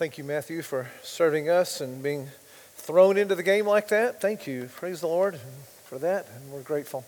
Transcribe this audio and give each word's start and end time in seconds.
Thank 0.00 0.16
you, 0.16 0.24
Matthew, 0.24 0.62
for 0.62 0.88
serving 1.02 1.50
us 1.50 1.82
and 1.82 2.02
being 2.02 2.26
thrown 2.74 3.18
into 3.18 3.34
the 3.34 3.42
game 3.42 3.66
like 3.66 3.88
that. 3.88 4.18
Thank 4.18 4.46
you. 4.46 4.70
Praise 4.76 5.02
the 5.02 5.08
Lord 5.08 5.38
for 5.84 5.98
that, 5.98 6.26
and 6.34 6.50
we're 6.50 6.62
grateful. 6.62 7.04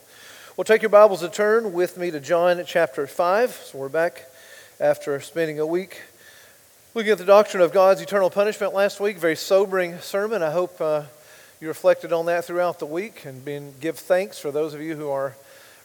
Well, 0.59 0.65
take 0.67 0.83
your 0.83 0.91
Bibles 0.91 1.21
to 1.21 1.31
turn 1.31 1.73
with 1.73 1.97
me 1.97 2.11
to 2.11 2.21
John 2.21 2.63
chapter 2.67 3.07
5. 3.07 3.51
So 3.51 3.79
we're 3.79 3.89
back 3.89 4.27
after 4.79 5.19
spending 5.21 5.59
a 5.59 5.65
week 5.65 6.03
looking 6.95 7.11
at 7.11 7.16
the 7.16 7.25
doctrine 7.25 7.62
of 7.62 7.73
God's 7.73 8.02
eternal 8.02 8.29
punishment 8.29 8.75
last 8.75 9.00
week. 9.00 9.16
Very 9.16 9.36
sobering 9.36 9.98
sermon. 10.00 10.43
I 10.43 10.50
hope 10.50 10.79
uh, 10.79 11.04
you 11.62 11.68
reflected 11.68 12.12
on 12.12 12.27
that 12.27 12.45
throughout 12.45 12.79
the 12.79 12.84
week 12.84 13.24
and 13.24 13.43
been, 13.43 13.72
give 13.80 13.98
thanks 13.98 14.38
for 14.38 14.50
those 14.50 14.74
of 14.74 14.82
you 14.82 14.96
who 14.96 15.09
are 15.09 15.34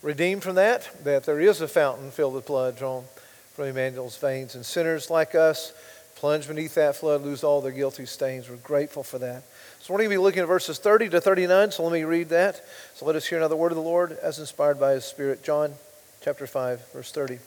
redeemed 0.01 0.43
from 0.43 0.55
that, 0.55 0.89
that 1.05 1.23
there 1.23 1.39
is 1.39 1.61
a 1.61 1.69
fountain 1.69 2.11
filled 2.11 2.33
with 2.33 2.45
blood 2.45 2.77
drawn 2.77 3.05
from 3.53 3.63
Emmanuel's 3.65 4.17
veins. 4.17 4.55
And 4.55 4.65
sinners 4.65 5.09
like 5.09 5.35
us, 5.35 5.71
plunge 6.17 6.47
beneath 6.47 6.73
that 6.73 6.95
flood, 6.95 7.21
lose 7.21 7.43
all 7.43 7.61
their 7.61 7.71
guilty 7.71 8.07
stains. 8.07 8.49
We're 8.49 8.55
grateful 8.57 9.03
for 9.03 9.19
that. 9.19 9.43
So 9.79 9.93
we're 9.93 9.99
going 9.99 10.09
to 10.09 10.15
be 10.15 10.17
looking 10.17 10.41
at 10.41 10.47
verses 10.47 10.79
30 10.79 11.09
to 11.09 11.21
39, 11.21 11.71
so 11.71 11.83
let 11.83 11.93
me 11.93 12.03
read 12.03 12.29
that. 12.29 12.65
So 12.95 13.05
let 13.05 13.15
us 13.15 13.27
hear 13.27 13.37
another 13.37 13.55
word 13.55 13.71
of 13.71 13.75
the 13.75 13.83
Lord 13.83 14.17
as 14.23 14.39
inspired 14.39 14.79
by 14.79 14.93
his 14.93 15.05
Spirit. 15.05 15.43
John 15.43 15.73
chapter 16.21 16.47
5, 16.47 16.91
verse 16.91 17.11
30, 17.11 17.37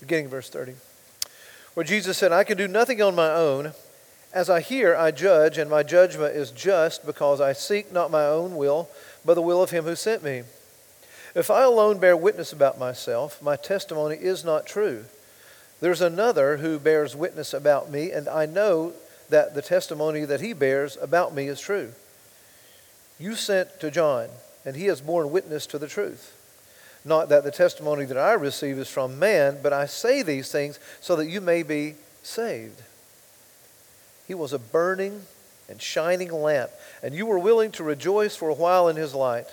beginning 0.00 0.26
verse 0.26 0.50
30. 0.50 0.74
Where 1.74 1.84
Jesus 1.84 2.18
said, 2.18 2.32
I 2.32 2.42
can 2.42 2.58
do 2.58 2.66
nothing 2.66 3.00
on 3.00 3.14
my 3.14 3.30
own. 3.30 3.72
As 4.34 4.50
I 4.50 4.62
hear, 4.62 4.96
I 4.96 5.12
judge, 5.12 5.56
and 5.56 5.70
my 5.70 5.84
judgment 5.84 6.34
is 6.34 6.50
just 6.50 7.06
because 7.06 7.40
I 7.40 7.52
seek 7.52 7.92
not 7.92 8.10
my 8.10 8.26
own 8.26 8.56
will, 8.56 8.90
but 9.24 9.34
the 9.34 9.42
will 9.42 9.62
of 9.62 9.70
him 9.70 9.84
who 9.84 9.94
sent 9.94 10.24
me. 10.24 10.42
If 11.36 11.52
I 11.52 11.62
alone 11.62 12.00
bear 12.00 12.16
witness 12.16 12.52
about 12.52 12.80
myself, 12.80 13.40
my 13.40 13.54
testimony 13.54 14.16
is 14.16 14.44
not 14.44 14.66
true. 14.66 15.04
There's 15.80 16.00
another 16.00 16.56
who 16.56 16.78
bears 16.78 17.14
witness 17.14 17.54
about 17.54 17.90
me, 17.90 18.10
and 18.10 18.28
I 18.28 18.46
know 18.46 18.94
that 19.28 19.54
the 19.54 19.62
testimony 19.62 20.24
that 20.24 20.40
he 20.40 20.52
bears 20.52 20.96
about 21.00 21.34
me 21.34 21.46
is 21.46 21.60
true. 21.60 21.92
You 23.18 23.34
sent 23.34 23.80
to 23.80 23.90
John, 23.90 24.28
and 24.64 24.74
he 24.74 24.86
has 24.86 25.00
borne 25.00 25.30
witness 25.30 25.66
to 25.66 25.78
the 25.78 25.86
truth. 25.86 26.34
Not 27.04 27.28
that 27.28 27.44
the 27.44 27.52
testimony 27.52 28.04
that 28.06 28.18
I 28.18 28.32
receive 28.32 28.78
is 28.78 28.88
from 28.88 29.18
man, 29.18 29.58
but 29.62 29.72
I 29.72 29.86
say 29.86 30.22
these 30.22 30.50
things 30.50 30.80
so 31.00 31.14
that 31.16 31.28
you 31.28 31.40
may 31.40 31.62
be 31.62 31.94
saved. 32.22 32.82
He 34.26 34.34
was 34.34 34.52
a 34.52 34.58
burning 34.58 35.22
and 35.68 35.80
shining 35.80 36.32
lamp, 36.32 36.70
and 37.02 37.14
you 37.14 37.24
were 37.24 37.38
willing 37.38 37.70
to 37.72 37.84
rejoice 37.84 38.34
for 38.34 38.48
a 38.48 38.54
while 38.54 38.88
in 38.88 38.96
his 38.96 39.14
light. 39.14 39.46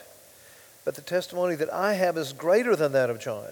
But 0.86 0.96
the 0.96 1.02
testimony 1.02 1.56
that 1.56 1.72
I 1.72 1.94
have 1.94 2.18
is 2.18 2.34
greater 2.34 2.76
than 2.76 2.94
that 2.94 3.10
of 3.10 3.20
John 3.20 3.52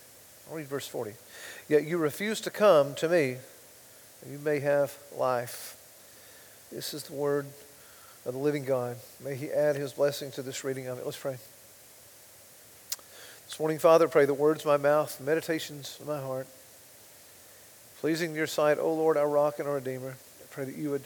I'll 0.51 0.57
read 0.57 0.67
verse 0.67 0.87
40. 0.87 1.13
Yet 1.69 1.85
you 1.85 1.97
refuse 1.97 2.41
to 2.41 2.49
come 2.49 2.93
to 2.95 3.07
me, 3.07 3.37
you 4.29 4.37
may 4.39 4.59
have 4.59 4.93
life. 5.15 5.77
This 6.69 6.93
is 6.93 7.03
the 7.03 7.13
word 7.13 7.45
of 8.25 8.33
the 8.33 8.39
living 8.39 8.65
God. 8.65 8.97
May 9.23 9.35
He 9.35 9.49
add 9.49 9.77
His 9.77 9.93
blessing 9.93 10.29
to 10.31 10.41
this 10.41 10.65
reading 10.65 10.87
of 10.87 10.99
it. 10.99 11.05
Let's 11.05 11.17
pray. 11.17 11.37
This 13.45 13.57
morning, 13.61 13.79
Father, 13.79 14.09
pray 14.09 14.25
the 14.25 14.33
words 14.33 14.61
of 14.61 14.65
my 14.65 14.75
mouth, 14.75 15.21
meditations 15.21 15.97
of 16.01 16.07
my 16.07 16.19
heart, 16.19 16.47
pleasing 18.01 18.31
in 18.31 18.35
your 18.35 18.45
sight, 18.45 18.77
O 18.77 18.93
Lord, 18.93 19.15
our 19.15 19.29
rock 19.29 19.59
and 19.59 19.69
our 19.69 19.75
redeemer. 19.75 20.17
I 20.41 20.45
pray 20.49 20.65
that 20.65 20.75
you 20.75 20.89
would 20.89 21.03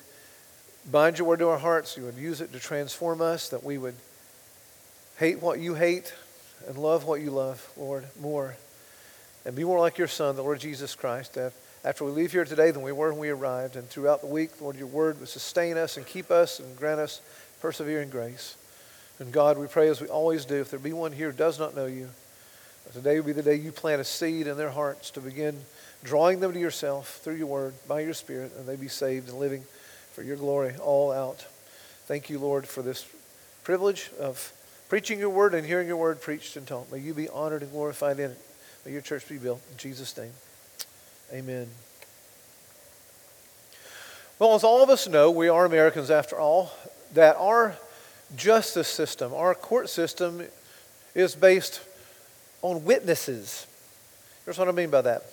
bind 0.89 1.19
your 1.19 1.27
word 1.27 1.37
to 1.39 1.49
our 1.49 1.59
hearts, 1.59 1.97
you 1.97 2.03
would 2.05 2.15
use 2.15 2.41
it 2.41 2.51
to 2.53 2.59
transform 2.59 3.21
us, 3.21 3.49
that 3.49 3.63
we 3.63 3.77
would 3.77 3.95
hate 5.19 5.39
what 5.39 5.59
you 5.59 5.75
hate 5.75 6.15
and 6.67 6.79
love 6.79 7.05
what 7.05 7.21
you 7.21 7.29
love, 7.29 7.71
Lord, 7.77 8.05
more 8.19 8.55
and 9.45 9.55
be 9.55 9.63
more 9.63 9.79
like 9.79 9.97
your 9.97 10.07
Son, 10.07 10.35
the 10.35 10.41
Lord 10.41 10.59
Jesus 10.59 10.95
Christ, 10.95 11.37
after 11.83 12.03
we 12.03 12.11
leave 12.11 12.31
here 12.31 12.45
today 12.45 12.71
than 12.71 12.81
we 12.81 12.91
were 12.91 13.11
when 13.11 13.19
we 13.19 13.29
arrived. 13.29 13.75
And 13.75 13.87
throughout 13.87 14.21
the 14.21 14.27
week, 14.27 14.59
Lord, 14.59 14.75
your 14.75 14.87
word 14.87 15.19
would 15.19 15.29
sustain 15.29 15.77
us 15.77 15.97
and 15.97 16.05
keep 16.05 16.31
us 16.31 16.59
and 16.59 16.75
grant 16.75 16.99
us 16.99 17.21
persevering 17.61 18.09
grace. 18.09 18.57
And 19.19 19.31
God, 19.31 19.57
we 19.57 19.67
pray 19.67 19.87
as 19.87 20.01
we 20.01 20.07
always 20.07 20.45
do, 20.45 20.55
if 20.55 20.71
there 20.71 20.79
be 20.79 20.93
one 20.93 21.11
here 21.11 21.31
who 21.31 21.37
does 21.37 21.59
not 21.59 21.75
know 21.75 21.85
you, 21.85 22.09
today 22.91 23.19
will 23.19 23.27
be 23.27 23.33
the 23.33 23.43
day 23.43 23.55
you 23.55 23.71
plant 23.71 24.01
a 24.01 24.03
seed 24.03 24.47
in 24.47 24.57
their 24.57 24.71
hearts 24.71 25.11
to 25.11 25.21
begin 25.21 25.57
drawing 26.03 26.39
them 26.39 26.53
to 26.53 26.59
yourself 26.59 27.19
through 27.23 27.35
your 27.35 27.47
word, 27.47 27.73
by 27.87 28.01
your 28.01 28.13
Spirit, 28.13 28.51
and 28.57 28.67
they 28.67 28.75
be 28.75 28.87
saved 28.87 29.27
and 29.29 29.39
living 29.39 29.63
for 30.13 30.21
your 30.21 30.37
glory 30.37 30.75
all 30.77 31.11
out. 31.11 31.45
Thank 32.05 32.29
you, 32.29 32.37
Lord, 32.37 32.67
for 32.67 32.81
this 32.81 33.07
privilege 33.63 34.11
of 34.19 34.53
preaching 34.87 35.19
your 35.19 35.31
word 35.31 35.55
and 35.55 35.65
hearing 35.65 35.87
your 35.87 35.97
word 35.97 36.21
preached 36.21 36.55
and 36.55 36.67
taught. 36.67 36.91
May 36.91 36.99
you 36.99 37.13
be 37.13 37.27
honored 37.27 37.63
and 37.63 37.71
glorified 37.71 38.19
in 38.19 38.31
it. 38.31 38.44
May 38.85 38.91
your 38.91 39.01
church 39.01 39.27
be 39.27 39.37
built. 39.37 39.61
In 39.71 39.77
Jesus' 39.77 40.15
name, 40.15 40.31
amen. 41.33 41.67
Well, 44.37 44.53
as 44.53 44.63
all 44.63 44.83
of 44.83 44.89
us 44.91 45.07
know, 45.07 45.31
we 45.31 45.49
are 45.49 45.65
Americans 45.65 46.11
after 46.11 46.37
all, 46.37 46.71
that 47.13 47.35
our 47.37 47.77
justice 48.35 48.87
system, 48.87 49.33
our 49.33 49.55
court 49.55 49.89
system, 49.89 50.43
is 51.15 51.33
based 51.35 51.81
on 52.61 52.85
witnesses. 52.85 53.65
Here's 54.43 54.59
what 54.59 54.67
I 54.67 54.71
mean 54.71 54.91
by 54.91 55.01
that. 55.01 55.23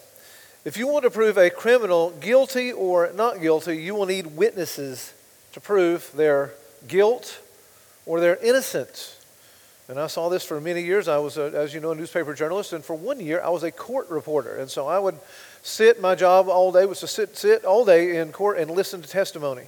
If 0.65 0.77
you 0.79 0.87
want 0.87 1.05
to 1.05 1.11
prove 1.11 1.37
a 1.37 1.51
criminal 1.51 2.11
guilty 2.11 2.73
or 2.73 3.13
not 3.15 3.41
guilty, 3.41 3.77
you 3.77 3.95
will 3.95 4.07
need 4.07 4.27
witnesses 4.37 5.13
to 5.53 5.61
prove 5.61 6.11
their 6.15 6.53
guilt 6.89 7.41
or 8.07 8.21
their 8.21 8.37
innocence. 8.37 9.22
And 9.89 9.99
I 9.99 10.07
saw 10.07 10.29
this 10.29 10.45
for 10.45 10.61
many 10.61 10.83
years. 10.83 11.09
I 11.09 11.19
was, 11.19 11.37
a, 11.37 11.53
as 11.55 11.75
you 11.75 11.81
know, 11.81 11.91
a 11.91 11.95
newspaper 11.95 12.35
journalist, 12.35 12.73
and 12.73 12.85
for 12.85 12.95
one 12.95 13.21
year 13.21 13.43
I 13.43 13.51
was 13.51 13.63
a 13.63 13.71
court 13.71 14.09
reporter. 14.11 14.57
And 14.57 14.71
so 14.71 14.87
I 14.87 14.99
would 14.99 15.19
sit, 15.63 16.01
my 16.01 16.15
job 16.15 16.49
all 16.49 16.73
day 16.73 16.87
was 16.87 17.01
to 17.01 17.09
sit, 17.09 17.37
sit 17.37 17.65
all 17.65 17.85
day 17.85 18.19
in 18.19 18.33
court 18.33 18.59
and 18.59 18.71
listen 18.71 19.03
to 19.03 19.09
testimony. 19.09 19.65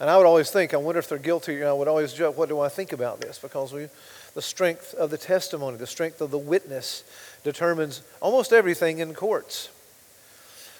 And 0.00 0.10
I 0.10 0.16
would 0.16 0.26
always 0.26 0.50
think, 0.50 0.74
I 0.74 0.78
wonder 0.78 0.98
if 0.98 1.08
they're 1.08 1.18
guilty. 1.18 1.60
And 1.60 1.66
I 1.66 1.72
would 1.72 1.86
always 1.86 2.12
judge, 2.12 2.34
what 2.34 2.48
do 2.48 2.58
I 2.58 2.68
think 2.68 2.92
about 2.92 3.20
this? 3.20 3.38
Because 3.38 3.72
we, 3.72 3.86
the 4.34 4.42
strength 4.42 4.94
of 4.94 5.10
the 5.10 5.18
testimony, 5.18 5.76
the 5.76 5.86
strength 5.86 6.20
of 6.20 6.32
the 6.32 6.38
witness 6.38 7.04
determines 7.44 8.02
almost 8.20 8.52
everything 8.52 8.98
in 8.98 9.14
courts. 9.14 9.70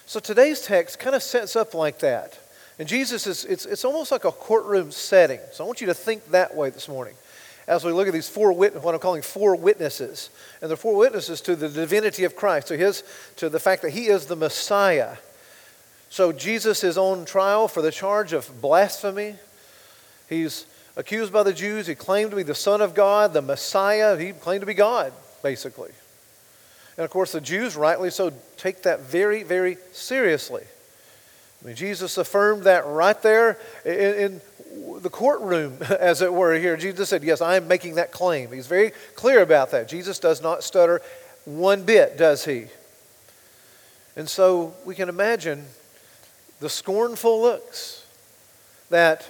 So 0.05 0.19
today's 0.19 0.61
text 0.61 0.99
kind 0.99 1.15
of 1.15 1.23
sets 1.23 1.55
up 1.55 1.73
like 1.73 1.99
that. 1.99 2.37
And 2.77 2.87
Jesus 2.87 3.25
is, 3.25 3.45
it's, 3.45 3.65
it's 3.65 3.85
almost 3.85 4.11
like 4.11 4.25
a 4.25 4.31
courtroom 4.31 4.91
setting. 4.91 5.39
So 5.53 5.63
I 5.63 5.67
want 5.67 5.79
you 5.79 5.87
to 5.87 5.93
think 5.93 6.31
that 6.31 6.53
way 6.55 6.69
this 6.69 6.89
morning 6.89 7.13
as 7.67 7.83
we 7.83 7.91
look 7.91 8.07
at 8.07 8.13
these 8.13 8.29
four 8.29 8.53
wit- 8.53 8.81
what 8.81 8.93
I'm 8.93 8.99
calling 8.99 9.21
four 9.21 9.55
witnesses. 9.55 10.29
And 10.61 10.69
the 10.69 10.77
four 10.77 10.95
witnesses 10.95 11.41
to 11.41 11.55
the 11.55 11.69
divinity 11.69 12.23
of 12.23 12.35
Christ, 12.35 12.67
to 12.67 12.77
his 12.77 13.03
to 13.37 13.49
the 13.49 13.59
fact 13.59 13.81
that 13.83 13.91
he 13.91 14.07
is 14.07 14.25
the 14.25 14.35
Messiah. 14.35 15.17
So 16.09 16.31
Jesus 16.31 16.83
is 16.83 16.97
on 16.97 17.25
trial 17.25 17.67
for 17.67 17.81
the 17.81 17.91
charge 17.91 18.33
of 18.33 18.61
blasphemy. 18.61 19.35
He's 20.29 20.65
accused 20.95 21.33
by 21.33 21.43
the 21.43 21.53
Jews. 21.53 21.87
He 21.87 21.95
claimed 21.95 22.31
to 22.31 22.37
be 22.37 22.43
the 22.43 22.53
Son 22.53 22.81
of 22.81 22.93
God, 22.93 23.33
the 23.33 23.41
Messiah. 23.41 24.17
He 24.17 24.31
claimed 24.31 24.61
to 24.61 24.67
be 24.67 24.73
God, 24.73 25.11
basically. 25.41 25.91
And 26.97 27.05
of 27.05 27.09
course, 27.09 27.31
the 27.31 27.41
Jews, 27.41 27.75
rightly 27.75 28.11
so, 28.11 28.31
take 28.57 28.83
that 28.83 29.01
very, 29.01 29.43
very 29.43 29.77
seriously. 29.91 30.63
I 31.63 31.67
mean, 31.67 31.75
Jesus 31.75 32.17
affirmed 32.17 32.65
that 32.65 32.85
right 32.85 33.19
there 33.21 33.57
in, 33.85 33.91
in 33.91 34.41
the 35.01 35.09
courtroom, 35.09 35.77
as 35.99 36.21
it 36.21 36.33
were, 36.33 36.53
here. 36.55 36.77
Jesus 36.77 37.09
said, 37.09 37.23
Yes, 37.23 37.41
I 37.41 37.57
am 37.57 37.67
making 37.67 37.95
that 37.95 38.11
claim. 38.11 38.51
He's 38.51 38.67
very 38.67 38.91
clear 39.15 39.41
about 39.41 39.71
that. 39.71 39.87
Jesus 39.87 40.19
does 40.19 40.41
not 40.41 40.63
stutter 40.63 41.01
one 41.45 41.83
bit, 41.83 42.17
does 42.17 42.45
he? 42.45 42.65
And 44.15 44.29
so 44.29 44.73
we 44.85 44.95
can 44.95 45.09
imagine 45.09 45.65
the 46.59 46.69
scornful 46.69 47.41
looks 47.41 48.05
that 48.89 49.27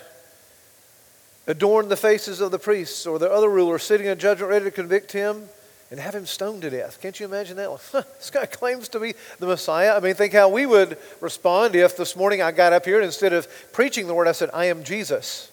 adorn 1.48 1.90
the 1.90 1.96
faces 1.96 2.42
of 2.42 2.52
the 2.52 2.60
priests 2.60 3.06
or 3.06 3.18
the 3.18 3.32
other 3.32 3.50
rulers 3.50 3.84
sitting 3.84 4.08
in 4.08 4.20
judgment 4.20 4.50
ready 4.50 4.66
to 4.66 4.72
convict 4.72 5.12
him 5.12 5.48
and 5.94 6.02
have 6.02 6.16
him 6.16 6.26
stoned 6.26 6.64
to 6.64 6.72
death. 6.72 7.00
Can't 7.00 7.20
you 7.20 7.28
imagine 7.28 7.56
that? 7.58 7.70
this 8.18 8.32
guy 8.32 8.48
claims 8.48 8.90
to 8.90 9.00
be 9.00 9.14
the 9.38 9.46
Messiah. 9.46 9.96
I 9.96 10.00
mean, 10.00 10.16
think 10.16 10.34
how 10.34 10.50
we 10.50 10.66
would 10.66 10.98
respond 11.22 11.76
if 11.76 11.96
this 11.96 12.16
morning 12.16 12.42
I 12.42 12.52
got 12.52 12.74
up 12.74 12.84
here 12.84 12.96
and 12.96 13.06
instead 13.06 13.32
of 13.32 13.48
preaching 13.72 14.08
the 14.08 14.16
word, 14.16 14.28
I 14.28 14.32
said, 14.32 14.50
I 14.56 14.66
am 14.66 14.84
Jesus. 14.84 15.52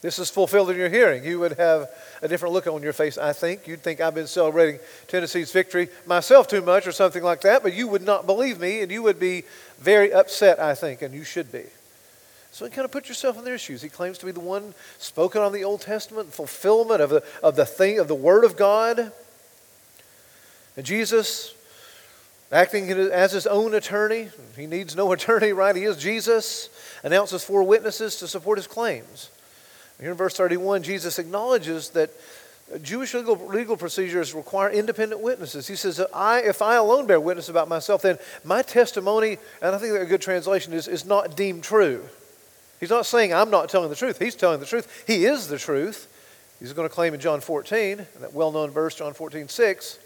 This 0.00 0.20
is 0.20 0.30
fulfilled 0.30 0.70
in 0.70 0.76
your 0.76 0.90
hearing. 0.90 1.24
You 1.24 1.40
would 1.40 1.54
have 1.54 1.90
a 2.22 2.28
different 2.28 2.52
look 2.52 2.68
on 2.68 2.84
your 2.84 2.92
face, 2.92 3.18
I 3.18 3.32
think. 3.32 3.66
You'd 3.66 3.82
think 3.82 4.00
I've 4.00 4.14
been 4.14 4.28
celebrating 4.28 4.78
Tennessee's 5.08 5.50
victory 5.50 5.88
myself 6.06 6.46
too 6.46 6.62
much 6.62 6.86
or 6.86 6.92
something 6.92 7.24
like 7.24 7.40
that, 7.40 7.64
but 7.64 7.74
you 7.74 7.88
would 7.88 8.02
not 8.02 8.26
believe 8.26 8.60
me 8.60 8.80
and 8.80 8.92
you 8.92 9.02
would 9.02 9.18
be 9.18 9.42
very 9.80 10.12
upset, 10.12 10.60
I 10.60 10.76
think, 10.76 11.02
and 11.02 11.12
you 11.12 11.24
should 11.24 11.50
be. 11.50 11.64
So 12.52 12.64
you 12.64 12.70
kind 12.70 12.84
of 12.84 12.92
put 12.92 13.08
yourself 13.08 13.36
in 13.38 13.44
their 13.44 13.58
shoes. 13.58 13.82
He 13.82 13.88
claims 13.88 14.18
to 14.18 14.26
be 14.26 14.30
the 14.30 14.38
one 14.38 14.72
spoken 14.98 15.42
on 15.42 15.52
the 15.52 15.64
Old 15.64 15.80
Testament, 15.80 16.32
fulfillment 16.32 17.00
of 17.00 17.10
the, 17.10 17.24
of 17.42 17.56
the 17.56 17.66
thing, 17.66 17.98
of 17.98 18.06
the 18.06 18.14
Word 18.14 18.44
of 18.44 18.56
God. 18.56 19.10
And 20.76 20.84
Jesus, 20.84 21.54
acting 22.50 22.90
as 22.90 23.32
his 23.32 23.46
own 23.46 23.74
attorney, 23.74 24.28
he 24.56 24.66
needs 24.66 24.96
no 24.96 25.12
attorney, 25.12 25.52
right? 25.52 25.74
He 25.74 25.84
is 25.84 25.96
Jesus, 25.96 26.68
announces 27.02 27.44
four 27.44 27.62
witnesses 27.62 28.16
to 28.16 28.28
support 28.28 28.58
his 28.58 28.66
claims. 28.66 29.30
Here 30.00 30.10
in 30.10 30.16
verse 30.16 30.36
31, 30.36 30.82
Jesus 30.82 31.18
acknowledges 31.18 31.90
that 31.90 32.10
Jewish 32.82 33.14
legal, 33.14 33.36
legal 33.46 33.76
procedures 33.76 34.34
require 34.34 34.70
independent 34.70 35.20
witnesses. 35.20 35.66
He 35.68 35.76
says, 35.76 36.00
I, 36.12 36.40
if 36.40 36.62
I 36.62 36.76
alone 36.76 37.06
bear 37.06 37.20
witness 37.20 37.48
about 37.48 37.68
myself, 37.68 38.02
then 38.02 38.18
my 38.42 38.62
testimony, 38.62 39.38
and 39.60 39.74
I 39.74 39.78
think 39.78 39.94
a 39.94 40.06
good 40.06 40.22
translation 40.22 40.72
is, 40.72 40.88
is 40.88 41.04
not 41.04 41.36
deemed 41.36 41.62
true. 41.62 42.02
He's 42.80 42.90
not 42.90 43.06
saying 43.06 43.32
I'm 43.32 43.50
not 43.50 43.68
telling 43.68 43.90
the 43.90 43.96
truth. 43.96 44.18
He's 44.18 44.34
telling 44.34 44.60
the 44.60 44.66
truth. 44.66 45.04
He 45.06 45.26
is 45.26 45.48
the 45.48 45.58
truth. 45.58 46.10
He's 46.58 46.72
going 46.72 46.88
to 46.88 46.94
claim 46.94 47.14
in 47.14 47.20
John 47.20 47.40
14, 47.40 48.06
that 48.20 48.32
well 48.32 48.50
known 48.50 48.70
verse, 48.70 48.94
John 48.94 49.12
14, 49.12 49.48
6. 49.48 49.98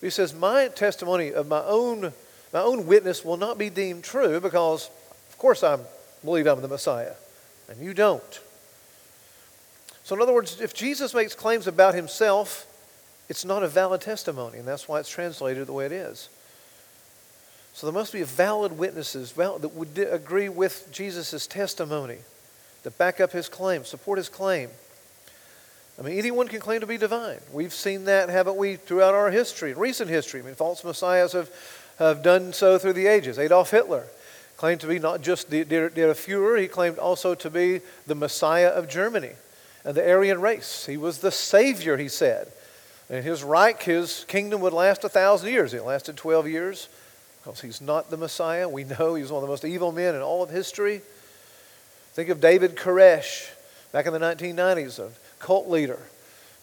He 0.00 0.10
says, 0.10 0.34
My 0.34 0.68
testimony 0.68 1.32
of 1.32 1.48
my 1.48 1.62
own, 1.64 2.12
my 2.52 2.60
own 2.60 2.86
witness 2.86 3.24
will 3.24 3.36
not 3.36 3.58
be 3.58 3.70
deemed 3.70 4.04
true 4.04 4.40
because, 4.40 4.90
of 5.28 5.38
course, 5.38 5.62
I 5.62 5.78
believe 6.24 6.46
I'm 6.46 6.62
the 6.62 6.68
Messiah, 6.68 7.14
and 7.68 7.80
you 7.80 7.94
don't. 7.94 8.40
So, 10.04 10.16
in 10.16 10.22
other 10.22 10.34
words, 10.34 10.60
if 10.60 10.74
Jesus 10.74 11.14
makes 11.14 11.34
claims 11.34 11.66
about 11.66 11.94
himself, 11.94 12.66
it's 13.28 13.44
not 13.44 13.62
a 13.62 13.68
valid 13.68 14.00
testimony, 14.00 14.58
and 14.58 14.66
that's 14.66 14.88
why 14.88 14.98
it's 14.98 15.08
translated 15.08 15.66
the 15.66 15.72
way 15.72 15.86
it 15.86 15.92
is. 15.92 16.28
So 17.72 17.86
there 17.86 17.94
must 17.94 18.12
be 18.12 18.22
valid 18.22 18.76
witnesses 18.76 19.32
that 19.32 19.72
would 19.74 19.96
agree 19.98 20.48
with 20.48 20.88
Jesus' 20.90 21.46
testimony, 21.46 22.18
that 22.82 22.98
back 22.98 23.20
up 23.20 23.32
his 23.32 23.48
claim, 23.48 23.84
support 23.84 24.18
his 24.18 24.28
claim. 24.28 24.70
I 26.00 26.02
mean, 26.02 26.16
anyone 26.16 26.48
can 26.48 26.60
claim 26.60 26.80
to 26.80 26.86
be 26.86 26.96
divine. 26.96 27.38
We've 27.52 27.74
seen 27.74 28.06
that, 28.06 28.30
haven't 28.30 28.56
we, 28.56 28.76
throughout 28.76 29.14
our 29.14 29.30
history, 29.30 29.74
recent 29.74 30.08
history. 30.08 30.40
I 30.40 30.44
mean, 30.44 30.54
false 30.54 30.82
messiahs 30.82 31.32
have, 31.32 31.50
have 31.98 32.22
done 32.22 32.54
so 32.54 32.78
through 32.78 32.94
the 32.94 33.06
ages. 33.06 33.38
Adolf 33.38 33.70
Hitler 33.70 34.06
claimed 34.56 34.80
to 34.80 34.86
be 34.86 34.98
not 34.98 35.20
just 35.20 35.50
the, 35.50 35.62
der, 35.62 35.90
der 35.90 36.14
Fuhrer, 36.14 36.58
he 36.58 36.68
claimed 36.68 36.98
also 36.98 37.34
to 37.34 37.50
be 37.50 37.82
the 38.06 38.14
Messiah 38.14 38.68
of 38.68 38.88
Germany 38.88 39.32
and 39.84 39.94
the 39.94 40.10
Aryan 40.10 40.40
race. 40.40 40.86
He 40.86 40.96
was 40.96 41.18
the 41.18 41.30
Savior, 41.30 41.98
he 41.98 42.08
said. 42.08 42.50
And 43.10 43.22
his 43.22 43.42
Reich, 43.42 43.82
his 43.82 44.24
kingdom 44.26 44.62
would 44.62 44.72
last 44.72 45.04
a 45.04 45.08
thousand 45.08 45.50
years. 45.50 45.74
It 45.74 45.84
lasted 45.84 46.16
12 46.16 46.48
years 46.48 46.88
because 47.42 47.60
he's 47.60 47.80
not 47.80 48.10
the 48.10 48.16
Messiah. 48.16 48.68
We 48.68 48.84
know 48.84 49.16
he's 49.16 49.30
one 49.30 49.42
of 49.42 49.48
the 49.48 49.52
most 49.52 49.64
evil 49.66 49.92
men 49.92 50.14
in 50.14 50.22
all 50.22 50.42
of 50.42 50.48
history. 50.48 51.02
Think 52.12 52.30
of 52.30 52.40
David 52.40 52.76
Koresh 52.76 53.50
back 53.92 54.06
in 54.06 54.12
the 54.12 54.18
1990s, 54.18 54.98
a 54.98 55.10
cult 55.40 55.68
leader, 55.68 55.98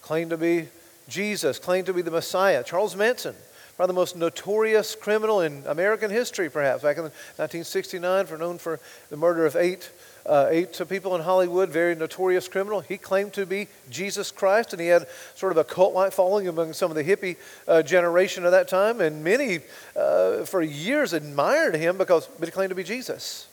claimed 0.02 0.30
to 0.30 0.38
be 0.38 0.70
Jesus, 1.10 1.60
claimed 1.60 1.88
to 1.88 1.94
be 1.94 2.02
the 2.02 2.12
Messiah. 2.12 2.64
Charles 2.64 2.96
Manson, 2.96 3.36
probably 3.76 3.94
the 3.94 4.00
most 4.00 4.16
notorious 4.16 4.96
criminal 4.96 5.42
in 5.42 5.64
American 5.68 6.10
history, 6.10 6.50
perhaps, 6.50 6.84
back 6.84 6.98
in 6.98 7.04
1969, 7.04 8.26
for 8.26 8.38
known 8.38 8.58
for 8.58 8.80
the 9.10 9.18
murder 9.18 9.46
of 9.46 9.56
eight 9.56 9.90
uh, 10.28 10.48
eight 10.50 10.80
people 10.90 11.16
in 11.16 11.22
Hollywood, 11.22 11.70
very 11.70 11.96
notorious 11.96 12.48
criminal. 12.48 12.82
He 12.82 12.98
claimed 12.98 13.34
to 13.34 13.46
be 13.46 13.68
Jesus 13.90 14.30
Christ, 14.30 14.74
and 14.74 14.82
he 14.82 14.88
had 14.88 15.08
sort 15.36 15.54
of 15.54 15.58
a 15.58 15.64
cult 15.64 15.94
like 15.94 16.12
following 16.12 16.48
among 16.48 16.74
some 16.74 16.92
of 16.92 16.96
the 16.96 17.04
hippie 17.04 17.38
uh, 17.68 17.82
generation 17.82 18.46
of 18.46 18.52
that 18.52 18.68
time. 18.68 19.00
And 19.00 19.24
many, 19.24 19.62
uh, 19.96 20.44
for 20.44 20.62
years, 20.62 21.14
admired 21.14 21.76
him 21.76 21.98
because 21.98 22.28
but 22.40 22.48
he 22.48 22.52
claimed 22.52 22.70
to 22.70 22.76
be 22.76 22.84
Jesus. 22.84 23.48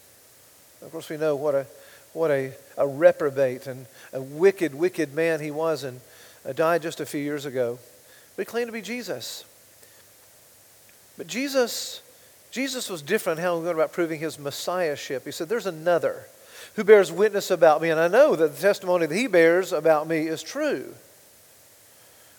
Of 0.82 0.90
course, 0.90 1.08
we 1.08 1.16
know 1.16 1.36
what 1.36 1.54
a, 1.54 1.66
what 2.14 2.30
a, 2.30 2.52
a 2.78 2.86
reprobate 2.86 3.66
and 3.66 3.86
a 4.12 4.22
wicked, 4.22 4.74
wicked 4.74 5.14
man 5.14 5.40
he 5.40 5.50
was, 5.50 5.84
and 5.84 6.00
uh, 6.48 6.52
died 6.52 6.80
just 6.80 7.00
a 7.00 7.06
few 7.06 7.20
years 7.20 7.44
ago. 7.44 7.78
But 8.36 8.46
he 8.46 8.50
claimed 8.50 8.68
to 8.68 8.72
be 8.72 8.82
Jesus. 8.82 9.44
But 11.18 11.26
Jesus. 11.26 12.00
Jesus 12.50 12.88
was 12.88 13.02
different 13.02 13.40
how 13.40 13.58
he 13.58 13.64
went 13.64 13.74
about 13.76 13.92
proving 13.92 14.20
his 14.20 14.38
messiahship. 14.38 15.24
He 15.24 15.32
said, 15.32 15.48
There's 15.48 15.66
another 15.66 16.26
who 16.76 16.84
bears 16.84 17.10
witness 17.10 17.50
about 17.50 17.82
me, 17.82 17.90
and 17.90 17.98
I 17.98 18.06
know 18.06 18.36
that 18.36 18.54
the 18.54 18.60
testimony 18.60 19.06
that 19.06 19.14
he 19.14 19.26
bears 19.26 19.72
about 19.72 20.06
me 20.06 20.28
is 20.28 20.40
true. 20.40 20.94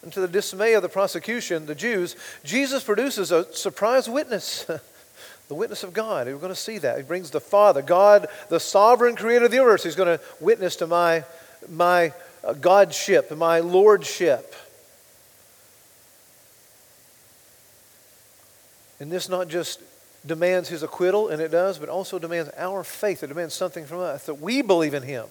And 0.03 0.13
to 0.13 0.21
the 0.21 0.27
dismay 0.27 0.73
of 0.73 0.83
the 0.83 0.89
prosecution, 0.89 1.65
the 1.65 1.75
Jews, 1.75 2.15
Jesus 2.43 2.83
produces 2.83 3.31
a 3.31 3.51
surprise 3.53 4.07
witness. 4.07 4.65
the 5.47 5.55
witness 5.55 5.83
of 5.83 5.93
God. 5.93 6.27
We're 6.27 6.37
going 6.37 6.49
to 6.49 6.55
see 6.55 6.77
that. 6.79 6.97
He 6.97 7.03
brings 7.03 7.31
the 7.31 7.39
Father, 7.39 7.81
God, 7.81 8.27
the 8.49 8.59
sovereign 8.59 9.15
creator 9.15 9.45
of 9.45 9.51
the 9.51 9.57
universe. 9.57 9.83
He's 9.83 9.95
going 9.95 10.17
to 10.17 10.23
witness 10.39 10.75
to 10.77 10.87
my, 10.87 11.23
my 11.69 12.13
uh, 12.43 12.53
Godship, 12.53 13.35
my 13.35 13.59
Lordship. 13.59 14.55
And 18.99 19.11
this 19.11 19.29
not 19.29 19.47
just 19.47 19.81
demands 20.25 20.69
his 20.69 20.81
acquittal, 20.81 21.27
and 21.29 21.41
it 21.41 21.51
does, 21.51 21.77
but 21.77 21.89
also 21.89 22.17
demands 22.17 22.49
our 22.57 22.83
faith. 22.83 23.23
It 23.23 23.27
demands 23.27 23.53
something 23.53 23.85
from 23.85 23.99
us 23.99 24.25
that 24.25 24.35
we 24.35 24.61
believe 24.61 24.93
in 24.93 25.03
him. 25.03 25.25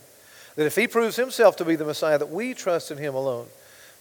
That 0.56 0.66
if 0.66 0.76
he 0.76 0.87
proves 0.87 1.16
himself 1.16 1.56
to 1.56 1.64
be 1.64 1.75
the 1.75 1.84
Messiah, 1.84 2.19
that 2.19 2.31
we 2.31 2.55
trust 2.55 2.90
in 2.90 2.99
him 2.99 3.14
alone 3.14 3.46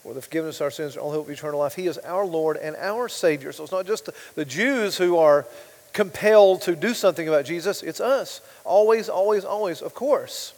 for 0.03 0.13
the 0.13 0.21
forgiveness 0.21 0.59
of 0.59 0.65
our 0.65 0.71
sins 0.71 0.93
and 0.93 1.01
all 1.01 1.11
hope 1.11 1.25
of 1.27 1.31
eternal 1.31 1.59
life. 1.59 1.75
He 1.75 1.87
is 1.87 1.97
our 1.99 2.25
Lord 2.25 2.57
and 2.57 2.75
our 2.75 3.07
Savior. 3.09 3.51
So 3.53 3.63
it's 3.63 3.71
not 3.71 3.87
just 3.87 4.05
the, 4.05 4.13
the 4.35 4.45
Jews 4.45 4.97
who 4.97 5.17
are 5.17 5.47
compelled 5.93 6.63
to 6.63 6.75
do 6.75 6.93
something 6.93 7.27
about 7.27 7.45
Jesus, 7.45 7.83
it's 7.83 8.01
us. 8.01 8.41
Always, 8.65 9.07
always, 9.09 9.45
always, 9.45 9.81
of 9.81 9.93
course. 9.93 10.53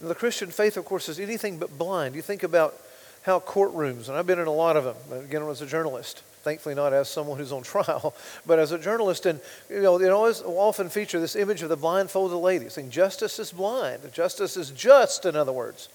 The 0.00 0.14
Christian 0.14 0.50
faith, 0.50 0.76
of 0.76 0.84
course, 0.84 1.08
is 1.08 1.18
anything 1.18 1.58
but 1.58 1.78
blind. 1.78 2.14
You 2.14 2.22
think 2.22 2.42
about 2.42 2.78
how 3.22 3.40
courtrooms, 3.40 4.08
and 4.08 4.18
I've 4.18 4.26
been 4.26 4.38
in 4.38 4.46
a 4.46 4.52
lot 4.52 4.76
of 4.76 4.84
them, 4.84 5.24
again, 5.24 5.42
as 5.44 5.62
a 5.62 5.66
journalist, 5.66 6.22
thankfully 6.42 6.74
not 6.74 6.92
as 6.92 7.08
someone 7.08 7.38
who's 7.38 7.52
on 7.52 7.62
trial, 7.62 8.14
but 8.46 8.58
as 8.58 8.70
a 8.70 8.78
journalist. 8.78 9.24
And, 9.24 9.40
you 9.70 9.80
know, 9.80 9.98
it 9.98 10.10
always 10.10 10.42
often 10.42 10.90
feature 10.90 11.18
this 11.18 11.36
image 11.36 11.62
of 11.62 11.70
the 11.70 11.76
blindfolded 11.76 12.36
lady 12.36 12.68
saying, 12.68 12.90
justice 12.90 13.38
is 13.38 13.50
blind. 13.50 14.12
Justice 14.12 14.58
is 14.58 14.70
just, 14.70 15.24
in 15.24 15.36
other 15.36 15.52
words. 15.52 15.88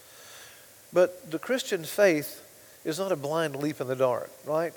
But 0.92 1.30
the 1.30 1.38
Christian 1.38 1.84
faith 1.84 2.44
is 2.84 2.98
not 2.98 3.12
a 3.12 3.16
blind 3.16 3.56
leap 3.58 3.80
in 3.80 3.88
the 3.88 3.96
dark, 3.96 4.32
right? 4.44 4.74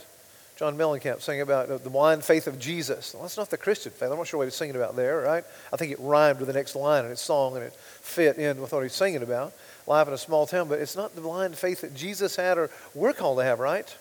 John 0.62 0.78
Mellencamp 0.78 1.20
saying 1.20 1.40
about 1.40 1.66
the 1.82 1.90
blind 1.90 2.22
faith 2.22 2.46
of 2.46 2.56
Jesus. 2.56 3.14
Well, 3.14 3.24
that's 3.24 3.36
not 3.36 3.50
the 3.50 3.56
Christian 3.56 3.90
faith. 3.90 4.12
I'm 4.12 4.16
not 4.16 4.28
sure 4.28 4.38
what 4.38 4.44
he's 4.44 4.54
singing 4.54 4.76
about 4.76 4.94
there, 4.94 5.20
right? 5.22 5.42
I 5.72 5.76
think 5.76 5.90
it 5.90 5.98
rhymed 5.98 6.38
with 6.38 6.46
the 6.46 6.52
next 6.52 6.76
line 6.76 7.02
in 7.02 7.10
his 7.10 7.18
song 7.18 7.56
and 7.56 7.64
it 7.64 7.72
fit 7.72 8.36
in 8.36 8.60
with 8.60 8.72
what 8.72 8.84
he's 8.84 8.92
singing 8.92 9.24
about. 9.24 9.52
Life 9.88 10.06
in 10.06 10.14
a 10.14 10.18
small 10.18 10.46
town, 10.46 10.68
but 10.68 10.78
it's 10.78 10.94
not 10.94 11.16
the 11.16 11.20
blind 11.20 11.56
faith 11.56 11.80
that 11.80 11.96
Jesus 11.96 12.36
had 12.36 12.58
or 12.58 12.70
we're 12.94 13.12
called 13.12 13.38
to 13.38 13.44
have, 13.44 13.58
right? 13.58 13.92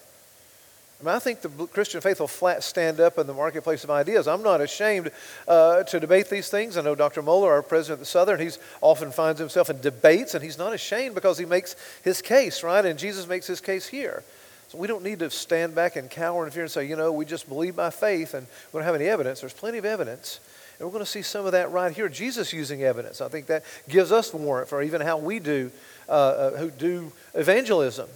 I, 1.01 1.03
mean, 1.03 1.15
I 1.15 1.17
think 1.17 1.41
the 1.41 1.50
Christian 1.50 2.00
faith 2.00 2.19
will 2.19 2.27
flat 2.27 2.63
stand 2.63 3.00
up 3.00 3.17
in 3.17 3.25
the 3.25 3.33
marketplace 3.33 3.83
of 3.83 3.89
ideas. 3.89 4.27
I'm 4.27 4.43
not 4.43 4.62
ashamed 4.62 5.09
uh, 5.47 5.81
to 5.85 6.00
debate 6.00 6.29
these 6.29 6.50
things. 6.50 6.77
I 6.77 6.83
know 6.83 6.93
Dr. 6.93 7.24
Mohler, 7.24 7.47
our 7.47 7.63
president 7.63 7.93
of 7.93 8.00
the 8.01 8.05
Southern, 8.05 8.39
he's 8.39 8.59
often 8.81 9.12
finds 9.12 9.39
himself 9.39 9.71
in 9.71 9.81
debates, 9.81 10.35
and 10.35 10.43
he's 10.43 10.59
not 10.59 10.74
ashamed 10.74 11.15
because 11.15 11.39
he 11.39 11.45
makes 11.45 11.75
his 12.03 12.21
case, 12.21 12.62
right? 12.62 12.85
And 12.85 13.00
Jesus 13.00 13.27
makes 13.27 13.47
his 13.47 13.62
case 13.62 13.88
here. 13.88 14.24
So 14.71 14.77
we 14.77 14.87
don't 14.87 15.03
need 15.03 15.19
to 15.19 15.29
stand 15.29 15.75
back 15.75 15.97
and 15.97 16.09
cower 16.09 16.45
in 16.45 16.51
fear 16.51 16.63
and 16.63 16.71
say, 16.71 16.87
you 16.87 16.95
know, 16.95 17.11
we 17.11 17.25
just 17.25 17.49
believe 17.49 17.75
by 17.75 17.89
faith 17.89 18.33
and 18.33 18.47
we 18.71 18.77
don't 18.77 18.85
have 18.85 18.95
any 18.95 19.03
evidence. 19.03 19.41
There's 19.41 19.51
plenty 19.51 19.77
of 19.77 19.83
evidence. 19.83 20.39
And 20.79 20.87
we're 20.87 20.93
going 20.93 21.03
to 21.03 21.11
see 21.11 21.23
some 21.23 21.45
of 21.45 21.51
that 21.51 21.71
right 21.71 21.93
here. 21.93 22.07
Jesus 22.07 22.53
using 22.53 22.81
evidence. 22.81 23.19
I 23.19 23.27
think 23.27 23.47
that 23.47 23.65
gives 23.89 24.13
us 24.13 24.33
warrant 24.33 24.69
for 24.69 24.81
even 24.81 25.01
how 25.01 25.17
we 25.17 25.39
do, 25.39 25.71
uh, 26.07 26.11
uh, 26.11 26.51
who 26.51 26.71
do 26.71 27.11
evangelism. 27.33 28.07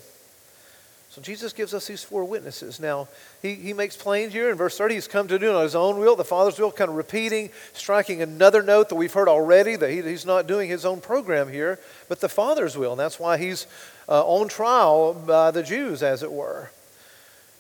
So 1.10 1.22
Jesus 1.22 1.52
gives 1.52 1.74
us 1.74 1.88
these 1.88 2.06
four 2.06 2.24
witnesses. 2.24 2.80
Now, 2.80 3.10
he, 3.42 3.56
he 3.56 3.74
makes 3.74 3.98
plain 3.98 4.30
here 4.30 4.50
in 4.50 4.56
verse 4.56 4.78
30, 4.78 4.96
he's 4.96 5.08
come 5.10 5.28
to 5.28 5.38
do 5.38 5.54
on 5.54 5.64
his 5.64 5.76
own 5.76 5.98
will, 5.98 6.16
the 6.16 6.24
Father's 6.24 6.58
will, 6.58 6.72
kind 6.72 6.90
of 6.90 6.96
repeating, 6.96 7.50
striking 7.74 8.22
another 8.22 8.64
note 8.64 8.88
that 8.90 8.96
we've 8.96 9.14
heard 9.14 9.28
already, 9.28 9.76
that 9.76 9.90
he, 9.92 10.02
he's 10.02 10.26
not 10.26 10.48
doing 10.48 10.70
his 10.70 10.86
own 10.86 11.02
program 11.02 11.52
here, 11.52 11.80
but 12.08 12.22
the 12.22 12.30
Father's 12.30 12.78
will. 12.78 12.92
And 12.92 13.00
that's 13.00 13.20
why 13.20 13.38
he's 13.38 13.68
uh, 14.08 14.26
on 14.26 14.48
trial 14.48 15.14
by 15.14 15.52
the 15.52 15.64
Jews, 15.64 16.04
as 16.04 16.24
it 16.24 16.32
were. 16.32 16.72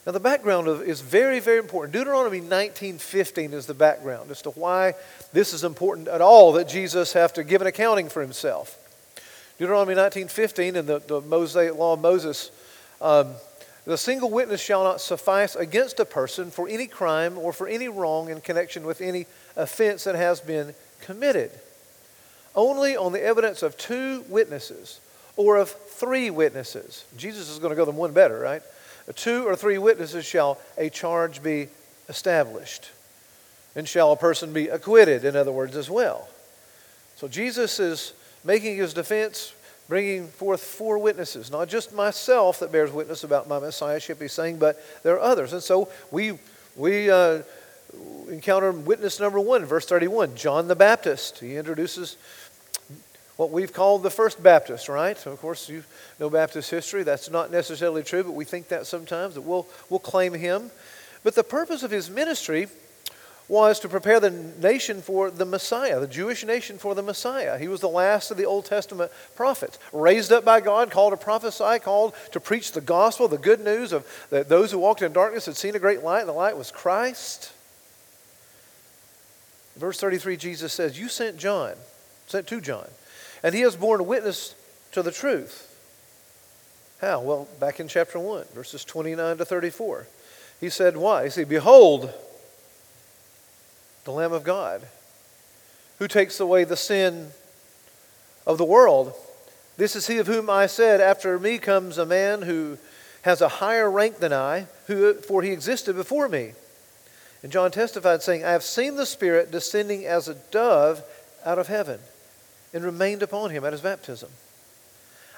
Now, 0.06 0.12
the 0.12 0.20
background 0.20 0.68
of, 0.68 0.82
is 0.84 1.02
very, 1.02 1.40
very 1.40 1.58
important. 1.58 1.94
Deuteronomy 1.94 2.40
19.15 2.40 3.54
is 3.54 3.66
the 3.66 3.74
background 3.74 4.30
as 4.30 4.42
to 4.44 4.52
why 4.52 4.94
this 5.34 5.52
is 5.52 5.64
important 5.64 6.08
at 6.08 6.22
all, 6.22 6.54
that 6.54 6.68
Jesus 6.68 7.14
have 7.14 7.34
to 7.34 7.44
give 7.44 7.62
an 7.62 7.68
accounting 7.68 8.10
for 8.10 8.22
himself. 8.22 8.78
Deuteronomy 9.58 9.96
19.15 9.96 10.76
in 10.76 10.86
the, 10.86 11.00
the 11.00 11.22
Mosaic 11.22 11.76
Law 11.76 11.94
of 11.94 12.02
Moses 12.02 12.52
um, 13.02 13.34
the 13.86 13.98
single 13.98 14.32
witness 14.32 14.62
shall 14.62 14.84
not 14.84 15.00
suffice 15.00 15.56
against 15.56 16.00
a 16.00 16.06
person 16.06 16.50
for 16.50 16.68
any 16.68 16.88
crime 16.88 17.38
or 17.38 17.54
for 17.54 17.68
any 17.68 17.88
wrong 17.88 18.30
in 18.30 18.42
connection 18.42 18.84
with 18.84 19.00
any 19.00 19.28
offense 19.56 20.06
that 20.06 20.16
has 20.16 20.40
been 20.40 20.74
committed. 21.02 21.52
Only 22.56 22.98
on 22.98 23.12
the 23.12 23.22
evidence 23.22 23.62
of 23.62 23.78
two 23.78 24.26
witnesses 24.28 25.00
or 25.38 25.58
of 25.58 25.70
three 25.70 26.30
witnesses. 26.30 27.06
Jesus 27.18 27.50
is 27.50 27.60
going 27.60 27.72
to 27.72 27.76
go 27.76 27.86
them 27.86 27.98
one 27.98 28.14
better, 28.14 28.40
right? 28.40 28.62
Two 29.16 29.48
or 29.48 29.56
three 29.56 29.78
witnesses 29.78 30.26
shall 30.26 30.60
a 30.78 30.90
charge 30.90 31.44
be 31.44 31.68
established. 32.10 32.90
And 33.76 33.88
shall 33.88 34.12
a 34.14 34.18
person 34.18 34.54
be 34.54 34.70
acquitted, 34.70 35.26
in 35.26 35.36
other 35.36 35.52
words, 35.52 35.76
as 35.76 35.90
well? 35.90 36.28
So 37.18 37.28
Jesus 37.28 37.80
is 37.80 38.14
making 38.44 38.78
his 38.78 38.94
defense, 38.94 39.54
bringing 39.90 40.28
forth 40.28 40.62
four 40.62 40.98
witnesses, 40.98 41.52
not 41.52 41.68
just 41.68 41.94
myself 41.94 42.60
that 42.60 42.72
bears 42.72 42.92
witness 42.92 43.24
about 43.24 43.48
my 43.48 43.60
messiahship, 43.60 44.22
he's 44.22 44.34
saying, 44.34 44.58
but 44.58 44.82
there 45.04 45.16
are 45.16 45.20
others. 45.20 45.54
And 45.54 45.62
so 45.62 45.90
we, 46.12 46.38
we 46.76 47.10
uh, 47.10 47.42
encounter 48.30 48.72
witness 48.72 49.20
number 49.20 49.40
one, 49.40 49.66
verse 49.66 49.86
31, 49.86 50.36
John 50.36 50.68
the 50.68 50.76
Baptist. 50.76 51.40
He 51.40 51.58
introduces 51.58 52.18
what 53.38 53.52
we've 53.52 53.74
called 53.74 54.04
the 54.04 54.10
first 54.10 54.42
Baptist, 54.42 54.88
right? 54.88 55.26
Of 55.26 55.40
course, 55.42 55.68
you 55.70 55.84
know 56.20 56.30
Baptist 56.30 56.72
history. 56.72 57.04
That's 57.04 57.30
not 57.30 57.52
necessarily 57.52 58.04
true, 58.04 58.24
but 58.24 58.32
we 58.32 58.46
think 58.46 58.70
that 58.70 58.88
sometimes 58.88 59.36
that 59.36 59.42
we'll, 59.42 59.68
we'll 59.90 60.00
claim 60.00 60.34
him. 60.34 60.72
But 61.24 61.36
the 61.36 61.44
purpose 61.44 61.84
of 61.84 61.92
his 61.92 62.10
ministry 62.10 62.68
was 63.48 63.80
to 63.80 63.90
prepare 63.90 64.20
the 64.20 64.32
nation 64.32 65.02
for 65.02 65.30
the 65.30 65.46
Messiah, 65.46 66.00
the 66.00 66.08
Jewish 66.08 66.44
nation 66.44 66.78
for 66.78 66.96
the 66.96 67.04
Messiah. 67.04 67.60
He 67.60 67.68
was 67.68 67.80
the 67.80 67.90
last 67.90 68.32
of 68.32 68.38
the 68.38 68.46
Old 68.46 68.66
Testament 68.66 69.12
prophets, 69.36 69.78
raised 69.94 70.32
up 70.32 70.44
by 70.44 70.62
God, 70.62 70.90
called 70.90 71.14
to 71.14 71.18
prophesy, 71.18 71.80
called 71.80 72.16
to 72.32 72.40
preach 72.40 72.72
the 72.72 72.82
gospel, 72.82 73.28
the 73.28 73.38
good 73.38 73.60
news 73.60 73.92
of 73.92 74.06
that 74.32 74.50
those 74.50 74.72
who 74.72 74.80
walked 74.80 75.02
in 75.02 75.14
darkness 75.14 75.46
had 75.46 75.58
seen 75.58 75.76
a 75.76 75.80
great 75.80 76.04
light, 76.04 76.22
and 76.22 76.30
the 76.30 76.34
light 76.34 76.58
was 76.58 76.72
Christ. 76.72 77.52
Verse 79.76 80.00
33, 80.00 80.38
Jesus 80.38 80.74
says, 80.74 80.98
You 80.98 81.10
sent 81.10 81.38
John, 81.38 81.74
sent 82.28 82.48
to 82.48 82.62
John, 82.62 82.88
and 83.46 83.54
he 83.54 83.62
has 83.62 83.76
borne 83.76 84.08
witness 84.08 84.56
to 84.92 85.04
the 85.04 85.12
truth. 85.12 85.72
How? 87.00 87.22
Well, 87.22 87.48
back 87.60 87.80
in 87.80 87.88
chapter 87.88 88.18
1, 88.18 88.46
verses 88.56 88.84
29 88.84 89.38
to 89.38 89.46
34. 89.46 90.08
He 90.60 90.72
said, 90.72 90.98
Why? 90.98 91.26
He 91.26 91.30
said, 91.30 91.48
Behold, 91.48 92.12
the 94.04 94.12
Lamb 94.12 94.34
of 94.34 94.44
God, 94.44 94.82
who 96.00 96.08
takes 96.08 96.40
away 96.40 96.64
the 96.64 96.76
sin 96.76 97.28
of 98.48 98.58
the 98.58 98.66
world. 98.66 99.14
This 99.78 99.96
is 99.96 100.08
he 100.08 100.18
of 100.18 100.26
whom 100.26 100.50
I 100.50 100.66
said, 100.66 101.00
After 101.00 101.38
me 101.38 101.60
comes 101.60 102.00
a 102.00 102.06
man 102.06 102.42
who 102.42 102.80
has 103.22 103.42
a 103.42 103.48
higher 103.48 103.92
rank 103.92 104.18
than 104.18 104.34
I, 104.34 104.66
who, 104.88 105.14
for 105.14 105.44
he 105.44 105.52
existed 105.52 105.96
before 105.96 106.28
me. 106.28 106.54
And 107.44 107.52
John 107.52 107.70
testified, 107.70 108.24
saying, 108.24 108.44
I 108.44 108.54
have 108.54 108.64
seen 108.64 108.96
the 108.96 109.06
Spirit 109.06 109.52
descending 109.52 110.04
as 110.04 110.28
a 110.28 110.34
dove 110.34 111.04
out 111.46 111.60
of 111.60 111.68
heaven 111.68 112.00
and 112.76 112.84
remained 112.84 113.24
upon 113.24 113.52
him 113.52 113.64
at 113.64 113.72
his 113.72 113.82
baptism. 113.82 114.30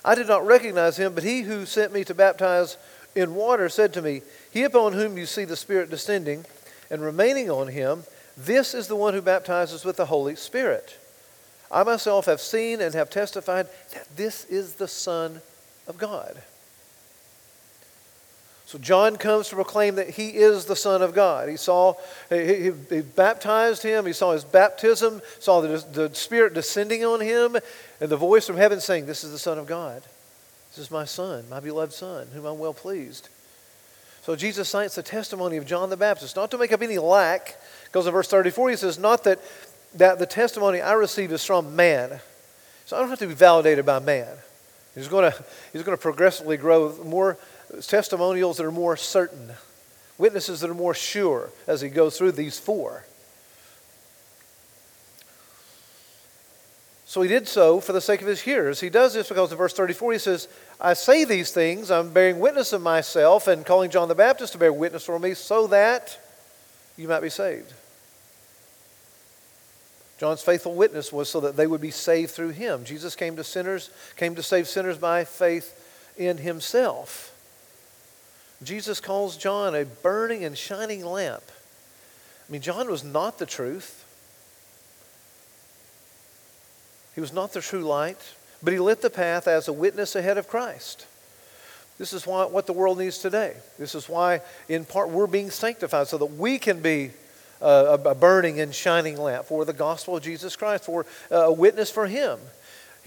I 0.03 0.15
did 0.15 0.27
not 0.27 0.45
recognize 0.45 0.97
him, 0.97 1.13
but 1.13 1.23
he 1.23 1.41
who 1.41 1.67
sent 1.67 1.93
me 1.93 2.03
to 2.05 2.15
baptize 2.15 2.77
in 3.15 3.35
water 3.35 3.69
said 3.69 3.93
to 3.93 4.01
me, 4.01 4.23
He 4.51 4.63
upon 4.63 4.93
whom 4.93 5.17
you 5.17 5.27
see 5.27 5.45
the 5.45 5.55
Spirit 5.55 5.91
descending 5.91 6.45
and 6.89 7.01
remaining 7.01 7.49
on 7.51 7.67
him, 7.67 8.03
this 8.35 8.73
is 8.73 8.87
the 8.87 8.95
one 8.95 9.13
who 9.13 9.21
baptizes 9.21 9.85
with 9.85 9.97
the 9.97 10.07
Holy 10.07 10.35
Spirit. 10.35 10.97
I 11.71 11.83
myself 11.83 12.25
have 12.25 12.41
seen 12.41 12.81
and 12.81 12.95
have 12.95 13.09
testified 13.09 13.67
that 13.93 14.07
this 14.15 14.45
is 14.45 14.73
the 14.73 14.87
Son 14.87 15.41
of 15.87 15.97
God. 15.97 16.41
So 18.67 18.77
John 18.77 19.15
comes 19.15 19.47
to 19.47 19.55
proclaim 19.55 19.95
that 19.95 20.09
he 20.09 20.27
is 20.27 20.65
the 20.65 20.75
Son 20.75 21.01
of 21.01 21.13
God. 21.13 21.47
He 21.47 21.55
saw, 21.55 21.93
he, 22.27 22.63
he, 22.63 22.71
he 22.89 23.01
baptized 23.01 23.81
him, 23.81 24.05
he 24.05 24.11
saw 24.11 24.33
his 24.33 24.43
baptism, 24.43 25.21
saw 25.39 25.61
the, 25.61 25.85
the 25.93 26.13
Spirit 26.13 26.53
descending 26.53 27.05
on 27.05 27.21
him, 27.21 27.55
and 28.01 28.09
the 28.09 28.17
voice 28.17 28.45
from 28.45 28.57
heaven 28.57 28.81
saying, 28.81 29.05
This 29.05 29.23
is 29.23 29.31
the 29.31 29.39
Son 29.39 29.57
of 29.57 29.67
God. 29.67 30.03
This 30.71 30.79
is 30.79 30.91
my 30.91 31.05
Son, 31.05 31.45
my 31.49 31.61
beloved 31.61 31.93
Son, 31.93 32.27
whom 32.33 32.43
I'm 32.45 32.59
well 32.59 32.73
pleased. 32.73 33.29
So 34.23 34.35
Jesus 34.35 34.67
cites 34.67 34.95
the 34.95 35.01
testimony 35.01 35.55
of 35.55 35.65
John 35.65 35.89
the 35.89 35.95
Baptist, 35.95 36.35
not 36.35 36.51
to 36.51 36.57
make 36.57 36.73
up 36.73 36.81
any 36.81 36.97
lack, 36.97 37.55
because 37.85 38.05
in 38.05 38.11
verse 38.11 38.27
34 38.27 38.71
he 38.71 38.75
says, 38.75 38.99
Not 38.99 39.23
that, 39.23 39.39
that 39.93 40.19
the 40.19 40.25
testimony 40.25 40.81
I 40.81 40.91
receive 40.91 41.31
is 41.31 41.45
from 41.45 41.77
man. 41.77 42.19
So 42.85 42.97
I 42.97 42.99
don't 42.99 43.07
have 43.07 43.19
to 43.19 43.27
be 43.27 43.33
validated 43.33 43.85
by 43.85 43.99
man. 43.99 44.27
He's 44.93 45.07
going 45.07 45.31
to, 45.31 45.45
he's 45.71 45.83
going 45.83 45.95
to 45.95 46.01
progressively 46.01 46.57
grow 46.57 46.93
more 47.05 47.37
testimonials 47.81 48.57
that 48.57 48.65
are 48.65 48.71
more 48.71 48.97
certain, 48.97 49.51
witnesses 50.17 50.61
that 50.61 50.69
are 50.69 50.75
more 50.75 50.93
sure 50.93 51.49
as 51.67 51.81
he 51.81 51.89
goes 51.89 52.17
through 52.17 52.33
these 52.33 52.59
four. 52.59 53.05
So 57.05 57.21
he 57.21 57.29
did 57.29 57.47
so 57.47 57.79
for 57.79 57.93
the 57.93 58.01
sake 58.01 58.21
of 58.21 58.27
his 58.27 58.41
hearers. 58.41 58.81
He 58.81 58.89
does 58.89 59.13
this 59.13 59.29
because 59.29 59.51
in 59.51 59.57
verse 59.57 59.73
34 59.73 60.11
he 60.11 60.19
says, 60.19 60.49
I 60.79 60.93
say 60.93 61.23
these 61.23 61.51
things, 61.51 61.89
I'm 61.89 62.11
bearing 62.11 62.39
witness 62.39 62.73
of 62.73 62.81
myself 62.81 63.47
and 63.47 63.65
calling 63.65 63.89
John 63.89 64.09
the 64.09 64.15
Baptist 64.15 64.53
to 64.53 64.59
bear 64.59 64.73
witness 64.73 65.05
for 65.05 65.17
me 65.17 65.33
so 65.33 65.67
that 65.67 66.19
you 66.97 67.07
might 67.07 67.21
be 67.21 67.29
saved. 67.29 67.73
John's 70.17 70.41
faithful 70.41 70.73
witness 70.73 71.13
was 71.13 71.29
so 71.29 71.39
that 71.41 71.55
they 71.55 71.67
would 71.67 71.79
be 71.79 71.91
saved 71.91 72.31
through 72.31 72.49
him. 72.49 72.83
Jesus 72.83 73.15
came 73.15 73.35
to 73.35 73.43
sinners, 73.43 73.89
came 74.15 74.35
to 74.35 74.43
save 74.43 74.67
sinners 74.67 74.97
by 74.97 75.23
faith 75.23 76.13
in 76.17 76.37
himself. 76.37 77.36
Jesus 78.63 78.99
calls 78.99 79.37
John 79.37 79.75
a 79.75 79.85
burning 79.85 80.43
and 80.43 80.57
shining 80.57 81.05
lamp. 81.05 81.43
I 82.47 82.51
mean, 82.51 82.61
John 82.61 82.89
was 82.89 83.03
not 83.03 83.39
the 83.39 83.45
truth. 83.45 84.03
He 87.13 87.21
was 87.21 87.33
not 87.33 87.53
the 87.53 87.61
true 87.61 87.81
light, 87.81 88.33
but 88.63 88.73
he 88.73 88.79
lit 88.79 89.01
the 89.01 89.09
path 89.09 89.47
as 89.47 89.67
a 89.67 89.73
witness 89.73 90.15
ahead 90.15 90.37
of 90.37 90.47
Christ. 90.47 91.05
This 91.97 92.13
is 92.13 92.27
why, 92.27 92.45
what 92.45 92.67
the 92.67 92.73
world 92.73 92.99
needs 92.99 93.17
today. 93.17 93.55
This 93.79 93.95
is 93.95 94.07
why, 94.07 94.41
in 94.69 94.85
part, 94.85 95.09
we're 95.09 95.27
being 95.27 95.49
sanctified 95.49 96.07
so 96.07 96.17
that 96.19 96.25
we 96.25 96.59
can 96.59 96.79
be 96.79 97.11
a, 97.59 97.99
a 98.05 98.15
burning 98.15 98.59
and 98.59 98.73
shining 98.73 99.17
lamp 99.17 99.45
for 99.45 99.65
the 99.65 99.73
gospel 99.73 100.17
of 100.17 100.23
Jesus 100.23 100.55
Christ, 100.55 100.85
for 100.85 101.05
uh, 101.31 101.35
a 101.35 101.51
witness 101.51 101.89
for 101.89 102.05
Him. 102.05 102.39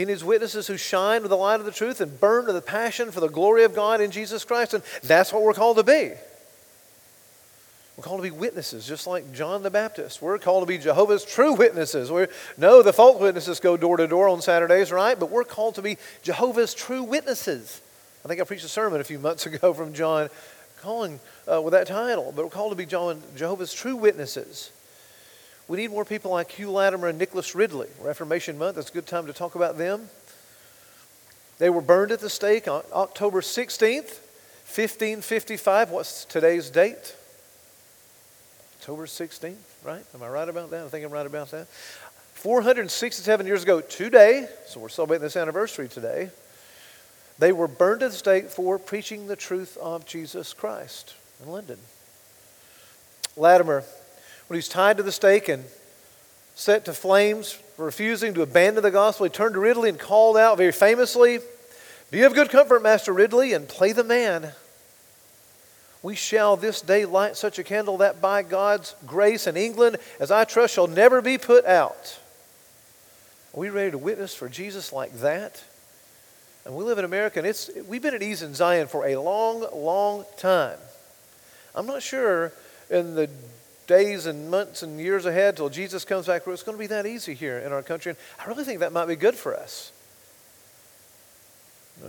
He 0.00 0.06
needs 0.06 0.24
witnesses 0.24 0.66
who 0.66 0.78
shine 0.78 1.20
with 1.20 1.28
the 1.28 1.36
light 1.36 1.60
of 1.60 1.66
the 1.66 1.72
truth 1.72 2.00
and 2.00 2.18
burn 2.18 2.46
with 2.46 2.54
the 2.54 2.62
passion 2.62 3.12
for 3.12 3.20
the 3.20 3.28
glory 3.28 3.64
of 3.64 3.74
God 3.74 4.00
in 4.00 4.10
Jesus 4.10 4.44
Christ. 4.44 4.72
And 4.72 4.82
that's 5.02 5.30
what 5.30 5.42
we're 5.42 5.52
called 5.52 5.76
to 5.76 5.82
be. 5.82 6.12
We're 7.98 8.04
called 8.04 8.20
to 8.20 8.22
be 8.22 8.30
witnesses, 8.30 8.86
just 8.86 9.06
like 9.06 9.30
John 9.34 9.62
the 9.62 9.68
Baptist. 9.68 10.22
We're 10.22 10.38
called 10.38 10.62
to 10.62 10.66
be 10.66 10.78
Jehovah's 10.78 11.22
true 11.22 11.52
witnesses. 11.52 12.10
We're, 12.10 12.28
no, 12.56 12.80
the 12.80 12.94
false 12.94 13.20
witnesses 13.20 13.60
go 13.60 13.76
door 13.76 13.98
to 13.98 14.06
door 14.06 14.26
on 14.26 14.40
Saturdays, 14.40 14.90
right? 14.90 15.20
But 15.20 15.30
we're 15.30 15.44
called 15.44 15.74
to 15.74 15.82
be 15.82 15.98
Jehovah's 16.22 16.72
true 16.72 17.02
witnesses. 17.02 17.82
I 18.24 18.28
think 18.28 18.40
I 18.40 18.44
preached 18.44 18.64
a 18.64 18.68
sermon 18.68 19.02
a 19.02 19.04
few 19.04 19.18
months 19.18 19.44
ago 19.54 19.74
from 19.74 19.92
John 19.92 20.30
calling 20.80 21.20
uh, 21.46 21.60
with 21.60 21.72
that 21.72 21.86
title, 21.86 22.32
but 22.34 22.46
we're 22.46 22.50
called 22.50 22.72
to 22.72 22.76
be 22.76 22.86
John, 22.86 23.22
Jehovah's 23.36 23.74
true 23.74 23.96
witnesses. 23.96 24.70
We 25.70 25.76
need 25.76 25.92
more 25.92 26.04
people 26.04 26.32
like 26.32 26.50
Hugh 26.50 26.72
Latimer 26.72 27.06
and 27.06 27.16
Nicholas 27.16 27.54
Ridley. 27.54 27.86
Reformation 28.00 28.58
Month, 28.58 28.76
it's 28.76 28.90
a 28.90 28.92
good 28.92 29.06
time 29.06 29.26
to 29.26 29.32
talk 29.32 29.54
about 29.54 29.78
them. 29.78 30.10
They 31.60 31.70
were 31.70 31.80
burned 31.80 32.10
at 32.10 32.18
the 32.18 32.28
stake 32.28 32.66
on 32.66 32.82
October 32.92 33.40
16th, 33.40 34.18
1555. 34.66 35.90
What's 35.90 36.24
today's 36.24 36.70
date? 36.70 37.14
October 38.80 39.06
16th, 39.06 39.54
right? 39.84 40.04
Am 40.12 40.24
I 40.24 40.28
right 40.28 40.48
about 40.48 40.72
that? 40.72 40.86
I 40.86 40.88
think 40.88 41.06
I'm 41.06 41.12
right 41.12 41.24
about 41.24 41.52
that. 41.52 41.68
467 41.68 43.46
years 43.46 43.62
ago 43.62 43.80
today, 43.80 44.48
so 44.66 44.80
we're 44.80 44.88
celebrating 44.88 45.22
this 45.22 45.36
anniversary 45.36 45.86
today, 45.86 46.30
they 47.38 47.52
were 47.52 47.68
burned 47.68 48.02
at 48.02 48.10
the 48.10 48.16
stake 48.16 48.46
for 48.46 48.76
preaching 48.76 49.28
the 49.28 49.36
truth 49.36 49.76
of 49.76 50.04
Jesus 50.04 50.52
Christ 50.52 51.14
in 51.40 51.48
London. 51.48 51.78
Latimer, 53.36 53.84
when 54.50 54.56
he's 54.56 54.68
tied 54.68 54.96
to 54.96 55.04
the 55.04 55.12
stake 55.12 55.48
and 55.48 55.64
set 56.56 56.84
to 56.84 56.92
flames 56.92 57.52
for 57.52 57.84
refusing 57.84 58.34
to 58.34 58.42
abandon 58.42 58.82
the 58.82 58.90
gospel, 58.90 59.22
he 59.22 59.30
turned 59.30 59.54
to 59.54 59.60
Ridley 59.60 59.88
and 59.88 59.96
called 59.96 60.36
out 60.36 60.56
very 60.58 60.72
famously, 60.72 61.38
Be 62.10 62.22
of 62.22 62.34
good 62.34 62.50
comfort, 62.50 62.82
Master 62.82 63.12
Ridley, 63.12 63.52
and 63.52 63.68
play 63.68 63.92
the 63.92 64.02
man. 64.02 64.50
We 66.02 66.16
shall 66.16 66.56
this 66.56 66.80
day 66.80 67.04
light 67.04 67.36
such 67.36 67.60
a 67.60 67.62
candle 67.62 67.98
that 67.98 68.20
by 68.20 68.42
God's 68.42 68.96
grace 69.06 69.46
in 69.46 69.56
England, 69.56 69.98
as 70.18 70.32
I 70.32 70.42
trust, 70.42 70.74
shall 70.74 70.88
never 70.88 71.22
be 71.22 71.38
put 71.38 71.64
out. 71.64 72.18
Are 73.54 73.60
we 73.60 73.70
ready 73.70 73.92
to 73.92 73.98
witness 73.98 74.34
for 74.34 74.48
Jesus 74.48 74.92
like 74.92 75.12
that? 75.20 75.62
And 76.64 76.74
we 76.74 76.82
live 76.82 76.98
in 76.98 77.04
America, 77.04 77.38
and 77.38 77.46
it's, 77.46 77.70
we've 77.86 78.02
been 78.02 78.14
at 78.14 78.22
ease 78.22 78.42
in 78.42 78.54
Zion 78.54 78.88
for 78.88 79.06
a 79.06 79.14
long, 79.14 79.64
long 79.72 80.24
time. 80.38 80.78
I'm 81.72 81.86
not 81.86 82.02
sure 82.02 82.52
in 82.90 83.14
the 83.14 83.30
days 83.90 84.26
and 84.26 84.48
months 84.48 84.84
and 84.84 85.00
years 85.00 85.26
ahead 85.26 85.56
till 85.56 85.68
Jesus 85.68 86.04
comes 86.04 86.28
back, 86.28 86.46
it's 86.46 86.62
going 86.62 86.76
to 86.76 86.80
be 86.80 86.86
that 86.86 87.06
easy 87.06 87.34
here 87.34 87.58
in 87.58 87.72
our 87.72 87.82
country. 87.82 88.10
And 88.10 88.18
I 88.38 88.48
really 88.48 88.62
think 88.62 88.78
that 88.78 88.92
might 88.92 89.06
be 89.06 89.16
good 89.16 89.34
for 89.34 89.52
us. 89.52 89.90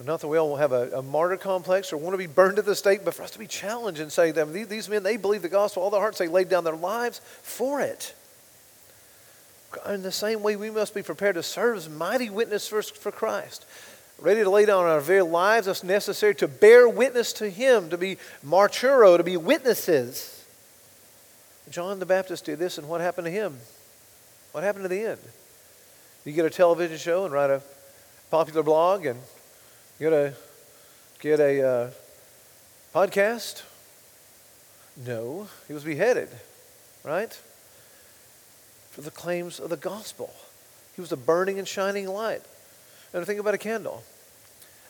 Not 0.05 0.21
that 0.21 0.27
we 0.27 0.37
all 0.37 0.55
have 0.57 0.73
a, 0.73 0.99
a, 0.99 1.01
martyr 1.01 1.37
complex 1.37 1.91
or 1.91 1.97
want 1.97 2.13
to 2.13 2.19
be 2.19 2.27
burned 2.27 2.59
at 2.59 2.65
the 2.65 2.75
stake, 2.75 3.03
but 3.03 3.15
for 3.15 3.23
us 3.23 3.31
to 3.31 3.39
be 3.39 3.47
challenged 3.47 3.99
and 3.99 4.11
say 4.11 4.29
that 4.29 4.53
these, 4.53 4.67
these 4.67 4.89
men, 4.89 5.01
they 5.01 5.17
believe 5.17 5.41
the 5.41 5.49
gospel, 5.49 5.81
all 5.81 5.89
their 5.89 5.99
hearts, 5.99 6.19
they 6.19 6.27
laid 6.27 6.49
down 6.49 6.63
their 6.63 6.75
lives 6.75 7.19
for 7.41 7.81
it. 7.81 8.13
In 9.89 10.03
the 10.03 10.11
same 10.11 10.43
way, 10.43 10.55
we 10.55 10.69
must 10.69 10.93
be 10.93 11.01
prepared 11.01 11.33
to 11.33 11.43
serve 11.43 11.77
as 11.77 11.89
mighty 11.89 12.29
witness 12.29 12.67
for, 12.67 12.83
for 12.83 13.11
Christ, 13.11 13.65
ready 14.19 14.43
to 14.43 14.49
lay 14.51 14.65
down 14.65 14.85
our 14.85 15.01
very 15.01 15.23
lives 15.23 15.67
as 15.67 15.83
necessary 15.83 16.35
to 16.35 16.47
bear 16.47 16.87
witness 16.87 17.33
to 17.33 17.49
Him, 17.49 17.89
to 17.89 17.97
be 17.97 18.17
martyro, 18.45 19.17
to 19.17 19.23
be 19.23 19.35
witnesses. 19.35 20.40
John 21.71 21.99
the 21.99 22.05
Baptist 22.05 22.45
did 22.45 22.59
this, 22.59 22.77
and 22.77 22.89
what 22.89 23.01
happened 23.01 23.25
to 23.25 23.31
him? 23.31 23.57
What 24.51 24.63
happened 24.63 24.83
to 24.83 24.89
the 24.89 25.01
end? 25.01 25.19
You 26.25 26.33
get 26.33 26.45
a 26.45 26.49
television 26.49 26.97
show 26.97 27.25
and 27.25 27.33
write 27.33 27.49
a 27.49 27.61
popular 28.29 28.61
blog 28.61 29.05
and 29.05 29.19
get 29.99 30.13
a 30.13 30.33
get 31.19 31.39
a 31.39 31.67
uh, 31.67 31.89
podcast? 32.93 33.63
No, 34.97 35.47
he 35.67 35.73
was 35.73 35.83
beheaded, 35.83 36.29
right? 37.03 37.33
For 38.91 39.01
the 39.01 39.11
claims 39.11 39.59
of 39.59 39.69
the 39.69 39.77
gospel. 39.77 40.33
He 40.95 41.01
was 41.01 41.11
a 41.11 41.17
burning 41.17 41.57
and 41.57 41.67
shining 41.67 42.07
light. 42.07 42.41
And 43.13 43.25
think 43.25 43.39
about 43.39 43.53
a 43.53 43.57
candle. 43.57 44.03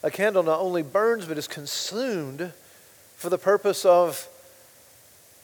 A 0.03 0.09
candle 0.09 0.41
not 0.41 0.59
only 0.59 0.81
burns, 0.81 1.25
but 1.25 1.37
is 1.37 1.47
consumed 1.47 2.51
for 3.15 3.29
the 3.29 3.37
purpose 3.37 3.85
of 3.85 4.27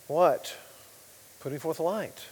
what? 0.07 0.55
Putting 1.39 1.59
forth 1.59 1.79
light. 1.79 2.25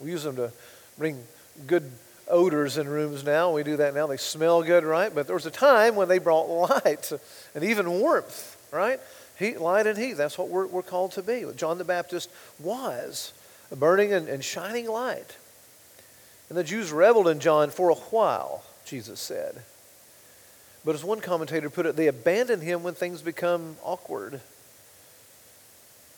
We 0.00 0.10
use 0.10 0.22
them 0.22 0.36
to 0.36 0.52
bring 0.96 1.22
good 1.66 1.90
odors 2.28 2.78
in 2.78 2.88
rooms 2.88 3.24
now. 3.24 3.52
We 3.52 3.62
do 3.62 3.76
that 3.78 3.94
now. 3.94 4.06
They 4.06 4.16
smell 4.16 4.62
good, 4.62 4.84
right? 4.84 5.14
But 5.14 5.26
there 5.26 5.34
was 5.34 5.46
a 5.46 5.50
time 5.50 5.96
when 5.96 6.08
they 6.08 6.18
brought 6.18 6.48
light 6.48 7.12
and 7.54 7.64
even 7.64 7.90
warmth, 7.90 8.56
right? 8.72 9.00
Heat, 9.38 9.60
light, 9.60 9.86
and 9.86 9.96
heat. 9.96 10.14
That's 10.14 10.36
what 10.36 10.48
we're, 10.48 10.66
we're 10.66 10.82
called 10.82 11.12
to 11.12 11.22
be. 11.22 11.44
John 11.56 11.78
the 11.78 11.84
Baptist 11.84 12.30
was 12.58 13.32
a 13.70 13.76
burning 13.76 14.12
and, 14.12 14.28
and 14.28 14.44
shining 14.44 14.88
light. 14.88 15.36
And 16.48 16.56
the 16.56 16.64
Jews 16.64 16.92
reveled 16.92 17.28
in 17.28 17.40
John 17.40 17.70
for 17.70 17.90
a 17.90 17.94
while, 17.94 18.64
Jesus 18.84 19.20
said. 19.20 19.62
But 20.84 20.94
as 20.94 21.04
one 21.04 21.20
commentator 21.20 21.68
put 21.68 21.86
it, 21.86 21.96
they 21.96 22.06
abandoned 22.06 22.62
him 22.62 22.82
when 22.82 22.94
things 22.94 23.20
become 23.20 23.76
awkward. 23.82 24.40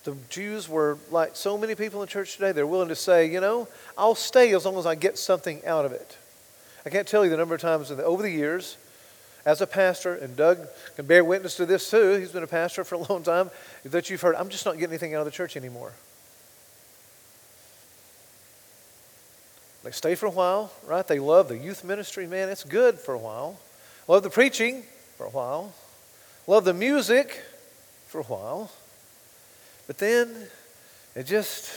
The 0.04 0.16
Jews 0.28 0.69
were 0.69 0.99
like 1.11 1.37
so 1.37 1.59
many 1.59 1.75
people 1.75 2.00
in 2.02 2.09
church 2.09 2.35
today, 2.35 2.52
they're 2.52 2.66
willing 2.66 2.88
to 2.88 2.97
say, 2.97 3.30
you 3.30 3.40
know, 3.40 3.69
I'll 3.99 4.14
stay 4.14 4.54
as 4.54 4.64
long 4.64 4.78
as 4.78 4.87
I 4.87 4.95
get 4.95 5.19
something 5.19 5.64
out 5.66 5.85
of 5.85 5.92
it. 5.92 6.16
I 6.87 6.90
can't 6.90 7.07
tell 7.07 7.25
you 7.25 7.30
the 7.30 7.37
number 7.37 7.54
of 7.54 7.61
times 7.61 7.90
the, 7.90 8.02
over 8.02 8.23
the 8.23 8.30
years, 8.30 8.78
as 9.45 9.61
a 9.61 9.66
pastor, 9.66 10.14
and 10.14 10.37
Doug 10.37 10.66
can 10.97 11.07
bear 11.07 11.25
witness 11.25 11.57
to 11.57 11.66
this 11.66 11.90
too, 11.90 12.14
he's 12.14 12.33
been 12.33 12.42
a 12.42 12.49
pastor 12.49 12.85
for 12.85 12.95
a 12.95 12.99
long 12.99 13.23
time, 13.23 13.50
that 13.85 14.11
you've 14.11 14.21
heard, 14.21 14.35
I'm 14.37 14.49
just 14.49 14.64
not 14.64 14.75
getting 14.75 14.90
anything 14.90 15.14
out 15.14 15.21
of 15.21 15.26
the 15.26 15.30
church 15.30 15.57
anymore. 15.57 15.92
They 19.83 19.90
stay 19.90 20.14
for 20.14 20.26
a 20.26 20.30
while, 20.30 20.73
right? 20.87 21.07
They 21.07 21.19
love 21.19 21.49
the 21.49 21.57
youth 21.57 21.85
ministry, 21.85 22.26
man, 22.26 22.49
it's 22.49 22.64
good 22.64 22.99
for 22.99 23.14
a 23.14 23.19
while. 23.19 23.59
Love 24.09 24.23
the 24.23 24.30
preaching 24.30 24.83
for 25.16 25.25
a 25.25 25.30
while. 25.30 25.73
Love 26.47 26.64
the 26.64 26.75
music 26.75 27.42
for 28.09 28.21
a 28.21 28.25
while. 28.25 28.71
But 29.90 29.99
then 29.99 30.47
it 31.16 31.25
just, 31.25 31.68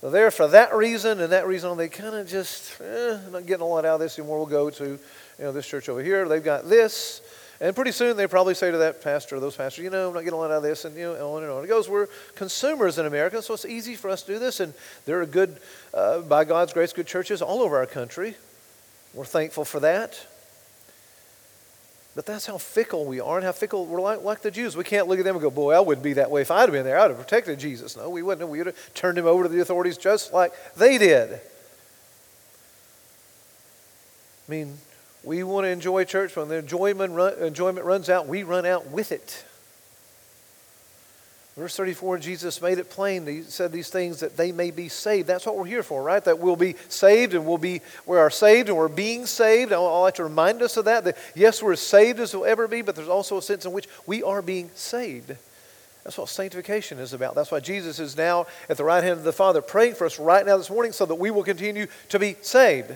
they're 0.00 0.08
there 0.08 0.30
for 0.30 0.48
that 0.48 0.74
reason 0.74 1.20
and 1.20 1.30
that 1.30 1.46
reason. 1.46 1.76
They 1.76 1.90
kind 1.90 2.14
of 2.14 2.26
just, 2.26 2.80
eh, 2.80 3.18
not 3.30 3.44
getting 3.44 3.60
a 3.60 3.66
lot 3.66 3.84
out 3.84 3.96
of 3.96 4.00
this 4.00 4.18
anymore. 4.18 4.38
We'll 4.38 4.46
go 4.46 4.70
to, 4.70 4.84
you 4.86 4.98
know, 5.38 5.52
this 5.52 5.66
church 5.66 5.90
over 5.90 6.02
here. 6.02 6.26
They've 6.26 6.42
got 6.42 6.70
this. 6.70 7.20
And 7.60 7.76
pretty 7.76 7.92
soon 7.92 8.16
they 8.16 8.26
probably 8.26 8.54
say 8.54 8.70
to 8.70 8.78
that 8.78 9.02
pastor 9.02 9.36
or 9.36 9.40
those 9.40 9.56
pastors, 9.56 9.84
you 9.84 9.90
know, 9.90 10.08
I'm 10.08 10.14
not 10.14 10.20
getting 10.20 10.38
a 10.38 10.40
lot 10.40 10.50
out 10.50 10.56
of 10.56 10.62
this, 10.62 10.86
and 10.86 10.96
you 10.96 11.02
know, 11.02 11.34
on 11.34 11.42
and 11.42 11.52
on. 11.52 11.62
It 11.62 11.66
goes, 11.66 11.86
we're 11.86 12.06
consumers 12.34 12.96
in 12.96 13.04
America, 13.04 13.42
so 13.42 13.52
it's 13.52 13.66
easy 13.66 13.94
for 13.94 14.08
us 14.08 14.22
to 14.22 14.32
do 14.32 14.38
this. 14.38 14.60
And 14.60 14.72
there 15.04 15.20
are 15.20 15.26
good, 15.26 15.58
uh, 15.92 16.22
by 16.22 16.44
God's 16.44 16.72
grace, 16.72 16.94
good 16.94 17.06
churches 17.06 17.42
all 17.42 17.60
over 17.60 17.76
our 17.76 17.84
country. 17.84 18.36
We're 19.12 19.26
thankful 19.26 19.66
for 19.66 19.80
that. 19.80 20.18
But 22.14 22.26
that's 22.26 22.46
how 22.46 22.58
fickle 22.58 23.04
we 23.04 23.20
are 23.20 23.36
and 23.36 23.44
how 23.44 23.52
fickle 23.52 23.86
we're 23.86 24.00
like, 24.00 24.22
like 24.22 24.42
the 24.42 24.50
Jews. 24.50 24.76
We 24.76 24.82
can't 24.82 25.06
look 25.06 25.20
at 25.20 25.24
them 25.24 25.36
and 25.36 25.42
go, 25.42 25.50
boy, 25.50 25.74
I 25.74 25.80
wouldn't 25.80 26.02
be 26.02 26.14
that 26.14 26.30
way. 26.30 26.40
If 26.42 26.50
I'd 26.50 26.62
have 26.62 26.72
been 26.72 26.84
there, 26.84 26.98
I'd 26.98 27.10
have 27.10 27.18
protected 27.18 27.58
Jesus. 27.60 27.96
No, 27.96 28.10
we 28.10 28.22
wouldn't. 28.22 28.48
We 28.48 28.58
would 28.58 28.66
have 28.66 28.94
turned 28.94 29.16
him 29.16 29.26
over 29.26 29.44
to 29.44 29.48
the 29.48 29.60
authorities 29.60 29.96
just 29.96 30.32
like 30.32 30.52
they 30.74 30.98
did. 30.98 31.34
I 34.48 34.50
mean, 34.50 34.78
we 35.22 35.44
want 35.44 35.64
to 35.66 35.68
enjoy 35.68 36.04
church. 36.04 36.34
When 36.34 36.48
the 36.48 36.56
enjoyment, 36.56 37.12
run, 37.12 37.38
enjoyment 37.38 37.86
runs 37.86 38.10
out, 38.10 38.26
we 38.26 38.42
run 38.42 38.66
out 38.66 38.90
with 38.90 39.12
it. 39.12 39.44
Verse 41.60 41.76
34, 41.76 42.16
Jesus 42.16 42.62
made 42.62 42.78
it 42.78 42.88
plain. 42.88 43.26
He 43.26 43.42
said 43.42 43.70
these 43.70 43.90
things 43.90 44.20
that 44.20 44.34
they 44.34 44.50
may 44.50 44.70
be 44.70 44.88
saved. 44.88 45.28
That's 45.28 45.44
what 45.44 45.58
we're 45.58 45.66
here 45.66 45.82
for, 45.82 46.02
right? 46.02 46.24
That 46.24 46.38
we'll 46.38 46.56
be 46.56 46.74
saved 46.88 47.34
and 47.34 47.44
we'll 47.44 47.58
be, 47.58 47.82
we 48.06 48.16
are 48.16 48.30
saved 48.30 48.70
and 48.70 48.78
we're 48.78 48.88
being 48.88 49.26
saved. 49.26 49.70
I 49.70 49.76
like 49.76 50.14
to 50.14 50.24
remind 50.24 50.62
us 50.62 50.78
of 50.78 50.86
that, 50.86 51.04
that 51.04 51.18
yes, 51.34 51.62
we're 51.62 51.74
as 51.74 51.80
saved 51.80 52.18
as 52.18 52.34
we'll 52.34 52.46
ever 52.46 52.66
be, 52.66 52.80
but 52.80 52.96
there's 52.96 53.10
also 53.10 53.36
a 53.36 53.42
sense 53.42 53.66
in 53.66 53.72
which 53.72 53.90
we 54.06 54.22
are 54.22 54.40
being 54.40 54.70
saved. 54.74 55.36
That's 56.02 56.16
what 56.16 56.30
sanctification 56.30 56.98
is 56.98 57.12
about. 57.12 57.34
That's 57.34 57.50
why 57.50 57.60
Jesus 57.60 57.98
is 57.98 58.16
now 58.16 58.46
at 58.70 58.78
the 58.78 58.84
right 58.84 59.04
hand 59.04 59.18
of 59.18 59.24
the 59.24 59.30
Father 59.30 59.60
praying 59.60 59.96
for 59.96 60.06
us 60.06 60.18
right 60.18 60.46
now 60.46 60.56
this 60.56 60.70
morning 60.70 60.92
so 60.92 61.04
that 61.04 61.16
we 61.16 61.30
will 61.30 61.44
continue 61.44 61.88
to 62.08 62.18
be 62.18 62.36
saved. 62.40 62.88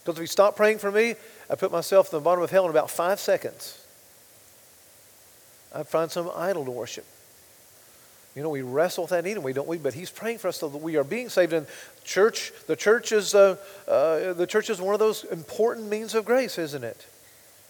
Because 0.00 0.16
if 0.16 0.22
you 0.22 0.26
stop 0.26 0.56
praying 0.56 0.78
for 0.78 0.90
me, 0.90 1.14
I 1.48 1.54
put 1.54 1.70
myself 1.70 2.12
in 2.12 2.18
the 2.18 2.24
bottom 2.24 2.42
of 2.42 2.50
hell 2.50 2.64
in 2.64 2.70
about 2.70 2.90
five 2.90 3.20
seconds. 3.20 3.79
I 5.74 5.82
find 5.82 6.10
some 6.10 6.30
idol 6.34 6.64
to 6.64 6.70
worship. 6.70 7.06
You 8.36 8.42
know, 8.42 8.50
we 8.50 8.62
wrestle 8.62 9.04
with 9.04 9.10
that 9.10 9.24
and 9.24 9.54
don't 9.54 9.66
we, 9.66 9.78
but 9.78 9.94
He's 9.94 10.10
praying 10.10 10.38
for 10.38 10.48
us 10.48 10.58
so 10.58 10.68
that 10.68 10.78
we 10.78 10.96
are 10.96 11.04
being 11.04 11.28
saved. 11.28 11.52
And 11.52 11.66
church, 12.04 12.52
the 12.66 12.76
church 12.76 13.12
is 13.12 13.34
uh, 13.34 13.56
uh, 13.88 14.34
the 14.34 14.46
church 14.46 14.70
is 14.70 14.80
one 14.80 14.94
of 14.94 15.00
those 15.00 15.24
important 15.24 15.88
means 15.88 16.14
of 16.14 16.24
grace, 16.24 16.56
isn't 16.56 16.84
it? 16.84 17.06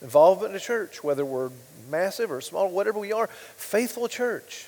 Involvement 0.01 0.49
in 0.49 0.53
the 0.53 0.59
church, 0.59 1.03
whether 1.03 1.25
we're 1.25 1.49
massive 1.89 2.31
or 2.31 2.41
small, 2.41 2.69
whatever 2.69 2.99
we 2.99 3.11
are, 3.11 3.27
faithful 3.27 4.07
church. 4.07 4.67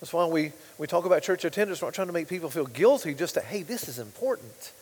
That's 0.00 0.12
why 0.12 0.26
we, 0.26 0.52
we 0.78 0.86
talk 0.86 1.04
about 1.04 1.22
church 1.22 1.44
attendance. 1.44 1.82
We're 1.82 1.88
not 1.88 1.94
trying 1.94 2.06
to 2.06 2.12
make 2.12 2.28
people 2.28 2.48
feel 2.48 2.66
guilty, 2.66 3.12
just 3.12 3.34
that, 3.34 3.44
hey, 3.44 3.62
this 3.62 3.88
is 3.88 3.98
important. 3.98 4.72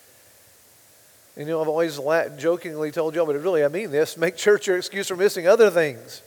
And 1.36 1.46
you 1.46 1.54
know, 1.54 1.60
I've 1.60 1.68
always 1.68 1.98
jokingly 2.38 2.90
told 2.90 3.14
y'all, 3.14 3.26
but 3.26 3.40
really 3.40 3.64
I 3.64 3.68
mean 3.68 3.90
this 3.90 4.16
make 4.16 4.36
church 4.36 4.66
your 4.66 4.76
excuse 4.76 5.08
for 5.08 5.16
missing 5.16 5.46
other 5.46 5.70
things. 5.70 6.22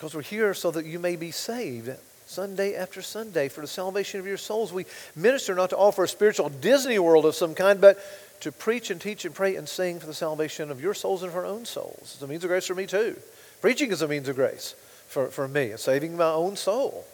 Because 0.00 0.14
we're 0.14 0.22
here 0.22 0.54
so 0.54 0.70
that 0.70 0.86
you 0.86 0.98
may 0.98 1.14
be 1.14 1.30
saved 1.30 1.90
Sunday 2.24 2.74
after 2.74 3.02
Sunday 3.02 3.50
for 3.50 3.60
the 3.60 3.66
salvation 3.66 4.18
of 4.18 4.26
your 4.26 4.38
souls. 4.38 4.72
We 4.72 4.86
minister 5.14 5.54
not 5.54 5.68
to 5.70 5.76
offer 5.76 6.04
a 6.04 6.08
spiritual 6.08 6.48
Disney 6.48 6.98
world 6.98 7.26
of 7.26 7.34
some 7.34 7.54
kind, 7.54 7.82
but 7.82 7.98
to 8.40 8.50
preach 8.50 8.90
and 8.90 8.98
teach 8.98 9.26
and 9.26 9.34
pray 9.34 9.56
and 9.56 9.68
sing 9.68 10.00
for 10.00 10.06
the 10.06 10.14
salvation 10.14 10.70
of 10.70 10.80
your 10.80 10.94
souls 10.94 11.22
and 11.22 11.30
for 11.30 11.40
our 11.40 11.44
own 11.44 11.66
souls. 11.66 12.12
It's 12.14 12.22
a 12.22 12.26
means 12.26 12.42
of 12.44 12.48
grace 12.48 12.66
for 12.66 12.74
me 12.74 12.86
too. 12.86 13.14
Preaching 13.60 13.92
is 13.92 14.00
a 14.00 14.08
means 14.08 14.26
of 14.26 14.36
grace 14.36 14.74
for, 15.06 15.26
for 15.26 15.46
me, 15.46 15.74
saving 15.76 16.16
my 16.16 16.30
own 16.30 16.56
soul, 16.56 17.04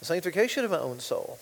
the 0.00 0.04
sanctification 0.04 0.64
of 0.64 0.72
my 0.72 0.80
own 0.80 0.98
soul. 0.98 1.38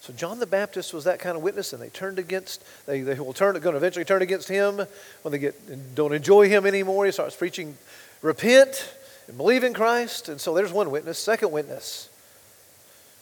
So 0.00 0.12
John 0.12 0.40
the 0.40 0.46
Baptist 0.46 0.94
was 0.94 1.04
that 1.04 1.20
kind 1.20 1.36
of 1.36 1.44
witness, 1.44 1.72
and 1.72 1.80
they 1.80 1.90
turned 1.90 2.18
against. 2.18 2.60
They, 2.86 3.02
they 3.02 3.20
will 3.20 3.32
turn, 3.32 3.52
going 3.60 3.74
to 3.74 3.76
eventually 3.76 4.04
turn 4.04 4.22
against 4.22 4.48
him 4.48 4.84
when 5.22 5.30
they 5.30 5.38
get 5.38 5.94
don't 5.94 6.12
enjoy 6.12 6.48
him 6.48 6.66
anymore. 6.66 7.06
He 7.06 7.12
starts 7.12 7.36
preaching, 7.36 7.78
repent, 8.20 8.92
and 9.28 9.36
believe 9.36 9.64
in 9.64 9.74
Christ. 9.74 10.28
And 10.28 10.40
so 10.40 10.54
there's 10.54 10.72
one 10.72 10.90
witness. 10.90 11.18
Second 11.18 11.50
witness 11.50 12.08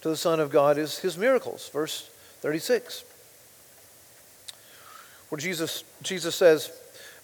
to 0.02 0.08
the 0.08 0.16
Son 0.16 0.40
of 0.40 0.50
God 0.50 0.78
is 0.78 0.98
his 0.98 1.16
miracles. 1.16 1.68
Verse 1.70 2.10
36, 2.40 3.04
where 5.30 5.38
Jesus, 5.38 5.82
Jesus 6.02 6.34
says, 6.34 6.70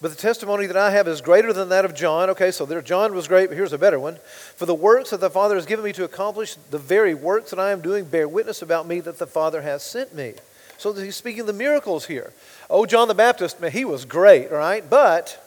But 0.01 0.11
the 0.11 0.17
testimony 0.17 0.67
that 0.67 0.77
I 0.77 0.91
have 0.91 1.07
is 1.07 1.21
greater 1.21 1.53
than 1.53 1.69
that 1.69 1.85
of 1.85 1.95
John. 1.95 2.31
Okay, 2.31 2.51
so 2.51 2.65
there, 2.65 2.81
John 2.81 3.15
was 3.15 3.29
great, 3.29 3.49
but 3.49 3.57
here's 3.57 3.75
a 3.75 3.79
better 3.79 4.01
one. 4.01 4.17
For 4.57 4.65
the 4.65 4.75
works 4.75 5.11
that 5.11 5.21
the 5.21 5.29
Father 5.29 5.57
has 5.57 5.67
given 5.67 5.85
me 5.85 5.93
to 5.93 6.05
accomplish, 6.05 6.55
the 6.71 6.79
very 6.79 7.13
works 7.13 7.51
that 7.51 7.59
I 7.59 7.73
am 7.73 7.83
doing, 7.83 8.07
bear 8.07 8.27
witness 8.27 8.63
about 8.63 8.89
me 8.89 9.01
that 9.01 9.19
the 9.19 9.27
Father 9.27 9.61
has 9.61 9.83
sent 9.83 10.15
me. 10.15 10.35
So 10.79 10.95
he's 10.95 11.17
speaking 11.17 11.45
the 11.45 11.53
miracles 11.53 12.07
here. 12.07 12.33
Oh, 12.71 12.87
John 12.87 13.09
the 13.09 13.15
Baptist, 13.15 13.61
man, 13.61 13.73
he 13.73 13.85
was 13.85 14.07
great, 14.07 14.51
right? 14.51 14.89
But 14.89 15.39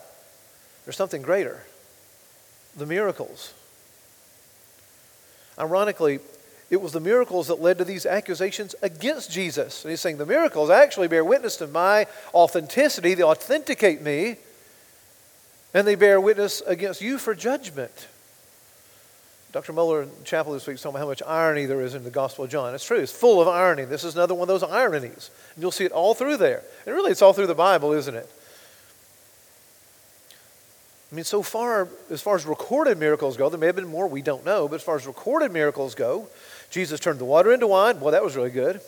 there's 0.86 0.98
something 0.98 1.24
greater 1.24 1.64
the 2.76 2.86
miracles. 2.86 3.54
Ironically, 5.58 6.20
it 6.70 6.82
was 6.82 6.92
the 6.92 7.00
miracles 7.00 7.48
that 7.48 7.62
led 7.62 7.78
to 7.78 7.86
these 7.86 8.06
accusations 8.06 8.74
against 8.82 9.32
Jesus. 9.32 9.84
And 9.84 9.92
he's 9.92 10.02
saying 10.02 10.18
the 10.18 10.26
miracles 10.26 10.70
actually 10.70 11.08
bear 11.08 11.24
witness 11.24 11.58
to 11.58 11.68
my 11.68 12.08
authenticity, 12.34 13.14
they 13.14 13.24
authenticate 13.24 14.02
me, 14.02 14.38
and 15.74 15.88
they 15.88 15.96
bear 15.96 16.20
witness 16.20 16.62
against 16.62 17.02
you 17.02 17.18
for 17.18 17.36
judgment. 17.36 18.08
Dr. 19.52 19.72
Mohler 19.72 20.04
in 20.04 20.10
chapel 20.24 20.54
this 20.54 20.66
week 20.66 20.76
is 20.76 20.82
talking 20.82 20.96
about 20.96 21.06
how 21.06 21.10
much 21.10 21.22
irony 21.28 21.68
there 21.68 21.82
is 21.82 21.94
in 21.94 22.04
the 22.04 22.10
Gospel 22.10 22.46
of 22.46 22.50
John. 22.50 22.74
It's 22.74 22.86
true, 22.86 22.98
it's 22.98 23.12
full 23.12 23.40
of 23.40 23.48
irony. 23.48 23.86
This 23.86 24.04
is 24.04 24.16
another 24.16 24.34
one 24.34 24.50
of 24.50 24.60
those 24.60 24.68
ironies. 24.68 25.30
And 25.54 25.62
you'll 25.62 25.72
see 25.72 25.86
it 25.86 25.92
all 25.92 26.16
through 26.16 26.38
there. 26.38 26.64
And 26.88 26.96
really, 26.96 27.12
it's 27.12 27.22
all 27.22 27.34
through 27.34 27.46
the 27.46 27.54
Bible, 27.54 27.94
isn't 27.94 28.16
it? 28.16 28.28
I 31.14 31.16
mean, 31.16 31.26
so 31.26 31.44
far, 31.44 31.88
as 32.10 32.24
far 32.24 32.34
as 32.34 32.44
recorded 32.44 32.98
miracles 32.98 33.38
go, 33.38 33.48
there 33.48 33.60
may 33.60 33.68
have 33.68 33.76
been 33.76 33.86
more, 33.86 34.08
we 34.08 34.24
don't 34.24 34.44
know, 34.44 34.68
but 34.68 34.78
as 34.78 34.82
far 34.82 34.96
as 34.96 35.06
recorded 35.06 35.52
miracles 35.52 35.94
go, 35.94 36.28
Jesus 36.72 37.00
turned 37.00 37.20
the 37.20 37.26
water 37.26 37.54
into 37.54 37.68
wine. 37.68 38.00
Boy, 38.00 38.10
that 38.10 38.24
was 38.24 38.36
really 38.36 38.50
good. 38.50 38.82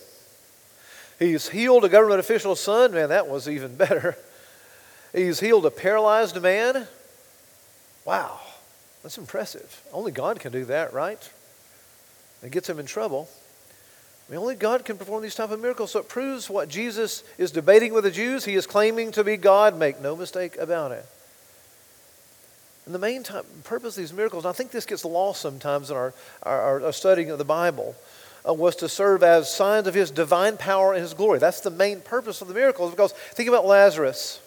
He's 1.19 1.49
healed 1.49 1.85
a 1.85 1.89
government 1.89 2.19
official's 2.19 2.59
son. 2.59 2.93
Man, 2.93 3.09
that 3.09 3.27
was 3.27 3.47
even 3.47 3.75
better. 3.77 4.17
He's 5.13 5.39
healed 5.39 5.67
a 5.67 5.69
paralyzed 5.69 6.41
man. 6.41 6.87
Wow, 8.05 8.39
that's 9.03 9.19
impressive. 9.19 9.83
Only 9.93 10.11
God 10.11 10.39
can 10.39 10.51
do 10.51 10.65
that, 10.65 10.93
right? 10.93 11.29
It 12.41 12.51
gets 12.51 12.67
him 12.67 12.79
in 12.79 12.87
trouble. 12.87 13.29
I 14.27 14.31
mean, 14.31 14.41
only 14.41 14.55
God 14.55 14.83
can 14.83 14.97
perform 14.97 15.21
these 15.21 15.35
type 15.35 15.51
of 15.51 15.61
miracles. 15.61 15.91
So 15.91 15.99
it 15.99 16.09
proves 16.09 16.49
what 16.49 16.69
Jesus 16.69 17.23
is 17.37 17.51
debating 17.51 17.93
with 17.93 18.03
the 18.03 18.09
Jews. 18.09 18.45
He 18.45 18.55
is 18.55 18.65
claiming 18.65 19.11
to 19.11 19.23
be 19.23 19.37
God. 19.37 19.77
Make 19.77 20.01
no 20.01 20.15
mistake 20.15 20.57
about 20.57 20.91
it. 20.91 21.05
And 22.85 22.93
the 22.93 22.99
main 22.99 23.23
time, 23.23 23.43
purpose 23.63 23.97
of 23.97 24.01
these 24.01 24.13
miracles, 24.13 24.45
I 24.45 24.51
think 24.51 24.71
this 24.71 24.85
gets 24.85 25.03
lost 25.03 25.41
sometimes 25.41 25.89
in 25.89 25.97
our, 25.97 26.13
our, 26.43 26.83
our 26.83 26.93
studying 26.93 27.31
of 27.31 27.37
the 27.37 27.45
Bible, 27.45 27.95
uh, 28.47 28.53
was 28.53 28.75
to 28.77 28.89
serve 28.89 29.23
as 29.23 29.51
signs 29.51 29.87
of 29.87 29.95
his 29.95 30.11
divine 30.11 30.55
power 30.57 30.93
and 30.93 31.01
his 31.01 31.13
glory. 31.15 31.39
That's 31.39 31.61
the 31.61 31.71
main 31.71 32.01
purpose 32.01 32.41
of 32.41 32.47
the 32.47 32.53
miracles 32.53 32.91
because 32.91 33.11
think 33.11 33.49
about 33.49 33.65
Lazarus. 33.65 34.39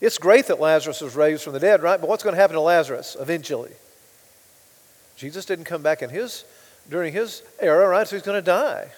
It's 0.00 0.18
great 0.18 0.46
that 0.46 0.58
Lazarus 0.58 1.00
was 1.00 1.14
raised 1.14 1.42
from 1.42 1.52
the 1.52 1.60
dead, 1.60 1.82
right? 1.82 2.00
But 2.00 2.08
what's 2.08 2.22
going 2.22 2.34
to 2.34 2.40
happen 2.40 2.54
to 2.54 2.60
Lazarus 2.60 3.16
eventually? 3.20 3.72
Jesus 5.16 5.44
didn't 5.44 5.66
come 5.66 5.82
back 5.82 6.02
in 6.02 6.10
his 6.10 6.44
during 6.88 7.12
his 7.12 7.42
era, 7.60 7.86
right? 7.88 8.06
So 8.08 8.16
he's 8.16 8.24
going 8.24 8.42
to 8.42 8.46
die. 8.46 8.88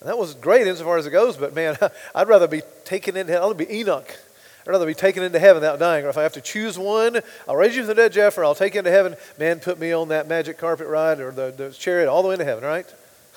And 0.00 0.08
that 0.08 0.18
was 0.18 0.34
great 0.34 0.66
insofar 0.66 0.96
as 0.96 1.06
it 1.06 1.10
goes, 1.10 1.36
but 1.36 1.54
man, 1.54 1.76
I'd 2.14 2.28
rather 2.28 2.48
be 2.48 2.62
taken 2.84 3.16
into 3.16 3.32
hell. 3.32 3.44
I'll 3.44 3.54
be 3.54 3.72
Enoch. 3.72 4.18
I'd 4.66 4.70
rather 4.70 4.86
be 4.86 4.94
taken 4.94 5.22
into 5.24 5.38
heaven 5.38 5.60
without 5.60 5.78
dying. 5.80 6.04
Or 6.04 6.08
if 6.08 6.16
I 6.16 6.22
have 6.22 6.34
to 6.34 6.40
choose 6.40 6.78
one, 6.78 7.20
I'll 7.48 7.56
raise 7.56 7.74
you 7.74 7.82
from 7.82 7.88
the 7.88 7.94
dead, 7.94 8.12
Jeff, 8.12 8.38
or 8.38 8.44
I'll 8.44 8.54
take 8.54 8.74
you 8.74 8.78
into 8.78 8.92
heaven. 8.92 9.16
Man, 9.38 9.58
put 9.58 9.78
me 9.78 9.92
on 9.92 10.08
that 10.08 10.28
magic 10.28 10.56
carpet 10.56 10.86
ride 10.86 11.18
or 11.18 11.32
the, 11.32 11.52
the 11.56 11.70
chariot 11.70 12.08
all 12.08 12.22
the 12.22 12.28
way 12.28 12.34
into 12.34 12.44
heaven, 12.44 12.62
right? 12.62 12.86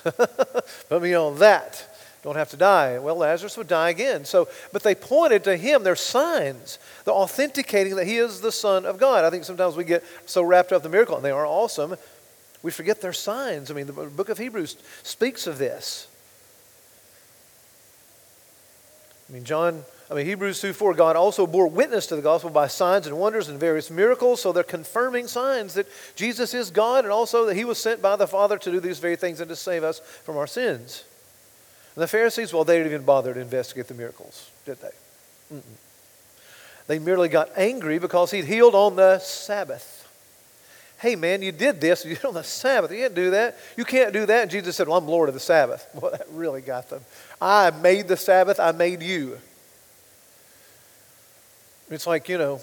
put 0.88 1.02
me 1.02 1.14
on 1.14 1.38
that. 1.40 1.84
Don't 2.22 2.36
have 2.36 2.50
to 2.50 2.56
die. 2.56 2.98
Well, 2.98 3.16
Lazarus 3.16 3.56
would 3.56 3.68
die 3.68 3.90
again. 3.90 4.24
So, 4.24 4.48
but 4.72 4.82
they 4.82 4.94
pointed 4.94 5.44
to 5.44 5.56
him. 5.56 5.82
They're 5.82 5.96
signs. 5.96 6.78
They're 7.04 7.14
authenticating 7.14 7.96
that 7.96 8.06
he 8.06 8.16
is 8.16 8.40
the 8.40 8.52
Son 8.52 8.84
of 8.84 8.98
God. 8.98 9.24
I 9.24 9.30
think 9.30 9.44
sometimes 9.44 9.76
we 9.76 9.84
get 9.84 10.04
so 10.26 10.42
wrapped 10.42 10.72
up 10.72 10.84
in 10.84 10.90
the 10.90 10.96
miracle, 10.96 11.16
and 11.16 11.24
they 11.24 11.30
are 11.30 11.46
awesome. 11.46 11.96
We 12.62 12.70
forget 12.70 13.00
their 13.00 13.12
signs. 13.12 13.70
I 13.70 13.74
mean, 13.74 13.86
the 13.86 13.92
book 13.92 14.28
of 14.28 14.38
Hebrews 14.38 14.76
speaks 15.02 15.46
of 15.46 15.58
this. 15.58 16.08
I 19.28 19.32
mean, 19.32 19.44
John 19.44 19.84
I 20.10 20.14
mean, 20.14 20.26
Hebrews 20.26 20.60
2 20.60 20.72
4, 20.72 20.94
God 20.94 21.16
also 21.16 21.46
bore 21.46 21.66
witness 21.66 22.06
to 22.06 22.16
the 22.16 22.22
gospel 22.22 22.50
by 22.50 22.68
signs 22.68 23.06
and 23.06 23.18
wonders 23.18 23.48
and 23.48 23.58
various 23.58 23.90
miracles. 23.90 24.40
So 24.40 24.52
they're 24.52 24.62
confirming 24.62 25.26
signs 25.26 25.74
that 25.74 25.86
Jesus 26.14 26.54
is 26.54 26.70
God 26.70 27.04
and 27.04 27.12
also 27.12 27.44
that 27.46 27.56
he 27.56 27.64
was 27.64 27.78
sent 27.78 28.00
by 28.00 28.14
the 28.14 28.28
Father 28.28 28.56
to 28.58 28.70
do 28.70 28.78
these 28.78 29.00
very 29.00 29.16
things 29.16 29.40
and 29.40 29.48
to 29.48 29.56
save 29.56 29.82
us 29.82 29.98
from 29.98 30.36
our 30.36 30.46
sins. 30.46 31.04
And 31.96 32.02
the 32.02 32.08
Pharisees, 32.08 32.52
well, 32.52 32.64
they 32.64 32.76
didn't 32.76 32.92
even 32.92 33.04
bother 33.04 33.34
to 33.34 33.40
investigate 33.40 33.88
the 33.88 33.94
miracles, 33.94 34.50
did 34.64 34.78
they? 34.80 35.56
Mm-mm. 35.56 35.62
They 36.86 36.98
merely 37.00 37.28
got 37.28 37.50
angry 37.56 37.98
because 37.98 38.30
he'd 38.30 38.44
healed 38.44 38.74
on 38.74 38.94
the 38.94 39.18
Sabbath. 39.18 40.06
Hey, 40.98 41.16
man, 41.16 41.42
you 41.42 41.52
did 41.52 41.80
this. 41.80 42.04
You 42.06 42.14
did 42.14 42.24
on 42.24 42.34
the 42.34 42.44
Sabbath. 42.44 42.92
You 42.92 42.98
can't 42.98 43.14
do 43.14 43.30
that. 43.30 43.56
You 43.76 43.84
can't 43.84 44.12
do 44.12 44.24
that. 44.26 44.42
And 44.42 44.50
Jesus 44.50 44.76
said, 44.76 44.86
Well, 44.86 44.98
I'm 44.98 45.08
Lord 45.08 45.28
of 45.28 45.34
the 45.34 45.40
Sabbath. 45.40 45.86
Well, 45.94 46.12
that 46.12 46.26
really 46.30 46.60
got 46.60 46.90
them. 46.90 47.04
I 47.40 47.70
made 47.70 48.08
the 48.08 48.16
Sabbath. 48.16 48.60
I 48.60 48.72
made 48.72 49.02
you. 49.02 49.38
It's 51.90 52.06
like, 52.06 52.28
you 52.28 52.38
know, 52.38 52.60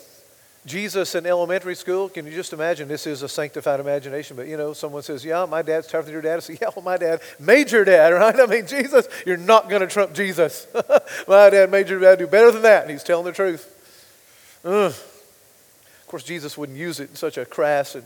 Jesus 0.66 1.14
in 1.16 1.26
elementary 1.26 1.76
school. 1.76 2.08
Can 2.08 2.26
you 2.26 2.32
just 2.32 2.54
imagine? 2.54 2.88
This 2.88 3.06
is 3.06 3.22
a 3.22 3.28
sanctified 3.28 3.80
imagination, 3.80 4.38
but 4.38 4.48
you 4.48 4.56
know, 4.56 4.72
someone 4.74 5.04
says, 5.04 5.26
Yeah, 5.26 5.46
my 5.46 5.62
dad's 5.62 5.88
tougher 5.88 6.06
than 6.06 6.14
your 6.14 6.22
dad. 6.22 6.38
I 6.38 6.40
say, 6.40 6.58
Yeah, 6.62 6.70
well, 6.76 6.84
my 6.84 6.98
dad 6.98 7.22
made 7.40 7.72
your 7.72 7.84
dad, 7.84 8.10
right? 8.14 8.40
I 8.40 8.46
mean, 8.46 8.66
Jesus, 8.66 9.08
you're 9.26 9.38
not 9.38 9.70
going 9.70 9.82
to 9.82 9.88
trump 9.88 10.14
Jesus. 10.14 10.68
my 11.28 11.50
dad 11.50 11.70
made 11.70 11.90
your 11.90 12.00
dad 12.00 12.20
do 12.20 12.28
better 12.28 12.52
than 12.52 12.62
that, 12.62 12.84
and 12.84 12.92
he's 12.92 13.04
telling 13.04 13.26
the 13.26 13.34
truth. 13.34 13.70
Ugh. 14.64 14.92
Of 14.92 16.08
course, 16.08 16.24
Jesus 16.24 16.58
wouldn't 16.58 16.78
use 16.78 17.00
it 17.00 17.10
in 17.10 17.16
such 17.16 17.38
a 17.38 17.46
crass 17.46 17.96
and 17.96 18.06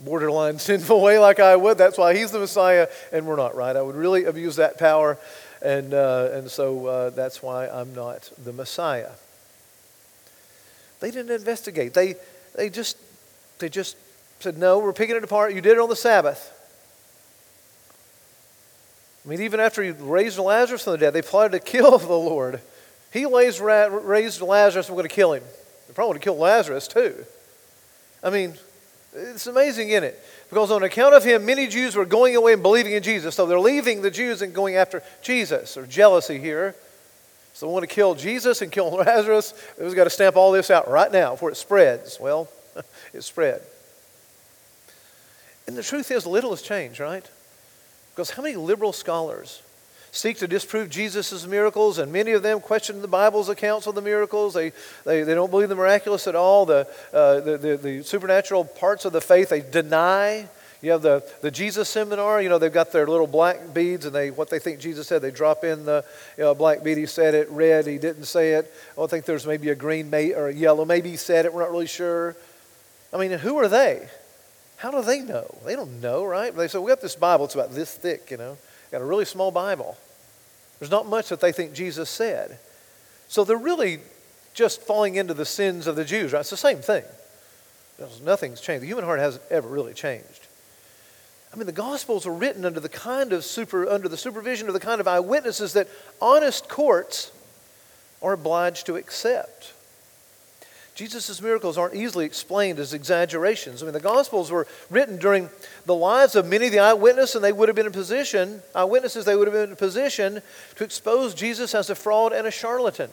borderline 0.00 0.58
sinful 0.58 1.00
way 1.00 1.18
like 1.18 1.38
I 1.38 1.54
would. 1.54 1.78
That's 1.78 1.98
why 1.98 2.16
he's 2.16 2.32
the 2.32 2.40
Messiah, 2.40 2.88
and 3.12 3.26
we're 3.26 3.36
not, 3.36 3.54
right? 3.54 3.76
I 3.76 3.82
would 3.82 3.94
really 3.94 4.24
abuse 4.24 4.56
that 4.56 4.78
power, 4.78 5.16
and, 5.62 5.94
uh, 5.94 6.30
and 6.32 6.50
so 6.50 6.86
uh, 6.86 7.10
that's 7.10 7.40
why 7.40 7.68
I'm 7.68 7.94
not 7.94 8.32
the 8.42 8.52
Messiah. 8.52 9.10
They 11.04 11.10
didn't 11.10 11.32
investigate. 11.32 11.92
They, 11.92 12.14
they, 12.56 12.70
just, 12.70 12.96
they 13.58 13.68
just 13.68 13.98
said, 14.40 14.56
no, 14.56 14.78
we're 14.78 14.94
picking 14.94 15.16
it 15.16 15.22
apart. 15.22 15.52
You 15.52 15.60
did 15.60 15.72
it 15.72 15.78
on 15.78 15.90
the 15.90 15.96
Sabbath. 15.96 16.50
I 19.22 19.28
mean, 19.28 19.42
even 19.42 19.60
after 19.60 19.82
he 19.82 19.90
raised 19.90 20.38
Lazarus 20.38 20.84
from 20.84 20.92
the 20.94 20.98
dead, 20.98 21.12
they 21.12 21.20
plotted 21.20 21.52
to 21.52 21.58
kill 21.58 21.98
the 21.98 22.06
Lord. 22.06 22.58
He 23.12 23.26
raised, 23.26 23.60
Lazarus, 23.60 24.88
we're 24.88 24.94
going 24.94 25.02
to 25.06 25.14
kill 25.14 25.34
him. 25.34 25.42
They 25.88 25.92
probably 25.92 26.08
would 26.08 26.16
have 26.16 26.22
killed 26.22 26.38
Lazarus 26.38 26.88
too. 26.88 27.26
I 28.22 28.30
mean, 28.30 28.54
it's 29.14 29.46
amazing, 29.46 29.90
isn't 29.90 30.04
it? 30.04 30.24
Because 30.48 30.70
on 30.70 30.82
account 30.84 31.14
of 31.14 31.22
him, 31.22 31.44
many 31.44 31.66
Jews 31.66 31.96
were 31.96 32.06
going 32.06 32.34
away 32.34 32.54
and 32.54 32.62
believing 32.62 32.94
in 32.94 33.02
Jesus. 33.02 33.34
So 33.34 33.44
they're 33.44 33.60
leaving 33.60 34.00
the 34.00 34.10
Jews 34.10 34.40
and 34.40 34.54
going 34.54 34.76
after 34.76 35.02
Jesus, 35.20 35.76
or 35.76 35.86
jealousy 35.86 36.38
here. 36.38 36.74
So 37.54 37.66
they 37.66 37.72
want 37.72 37.88
to 37.88 37.94
kill 37.94 38.14
Jesus 38.14 38.60
and 38.62 38.70
kill 38.70 38.90
Lazarus. 38.94 39.54
We've 39.80 39.94
got 39.94 40.04
to 40.04 40.10
stamp 40.10 40.36
all 40.36 40.52
this 40.52 40.70
out 40.70 40.90
right 40.90 41.10
now 41.10 41.32
before 41.32 41.50
it 41.50 41.56
spreads. 41.56 42.18
Well, 42.20 42.48
it 43.14 43.22
spread. 43.22 43.62
And 45.66 45.76
the 45.76 45.82
truth 45.82 46.10
is, 46.10 46.26
little 46.26 46.50
has 46.50 46.60
changed, 46.60 47.00
right? 47.00 47.24
Because 48.12 48.30
how 48.30 48.42
many 48.42 48.56
liberal 48.56 48.92
scholars 48.92 49.62
seek 50.14 50.38
to 50.38 50.46
disprove 50.46 50.90
Jesus' 50.90 51.46
miracles, 51.46 51.98
and 51.98 52.12
many 52.12 52.32
of 52.32 52.42
them 52.42 52.60
question 52.60 53.02
the 53.02 53.08
Bible's 53.08 53.48
accounts 53.48 53.86
of 53.86 53.94
the 53.94 54.02
miracles. 54.02 54.54
They, 54.54 54.72
they, 55.04 55.22
they 55.22 55.34
don't 55.34 55.50
believe 55.50 55.68
the 55.68 55.74
miraculous 55.74 56.28
at 56.28 56.36
all. 56.36 56.66
The, 56.66 56.88
uh, 57.12 57.40
the, 57.40 57.58
the, 57.58 57.76
the 57.76 58.02
supernatural 58.02 58.64
parts 58.64 59.04
of 59.04 59.12
the 59.12 59.20
faith 59.20 59.48
they 59.48 59.60
deny. 59.60 60.48
You 60.84 60.90
have 60.90 61.00
the, 61.00 61.24
the 61.40 61.50
Jesus 61.50 61.88
seminar, 61.88 62.42
you 62.42 62.50
know, 62.50 62.58
they've 62.58 62.70
got 62.70 62.92
their 62.92 63.06
little 63.06 63.26
black 63.26 63.72
beads 63.72 64.04
and 64.04 64.14
they 64.14 64.30
what 64.30 64.50
they 64.50 64.58
think 64.58 64.80
Jesus 64.80 65.06
said. 65.06 65.22
They 65.22 65.30
drop 65.30 65.64
in 65.64 65.86
the 65.86 66.04
you 66.36 66.44
know, 66.44 66.54
black 66.54 66.84
bead, 66.84 66.98
he 66.98 67.06
said 67.06 67.34
it, 67.34 67.48
red, 67.48 67.86
he 67.86 67.96
didn't 67.96 68.24
say 68.24 68.52
it. 68.52 68.70
I 69.00 69.06
think 69.06 69.24
there's 69.24 69.46
maybe 69.46 69.70
a 69.70 69.74
green 69.74 70.10
may, 70.10 70.34
or 70.34 70.48
a 70.48 70.54
yellow, 70.54 70.84
maybe 70.84 71.08
he 71.08 71.16
said 71.16 71.46
it, 71.46 71.54
we're 71.54 71.62
not 71.62 71.70
really 71.70 71.86
sure. 71.86 72.36
I 73.14 73.16
mean, 73.16 73.30
who 73.30 73.56
are 73.56 73.66
they? 73.66 74.06
How 74.76 74.90
do 74.90 75.00
they 75.00 75.20
know? 75.20 75.56
They 75.64 75.74
don't 75.74 76.02
know, 76.02 76.22
right? 76.22 76.54
They 76.54 76.68
say, 76.68 76.78
we 76.78 76.90
got 76.90 77.00
this 77.00 77.16
Bible, 77.16 77.46
it's 77.46 77.54
about 77.54 77.72
this 77.72 77.94
thick, 77.94 78.30
you 78.30 78.36
know, 78.36 78.58
got 78.92 79.00
a 79.00 79.06
really 79.06 79.24
small 79.24 79.50
Bible. 79.50 79.96
There's 80.80 80.90
not 80.90 81.06
much 81.06 81.30
that 81.30 81.40
they 81.40 81.52
think 81.52 81.72
Jesus 81.72 82.10
said. 82.10 82.58
So 83.28 83.42
they're 83.42 83.56
really 83.56 84.00
just 84.52 84.82
falling 84.82 85.14
into 85.14 85.32
the 85.32 85.46
sins 85.46 85.86
of 85.86 85.96
the 85.96 86.04
Jews, 86.04 86.34
right? 86.34 86.40
It's 86.40 86.50
the 86.50 86.58
same 86.58 86.80
thing. 86.80 87.04
Nothing's 88.22 88.60
changed. 88.60 88.82
The 88.82 88.88
human 88.88 89.06
heart 89.06 89.18
hasn't 89.18 89.44
ever 89.50 89.66
really 89.66 89.94
changed. 89.94 90.48
I 91.54 91.56
mean, 91.56 91.66
the 91.66 91.72
Gospels 91.72 92.26
are 92.26 92.32
written 92.32 92.64
under 92.64 92.80
the 92.80 92.88
kind 92.88 93.32
of 93.32 93.44
super, 93.44 93.88
under 93.88 94.08
the 94.08 94.16
supervision 94.16 94.66
of 94.66 94.74
the 94.74 94.80
kind 94.80 95.00
of 95.00 95.06
eyewitnesses 95.06 95.74
that 95.74 95.86
honest 96.20 96.68
courts 96.68 97.30
are 98.20 98.32
obliged 98.32 98.86
to 98.86 98.96
accept. 98.96 99.72
Jesus' 100.96 101.40
miracles 101.40 101.78
aren't 101.78 101.94
easily 101.94 102.24
explained 102.24 102.80
as 102.80 102.92
exaggerations. 102.92 103.82
I 103.82 103.86
mean, 103.86 103.92
the 103.92 104.00
Gospels 104.00 104.50
were 104.50 104.66
written 104.90 105.16
during 105.16 105.48
the 105.86 105.94
lives 105.94 106.34
of 106.34 106.44
many 106.46 106.66
of 106.66 106.72
the 106.72 106.80
eyewitnesses, 106.80 107.36
and 107.36 107.44
they 107.44 107.52
would 107.52 107.68
have 107.68 107.76
been 107.76 107.86
in 107.86 107.92
position, 107.92 108.60
eyewitnesses, 108.74 109.24
they 109.24 109.36
would 109.36 109.46
have 109.46 109.54
been 109.54 109.64
in 109.66 109.72
a 109.72 109.76
position 109.76 110.42
to 110.74 110.84
expose 110.84 111.34
Jesus 111.34 111.72
as 111.72 111.88
a 111.88 111.94
fraud 111.94 112.32
and 112.32 112.48
a 112.48 112.50
charlatan. 112.50 113.10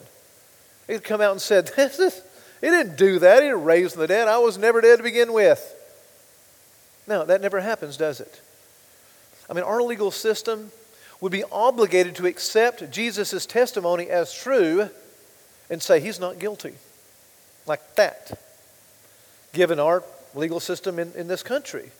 He'd 0.88 1.04
come 1.04 1.20
out 1.20 1.30
and 1.30 1.40
said, 1.40 1.70
He 1.76 2.68
didn't 2.68 2.96
do 2.96 3.20
that. 3.20 3.42
He 3.42 3.48
didn't 3.48 3.64
raise 3.64 3.94
the 3.94 4.08
dead. 4.08 4.26
I 4.26 4.38
was 4.38 4.58
never 4.58 4.80
dead 4.80 4.96
to 4.96 5.04
begin 5.04 5.32
with. 5.32 5.76
No, 7.06 7.24
that 7.24 7.40
never 7.40 7.60
happens, 7.60 7.96
does 7.96 8.20
it? 8.20 8.40
I 9.50 9.54
mean, 9.54 9.64
our 9.64 9.82
legal 9.82 10.10
system 10.10 10.70
would 11.20 11.32
be 11.32 11.44
obligated 11.50 12.16
to 12.16 12.26
accept 12.26 12.90
Jesus' 12.90 13.46
testimony 13.46 14.08
as 14.08 14.34
true 14.34 14.88
and 15.70 15.82
say 15.82 16.00
he's 16.00 16.20
not 16.20 16.38
guilty. 16.38 16.74
Like 17.66 17.94
that, 17.94 18.38
given 19.52 19.78
our 19.78 20.02
legal 20.34 20.60
system 20.60 20.98
in, 20.98 21.12
in 21.12 21.28
this 21.28 21.42
country. 21.42 21.90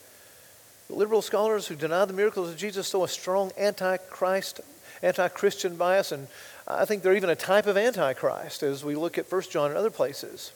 The 0.89 0.95
liberal 0.95 1.21
scholars 1.21 1.67
who 1.67 1.75
deny 1.75 2.05
the 2.05 2.13
miracles 2.13 2.49
of 2.49 2.57
Jesus 2.57 2.89
show 2.89 3.03
a 3.03 3.07
strong 3.07 3.51
anti-Christ, 3.57 4.59
anti-Christian 5.01 5.75
bias, 5.75 6.11
and 6.11 6.27
I 6.67 6.85
think 6.85 7.03
they're 7.03 7.15
even 7.15 7.29
a 7.29 7.35
type 7.35 7.67
of 7.67 7.77
antichrist 7.77 8.63
as 8.63 8.83
we 8.83 8.95
look 8.95 9.17
at 9.17 9.31
1 9.31 9.41
John 9.49 9.69
and 9.69 9.77
other 9.77 9.89
places. 9.89 10.51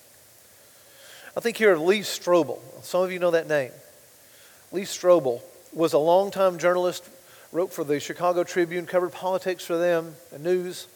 I 1.35 1.39
think 1.39 1.57
here 1.57 1.71
of 1.71 1.81
Lee 1.81 1.99
Strobel. 1.99 2.59
Some 2.83 3.03
of 3.03 3.11
you 3.11 3.19
know 3.19 3.31
that 3.31 3.47
name. 3.47 3.71
Lee 4.71 4.83
Strobel 4.83 5.41
was 5.73 5.93
a 5.93 5.97
longtime 5.97 6.57
journalist, 6.57 7.03
wrote 7.51 7.71
for 7.71 7.83
the 7.83 7.99
Chicago 7.99 8.43
Tribune, 8.43 8.85
covered 8.85 9.13
politics 9.13 9.63
for 9.63 9.77
them, 9.77 10.15
and 10.33 10.43
news, 10.43 10.87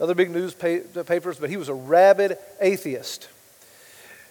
other 0.00 0.14
big 0.14 0.30
newspapers, 0.30 1.38
but 1.38 1.50
he 1.50 1.56
was 1.56 1.68
a 1.68 1.74
rabid 1.74 2.38
atheist. 2.60 3.28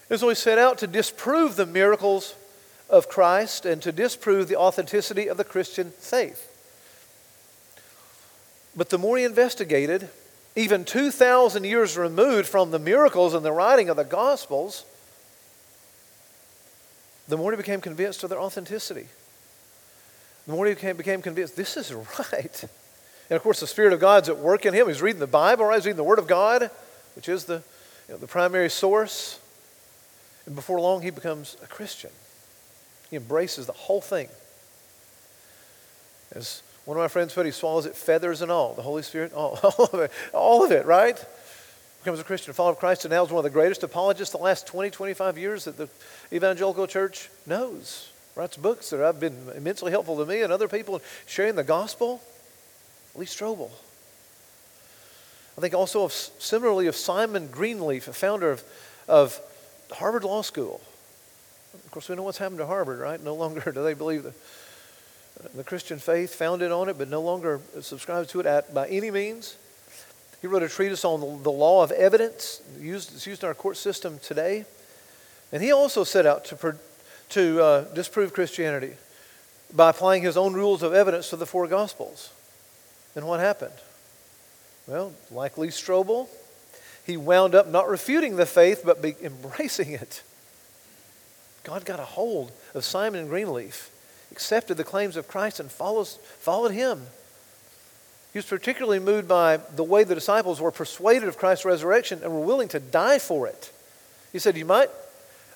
And 0.10 0.20
so 0.20 0.30
he 0.30 0.36
set 0.36 0.58
out 0.58 0.80
to 0.80 0.88
disprove 0.88 1.56
the 1.56 1.66
miracles 1.66 2.36
of 2.90 3.08
Christ 3.08 3.66
and 3.66 3.82
to 3.84 3.92
disprove 3.92 4.48
the 4.48 4.58
authenticity 4.58 5.28
of 5.28 5.38
the 5.38 5.46
Christian 5.46 5.92
faith. 5.92 6.48
But 8.76 8.90
the 8.90 8.98
more 8.98 9.18
he 9.18 9.24
investigated, 9.24 10.10
even 10.56 10.84
2,000 10.84 11.64
years 11.64 11.98
removed 11.98 12.48
from 12.48 12.72
the 12.72 12.80
miracles 12.80 13.34
and 13.34 13.46
the 13.46 13.52
writing 13.52 13.90
of 13.90 13.96
the 13.96 14.04
Gospels, 14.04 14.84
the 17.32 17.38
more 17.38 17.52
he 17.52 17.58
became 17.58 17.80
convinced 17.80 18.24
of 18.24 18.30
their 18.30 18.42
authenticity. 18.42 19.08
the 20.46 20.52
more 20.52 20.66
he 20.66 20.74
became 20.74 21.22
convinced, 21.22 21.56
this 21.56 21.78
is 21.78 21.94
right. 22.34 22.64
And 23.30 23.38
of 23.38 23.42
course, 23.42 23.62
the 23.62 23.68
Spirit 23.68 23.94
of 23.94 24.02
God's 24.02 24.28
at 24.28 24.38
work 24.38 24.66
in 24.66 24.74
him. 24.74 24.90
He's 24.90 25.02
reading 25.02 25.22
the 25.22 25.28
Bible, 25.28 25.64
right? 25.64 25.76
He's 25.76 25.86
reading 25.86 25.96
the 25.96 26.04
Word 26.04 26.20
of 26.20 26.28
God, 26.28 26.70
which 27.16 27.30
is 27.30 27.46
the, 27.46 27.64
you 28.10 28.16
know, 28.16 28.18
the 28.18 28.28
primary 28.28 28.70
source. 28.70 29.40
And 30.46 30.56
before 30.56 30.82
long, 30.82 31.04
he 31.04 31.10
becomes 31.10 31.56
a 31.64 31.68
Christian. 31.68 32.10
He 33.10 33.16
embraces 33.16 33.66
the 33.66 33.72
whole 33.72 34.02
thing. 34.02 34.28
As 36.34 36.64
one 36.84 36.98
of 36.98 37.02
my 37.02 37.08
friends 37.08 37.34
put, 37.34 37.46
he 37.46 37.54
swallows 37.54 37.86
it 37.86 37.96
feathers 37.96 38.42
and 38.42 38.52
all. 38.52 38.74
The 38.74 38.82
Holy 38.82 39.04
Spirit, 39.04 39.32
all, 39.32 39.58
all 39.64 39.86
of 39.86 40.00
it, 40.02 40.12
all 40.34 40.66
of 40.66 40.72
it, 40.74 40.86
right? 40.86 41.24
Becomes 42.04 42.20
a 42.20 42.24
Christian, 42.24 42.52
follower 42.54 42.72
of 42.72 42.80
Christ, 42.80 43.06
and 43.06 43.12
now 43.12 43.24
is 43.24 43.30
one 43.30 43.38
of 43.38 43.44
the 43.44 43.52
greatest 43.52 43.84
apologists 43.84 44.32
the 44.32 44.42
last 44.42 44.66
20, 44.66 44.90
25 44.90 45.38
years 45.38 45.66
that 45.66 45.78
the 45.78 45.88
evangelical 46.34 46.88
church 46.88 47.30
knows. 47.46 48.10
Writes 48.36 48.58
books 48.58 48.90
that 48.90 49.00
have 49.00 49.20
been 49.20 49.38
immensely 49.56 49.92
helpful 49.92 50.18
to 50.18 50.26
me 50.26 50.42
and 50.42 50.52
other 50.52 50.68
people 50.68 50.96
in 50.96 51.02
sharing 51.28 51.54
the 51.54 51.64
gospel. 51.64 52.20
Lee 53.14 53.28
Strobel. 53.28 53.70
I 55.56 55.62
think 55.62 55.76
also 55.76 56.04
of, 56.06 56.12
similarly 56.12 56.88
of 56.88 56.96
Simon 56.96 57.50
Greenleaf, 57.52 58.08
a 58.08 58.14
founder 58.14 58.50
of, 58.50 58.64
of 59.08 59.40
Harvard 59.92 60.24
Law 60.24 60.42
School. 60.42 60.82
Of 61.76 61.92
course, 61.92 62.10
we 62.10 62.16
know 62.16 62.24
what's 62.24 62.40
happened 62.40 62.60
to 62.60 62.66
Harvard, 62.66 63.00
right? 63.00 63.22
No 63.22 63.36
longer 63.36 63.72
do 63.76 63.84
they 63.84 63.94
believe 63.94 64.24
the, 64.24 64.34
the 65.54 65.64
Christian 65.64 66.00
faith, 66.00 66.34
founded 66.34 66.72
on 66.72 66.90
it, 66.90 66.98
but 66.98 67.10
no 67.10 67.22
longer 67.22 67.60
subscribes 67.82 68.30
to 68.30 68.40
it 68.40 68.48
at, 68.48 68.74
by 68.74 68.88
any 68.88 69.12
means. 69.12 69.56
He 70.42 70.48
wrote 70.48 70.64
a 70.64 70.70
treatise 70.70 71.06
on 71.06 71.44
the, 71.44 71.52
law 71.52 71.84
of 71.84 71.92
evidence, 71.92 72.62
used, 72.80 73.14
it's 73.14 73.28
used 73.28 73.44
in 73.44 73.48
our 73.48 73.54
court 73.54 73.78
system 73.78 74.20
today. 74.20 74.66
And 75.52 75.62
he 75.62 75.72
also 75.72 76.04
set 76.04 76.26
out 76.26 76.46
to, 76.46 76.76
to 77.30 77.64
uh, 77.64 77.82
disprove 77.94 78.34
Christianity 78.34 78.94
by 79.74 79.92
applying 79.92 80.24
his 80.24 80.38
own 80.38 80.54
rules 80.54 80.82
of 80.82 80.94
evidence 80.94 81.30
to 81.30 81.36
the 81.36 81.46
four 81.46 81.68
Gospels. 81.68 82.32
And 83.16 83.28
what 83.28 83.40
happened? 83.40 83.74
Well, 84.88 85.14
like 85.30 85.58
Lee 85.58 85.68
Strobel, 85.68 86.28
he 87.06 87.18
wound 87.18 87.54
up 87.54 87.68
not 87.68 87.88
refuting 87.88 88.36
the 88.36 88.46
faith, 88.46 88.82
but 88.84 89.04
embracing 89.22 89.92
it. 89.92 90.24
God 91.64 91.86
got 91.86 92.00
a 92.00 92.06
hold 92.06 92.52
of 92.74 92.84
Simon 92.84 93.28
Greenleaf, 93.28 93.92
accepted 94.32 94.78
the 94.78 94.84
claims 94.84 95.16
of 95.16 95.28
Christ, 95.28 95.60
and 95.60 95.72
follows, 95.72 96.18
followed 96.40 96.72
him. 96.72 97.04
He 98.34 98.40
was 98.40 98.46
particularly 98.46 99.00
moved 99.00 99.28
by 99.28 99.58
the 99.58 99.84
way 99.84 100.04
the 100.04 100.16
disciples 100.16 100.62
were 100.62 100.72
persuaded 100.72 101.28
of 101.28 101.38
Christ's 101.38 101.66
resurrection 101.66 102.22
and 102.24 102.32
were 102.32 102.40
willing 102.40 102.70
to 102.70 102.80
die 102.80 103.20
for 103.20 103.48
it. 103.48 103.72
He 104.32 104.40
said, 104.40 104.56
You 104.56 104.66
might, 104.66 104.90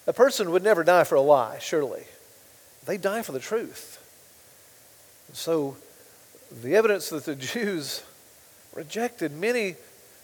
a 0.07 0.13
person 0.13 0.51
would 0.51 0.63
never 0.63 0.83
die 0.83 1.05
for 1.05 1.15
a 1.15 1.21
lie, 1.21 1.57
surely. 1.59 2.03
They 2.85 2.97
die 2.97 3.21
for 3.21 3.31
the 3.31 3.39
truth. 3.39 4.01
And 5.27 5.37
so 5.37 5.77
the 6.51 6.75
evidence 6.75 7.09
that 7.09 7.25
the 7.25 7.35
Jews 7.53 8.03
rejected 8.73 9.31
many, 9.31 9.75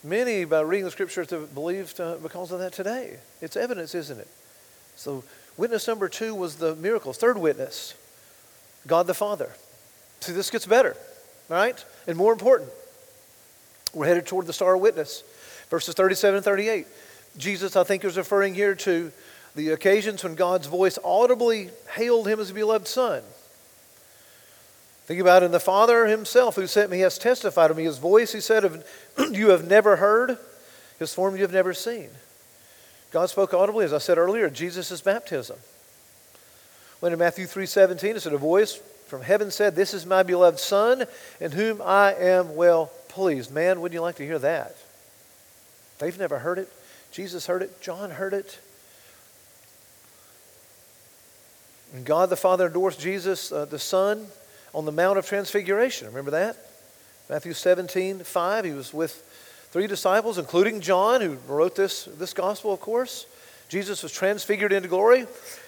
many 0.04 0.46
by 0.46 0.62
reading 0.62 0.86
the 0.86 0.92
scriptures 0.92 1.30
have 1.30 1.54
believed 1.54 2.00
uh, 2.00 2.18
because 2.22 2.52
of 2.52 2.60
that 2.60 2.74
today. 2.74 3.18
It's 3.42 3.56
evidence, 3.56 3.96
isn't 3.96 4.20
it? 4.20 4.28
So, 4.96 5.24
witness 5.58 5.88
number 5.88 6.10
two 6.10 6.36
was 6.36 6.58
the 6.58 6.76
miracles. 6.76 7.18
Third 7.18 7.38
witness, 7.38 7.96
God 8.86 9.08
the 9.08 9.14
Father. 9.14 9.52
See, 10.20 10.34
this 10.34 10.52
gets 10.52 10.66
better, 10.66 10.96
right? 11.52 11.84
And 12.08 12.18
more 12.18 12.32
important, 12.32 12.70
we're 13.94 14.08
headed 14.08 14.26
toward 14.26 14.48
the 14.48 14.54
star 14.54 14.78
witness. 14.78 15.24
Verses 15.70 15.94
37 15.94 16.38
and 16.38 16.46
38. 16.46 16.88
Jesus, 17.38 17.76
I 17.76 17.84
think, 17.84 18.04
is 18.06 18.18
referring 18.18 18.56
here 18.56 18.74
to 18.76 19.12
the 19.56 19.70
occasions 19.70 20.24
when 20.24 20.36
God's 20.36 20.68
voice 20.68 20.98
audibly 21.04 21.70
hailed 21.94 22.28
him 22.28 22.40
as 22.40 22.50
a 22.50 22.54
beloved 22.54 22.88
son. 22.88 23.22
Think 25.06 25.20
about 25.20 25.44
it, 25.44 25.52
the 25.52 25.60
Father 25.60 26.08
himself 26.08 26.56
who 26.56 26.68
sent 26.68 26.90
me 26.90 27.00
has 27.00 27.18
testified 27.18 27.70
of 27.70 27.76
me. 27.76 27.84
His 27.84 27.98
voice, 27.98 28.32
he 28.32 28.40
said, 28.40 28.64
of, 28.64 28.86
you 29.32 29.50
have 29.50 29.68
never 29.68 29.98
heard, 29.98 30.38
his 31.00 31.14
form 31.14 31.36
you 31.36 31.42
have 31.42 31.52
never 31.52 31.74
seen. 31.74 32.10
God 33.12 33.30
spoke 33.30 33.54
audibly, 33.54 33.84
as 33.84 33.92
I 33.92 33.98
said 33.98 34.18
earlier, 34.18 34.50
Jesus' 34.50 35.02
baptism. 35.02 35.58
When 37.02 37.12
in 37.12 37.20
Matthew 37.20 37.46
3.17 37.46 38.16
it 38.16 38.22
said, 38.22 38.32
a 38.32 38.38
voice 38.38 38.80
from 39.12 39.24
heaven 39.24 39.52
said, 39.52 39.76
This 39.76 39.93
is 39.93 40.06
my 40.06 40.24
beloved 40.24 40.58
Son, 40.58 41.04
in 41.41 41.52
whom 41.52 41.82
I 41.84 42.13
am 42.13 42.56
well 42.56 42.93
pleased. 43.10 43.52
Man, 43.52 43.82
wouldn't 43.82 43.93
you 43.93 44.02
like 44.02 44.15
to 44.15 44.26
hear 44.26 44.39
that? 44.39 44.78
They've 46.00 46.17
never 46.17 46.39
heard 46.39 46.58
it. 46.58 46.71
Jesus 47.12 47.45
heard 47.45 47.62
it. 47.62 47.82
John 47.82 48.12
heard 48.12 48.34
it. 48.34 48.58
And 51.93 52.06
God 52.06 52.30
the 52.30 52.38
Father 52.38 52.67
endorsed 52.67 53.02
Jesus, 53.02 53.52
uh, 53.52 53.65
the 53.65 53.78
Son, 53.78 54.28
on 54.74 54.86
the 54.86 54.93
Mount 54.93 55.19
of 55.19 55.26
Transfiguration. 55.26 56.08
Remember 56.08 56.32
that? 56.32 56.56
Matthew 57.30 57.52
17, 57.52 58.19
5. 58.19 58.63
He 58.63 58.71
was 58.71 58.93
with 58.93 59.21
three 59.71 59.88
disciples, 59.88 60.38
including 60.38 60.80
John, 60.80 61.19
who 61.19 61.38
wrote 61.50 61.76
this, 61.76 62.06
this 62.06 62.34
gospel, 62.34 62.71
of 62.71 62.80
course. 62.80 63.26
Jesus 63.67 64.04
was 64.04 64.13
transfigured 64.13 64.71
into 64.71 64.88
glory. 64.88 65.28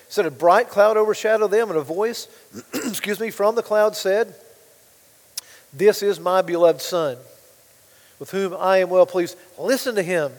Said 0.09 0.25
a 0.25 0.31
bright 0.31 0.69
cloud 0.69 0.97
overshadowed 0.97 1.51
them, 1.51 1.69
and 1.69 1.77
a 1.77 1.83
voice, 1.83 2.27
excuse 2.73 3.19
me, 3.19 3.31
from 3.31 3.55
the 3.55 3.63
cloud 3.63 3.95
said, 3.95 4.35
This 5.73 6.03
is 6.03 6.19
my 6.19 6.41
beloved 6.41 6.81
Son, 6.81 7.17
with 8.19 8.31
whom 8.31 8.55
I 8.57 8.77
am 8.77 8.89
well 8.89 9.05
pleased. 9.05 9.37
Listen 9.57 9.95
to 9.95 10.03
him. 10.03 10.31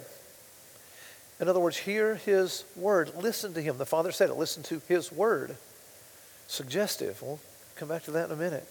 In 1.41 1.49
other 1.49 1.61
words, 1.61 1.77
hear 1.77 2.15
his 2.15 2.65
word. 2.77 3.13
Listen 3.17 3.55
to 3.55 3.61
him. 3.61 3.77
The 3.79 3.87
Father 3.87 4.13
said 4.13 4.31
it. 4.31 4.35
Listen 4.35 4.63
to 4.65 4.81
his 4.87 5.11
word. 5.11 5.57
Suggestive. 6.47 7.21
Well, 7.21 7.41
Come 7.77 7.89
back 7.89 8.05
to 8.05 8.13
that 8.13 8.27
in 8.27 8.33
a 8.33 8.37
minute. 8.37 8.67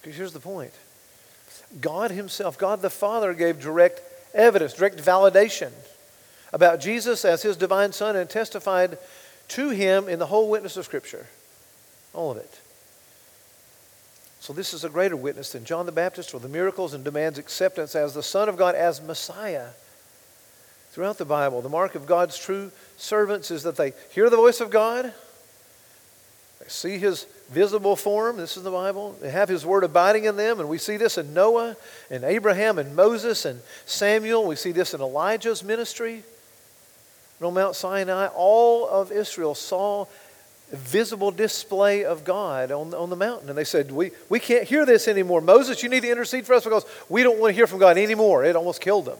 Because 0.00 0.16
here's 0.16 0.32
the 0.32 0.40
point 0.40 0.72
God 1.80 2.10
Himself, 2.10 2.58
God 2.58 2.82
the 2.82 2.90
Father, 2.90 3.34
gave 3.34 3.60
direct 3.60 4.02
evidence, 4.34 4.74
direct 4.74 4.98
validation 4.98 5.70
about 6.52 6.80
Jesus 6.80 7.24
as 7.24 7.42
His 7.42 7.56
divine 7.56 7.92
Son 7.92 8.16
and 8.16 8.28
testified 8.28 8.98
to 9.50 9.70
Him 9.70 10.08
in 10.08 10.18
the 10.18 10.26
whole 10.26 10.48
witness 10.48 10.76
of 10.76 10.84
Scripture. 10.84 11.26
All 12.12 12.30
of 12.30 12.36
it. 12.36 12.60
So, 14.40 14.52
this 14.52 14.72
is 14.72 14.84
a 14.84 14.88
greater 14.88 15.16
witness 15.16 15.52
than 15.52 15.64
John 15.64 15.84
the 15.86 15.92
Baptist 15.92 16.32
or 16.32 16.40
the 16.40 16.48
miracles 16.48 16.94
and 16.94 17.04
demands 17.04 17.38
acceptance 17.38 17.94
as 17.94 18.14
the 18.14 18.22
Son 18.22 18.48
of 18.48 18.56
God, 18.56 18.74
as 18.74 19.02
Messiah. 19.02 19.68
Throughout 20.92 21.18
the 21.18 21.24
Bible, 21.24 21.62
the 21.62 21.68
mark 21.68 21.94
of 21.94 22.06
God's 22.06 22.36
true 22.36 22.72
servants 22.96 23.50
is 23.50 23.62
that 23.62 23.76
they 23.76 23.92
hear 24.10 24.28
the 24.28 24.36
voice 24.36 24.60
of 24.60 24.70
God, 24.70 25.12
they 26.58 26.68
see 26.68 26.98
His 26.98 27.26
visible 27.50 27.96
form. 27.96 28.36
This 28.36 28.56
is 28.56 28.62
the 28.62 28.70
Bible. 28.70 29.16
They 29.20 29.30
have 29.30 29.48
His 29.48 29.64
Word 29.66 29.84
abiding 29.84 30.24
in 30.24 30.36
them, 30.36 30.58
and 30.58 30.68
we 30.68 30.78
see 30.78 30.96
this 30.96 31.18
in 31.18 31.34
Noah 31.34 31.76
and 32.10 32.24
Abraham 32.24 32.78
and 32.78 32.96
Moses 32.96 33.44
and 33.44 33.60
Samuel. 33.86 34.46
We 34.46 34.56
see 34.56 34.72
this 34.72 34.94
in 34.94 35.00
Elijah's 35.00 35.62
ministry. 35.62 36.22
And 37.40 37.46
on 37.46 37.54
Mount 37.54 37.74
Sinai, 37.74 38.26
all 38.26 38.86
of 38.86 39.10
Israel 39.10 39.54
saw 39.54 40.04
a 40.72 40.76
visible 40.76 41.30
display 41.30 42.04
of 42.04 42.22
God 42.22 42.70
on, 42.70 42.92
on 42.92 43.08
the 43.08 43.16
mountain. 43.16 43.48
And 43.48 43.56
they 43.56 43.64
said, 43.64 43.90
we, 43.90 44.10
we 44.28 44.38
can't 44.38 44.64
hear 44.64 44.84
this 44.84 45.08
anymore. 45.08 45.40
Moses, 45.40 45.82
you 45.82 45.88
need 45.88 46.02
to 46.02 46.10
intercede 46.10 46.46
for 46.46 46.52
us 46.52 46.64
because 46.64 46.84
we 47.08 47.22
don't 47.22 47.38
want 47.40 47.50
to 47.50 47.54
hear 47.54 47.66
from 47.66 47.78
God 47.78 47.96
anymore. 47.96 48.44
It 48.44 48.56
almost 48.56 48.82
killed 48.82 49.06
them. 49.06 49.16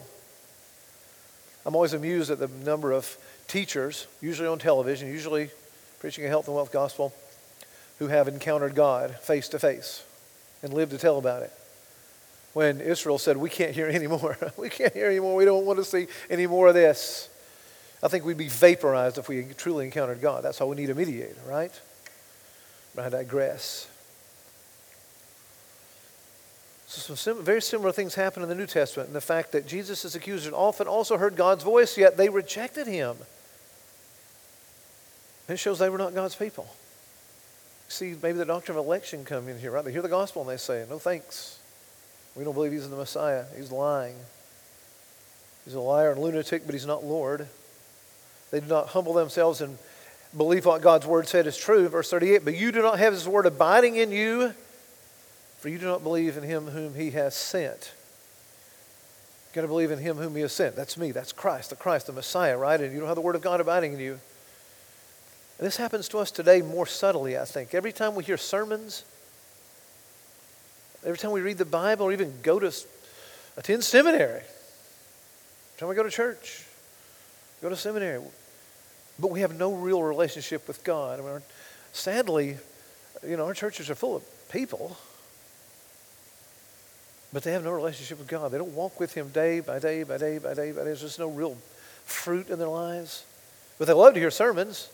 I'm 1.65 1.75
always 1.75 1.95
amused 1.95 2.31
at 2.31 2.39
the 2.39 2.49
number 2.49 2.93
of 2.93 3.17
teachers, 3.49 4.07
usually 4.21 4.49
on 4.49 4.59
television, 4.59 5.09
usually 5.09 5.51
preaching 5.99 6.27
a 6.27 6.29
health 6.29 6.47
and 6.47 6.55
wealth 6.55 6.73
gospel, 6.73 7.15
who 7.99 8.09
have 8.09 8.29
encountered 8.29 8.75
God 8.75 9.17
face 9.17 9.49
to 9.49 9.59
face 9.59 10.05
and 10.63 10.75
lived 10.75 10.93
to 10.93 10.99
tell 10.99 11.17
about 11.17 11.43
it. 11.43 11.53
When 12.53 12.83
Israel 12.83 13.17
said, 13.17 13.39
We 13.39 13.49
can't 13.49 13.75
hear 13.75 13.87
anymore. 13.89 14.37
we 14.59 14.69
can't 14.69 14.93
hear 14.93 15.07
anymore. 15.07 15.37
We 15.37 15.47
don't 15.47 15.65
want 15.65 15.79
to 15.79 15.85
see 15.85 16.07
any 16.29 16.47
more 16.47 16.69
of 16.69 16.75
this. 16.75 17.30
I 18.03 18.09
think 18.09 18.25
we'd 18.25 18.39
be 18.39 18.49
vaporized 18.49 19.19
if 19.19 19.29
we 19.29 19.45
truly 19.57 19.85
encountered 19.85 20.21
God. 20.21 20.43
That's 20.43 20.61
why 20.61 20.67
we 20.67 20.77
need 20.77 20.91
a 20.91 20.95
mediator, 20.95 21.37
right? 21.47 21.79
But 22.95 23.07
I 23.07 23.09
digress. 23.11 23.89
So 26.87 27.15
some 27.15 27.45
very 27.45 27.63
similar 27.63 27.93
things 27.93 28.15
happen 28.15 28.43
in 28.43 28.49
the 28.49 28.55
New 28.55 28.67
Testament. 28.67 29.09
And 29.09 29.17
the 29.17 29.21
fact 29.21 29.53
that 29.53 29.67
Jesus' 29.67 30.15
accusers 30.15 30.53
often 30.53 30.89
also 30.89 31.19
heard 31.19 31.37
God's 31.37 31.63
voice, 31.63 31.97
yet 31.97 32.17
they 32.17 32.29
rejected 32.29 32.87
him. 32.87 33.17
it 35.49 35.59
shows 35.59 35.79
they 35.79 35.89
were 35.89 35.99
not 35.99 36.15
God's 36.15 36.35
people 36.35 36.69
see 37.93 38.17
maybe 38.23 38.39
the 38.39 38.45
doctrine 38.45 38.79
of 38.79 38.85
election 38.85 39.25
come 39.25 39.49
in 39.49 39.59
here, 39.59 39.71
right? 39.73 39.85
They 39.85 39.93
hear 39.93 40.03
the 40.03 40.09
gospel 40.09 40.43
and 40.43 40.51
they 40.51 40.57
say, 40.57 40.87
no 40.89 40.99
thanks. 40.99 41.59
We 42.37 42.45
don't 42.45 42.55
believe 42.55 42.73
he's 42.73 42.89
the 42.89 42.97
Messiah. 42.97 43.45
He's 43.57 43.73
lying. 43.73 44.15
He's 45.65 45.75
a 45.75 45.81
liar 45.81 46.13
and 46.13 46.21
lunatic, 46.21 46.63
but 46.65 46.75
he's 46.75 46.87
not 46.87 47.05
Lord. 47.05 47.49
They 48.51 48.61
do 48.61 48.67
not 48.67 48.89
humble 48.89 49.13
themselves 49.13 49.61
and 49.61 49.79
believe 50.37 50.67
what 50.67 50.83
God's 50.83 51.07
word 51.07 51.29
said 51.29 51.47
is 51.47 51.57
true. 51.57 51.89
Verse 51.89 52.11
38, 52.11 52.45
but 52.45 52.57
you 52.57 52.73
do 52.73 52.83
not 52.83 52.99
have 52.99 53.13
his 53.13 53.29
word 53.29 53.47
abiding 53.47 53.97
in 53.97 54.11
you, 54.13 54.55
for 55.59 55.69
you 55.69 55.79
do 55.79 55.87
not 55.87 56.03
believe 56.03 56.37
in 56.37 56.43
him 56.43 56.67
whom 56.67 56.95
he 56.95 57.11
has 57.11 57.35
sent. 57.35 57.93
You've 59.47 59.55
got 59.55 59.63
to 59.63 59.69
believe 59.69 59.91
in 59.91 59.99
him 59.99 60.17
whom 60.17 60.37
he 60.37 60.43
has 60.43 60.53
sent. 60.53 60.77
That's 60.77 60.97
me. 60.97 61.11
That's 61.11 61.33
Christ, 61.33 61.71
the 61.71 61.77
Christ, 61.77 62.07
the 62.07 62.13
Messiah, 62.13 62.57
right? 62.57 62.81
And 62.81 62.93
you 62.93 63.01
don't 63.01 63.09
have 63.09 63.17
the 63.17 63.23
word 63.23 63.35
of 63.35 63.43
God 63.43 63.61
abiding 63.61 63.95
in 63.95 63.99
you. 63.99 64.13
And 65.59 65.67
this 65.67 65.77
happens 65.77 66.09
to 66.11 66.19
us 66.19 66.31
today 66.31 66.63
more 66.63 66.87
subtly, 66.87 67.37
I 67.37 67.45
think. 67.45 67.75
Every 67.75 67.93
time 67.93 68.15
we 68.15 68.25
hear 68.25 68.37
sermons, 68.37 69.05
every 71.05 71.19
time 71.19 71.33
we 71.33 71.41
read 71.41 71.59
the 71.59 71.65
Bible 71.65 72.07
or 72.07 72.13
even 72.13 72.33
go 72.43 72.59
to 72.61 72.73
attend 73.57 73.85
seminary, 73.85 74.41
every 74.41 74.45
time 75.79 75.89
we 75.89 75.95
go 75.97 76.03
to 76.05 76.11
church, 76.11 76.65
go 77.61 77.69
to 77.69 77.77
seminary, 77.77 78.23
but 79.21 79.31
we 79.31 79.41
have 79.41 79.57
no 79.57 79.75
real 79.75 80.03
relationship 80.03 80.67
with 80.67 80.83
God. 80.85 81.21
I 81.21 81.23
mean, 81.23 81.43
sadly, 81.93 82.57
you 83.27 83.37
know, 83.37 83.45
our 83.45 83.55
churches 83.55 83.91
are 83.91 83.95
full 83.95 84.17
of 84.17 84.23
people, 84.51 84.97
but 87.33 87.43
they 87.43 87.53
have 87.53 87.65
no 87.65 87.73
relationship 87.73 88.19
with 88.19 88.29
God. 88.29 88.51
They 88.51 88.59
don't 88.59 88.75
walk 88.75 88.99
with 88.99 89.15
Him 89.15 89.29
day 89.29 89.61
by 89.61 89.79
day 89.79 90.03
by 90.03 90.17
day 90.17 90.39
by 90.39 90.55
day 90.55 90.73
by 90.73 90.79
day. 90.79 90.85
There's 90.85 91.01
just 91.01 91.19
no 91.19 91.29
real 91.29 91.57
fruit 92.05 92.49
in 92.49 92.59
their 92.59 92.69
lives. 92.69 93.25
But 93.79 93.87
they 93.87 93.93
love 93.95 94.15
to 94.15 94.21
hear 94.21 94.31
sermons. 94.31 94.89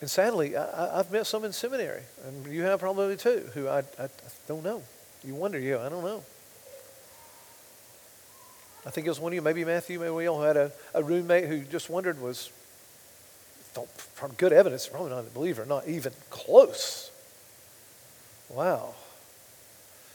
And 0.00 0.10
sadly, 0.10 0.56
I, 0.56 0.96
have 0.96 1.12
met 1.12 1.26
some 1.28 1.44
in 1.44 1.52
seminary, 1.52 2.02
and 2.26 2.52
you 2.52 2.62
have 2.62 2.80
probably 2.80 3.16
too, 3.16 3.48
who 3.54 3.68
I, 3.68 3.78
I, 3.98 4.04
I 4.04 4.08
don't 4.48 4.64
know. 4.64 4.82
You 5.24 5.36
wonder, 5.36 5.60
yeah, 5.60 5.78
I 5.78 5.88
don't 5.88 6.02
know. 6.02 6.24
I 8.84 8.90
think 8.90 9.06
it 9.06 9.10
was 9.10 9.20
one 9.20 9.32
of 9.32 9.34
you, 9.34 9.42
maybe 9.42 9.64
Matthew, 9.64 10.00
maybe 10.00 10.10
we 10.10 10.28
all 10.28 10.42
had 10.42 10.56
a, 10.56 10.72
a 10.92 11.02
roommate 11.02 11.48
who 11.48 11.60
just 11.60 11.88
wondered 11.88 12.20
was, 12.20 12.50
from 14.14 14.32
good 14.32 14.52
evidence, 14.52 14.88
probably 14.88 15.10
not 15.10 15.20
a 15.20 15.30
believer, 15.30 15.64
not 15.64 15.86
even 15.86 16.12
close. 16.30 17.10
Wow. 18.48 18.94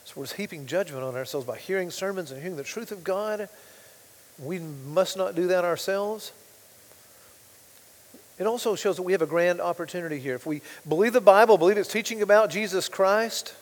So 0.04 0.14
we're 0.16 0.26
heaping 0.26 0.66
judgment 0.66 1.02
on 1.02 1.16
ourselves 1.16 1.46
by 1.46 1.58
hearing 1.58 1.90
sermons 1.90 2.30
and 2.30 2.40
hearing 2.40 2.56
the 2.56 2.64
truth 2.64 2.92
of 2.92 3.04
God. 3.04 3.48
We 4.38 4.58
must 4.58 5.16
not 5.16 5.34
do 5.34 5.48
that 5.48 5.64
ourselves. 5.64 6.32
It 8.38 8.46
also 8.46 8.76
shows 8.76 8.96
that 8.96 9.02
we 9.02 9.12
have 9.12 9.22
a 9.22 9.26
grand 9.26 9.60
opportunity 9.60 10.18
here. 10.18 10.36
If 10.36 10.46
we 10.46 10.62
believe 10.88 11.12
the 11.12 11.20
Bible, 11.20 11.58
believe 11.58 11.76
it's 11.76 11.92
teaching 11.92 12.22
about 12.22 12.50
Jesus 12.50 12.88
Christ, 12.88 13.54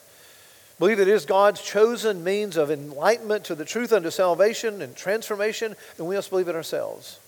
believe 0.79 0.99
it 0.99 1.07
is 1.07 1.25
God's 1.25 1.61
chosen 1.61 2.23
means 2.23 2.57
of 2.57 2.69
enlightenment 2.71 3.45
to 3.45 3.55
the 3.55 3.65
truth 3.65 3.91
unto 3.91 4.09
salvation 4.09 4.81
and 4.81 4.95
transformation, 4.95 5.75
then 5.97 6.07
we 6.07 6.15
must 6.15 6.29
believe 6.29 6.47
it 6.47 6.55
ourselves. 6.55 7.19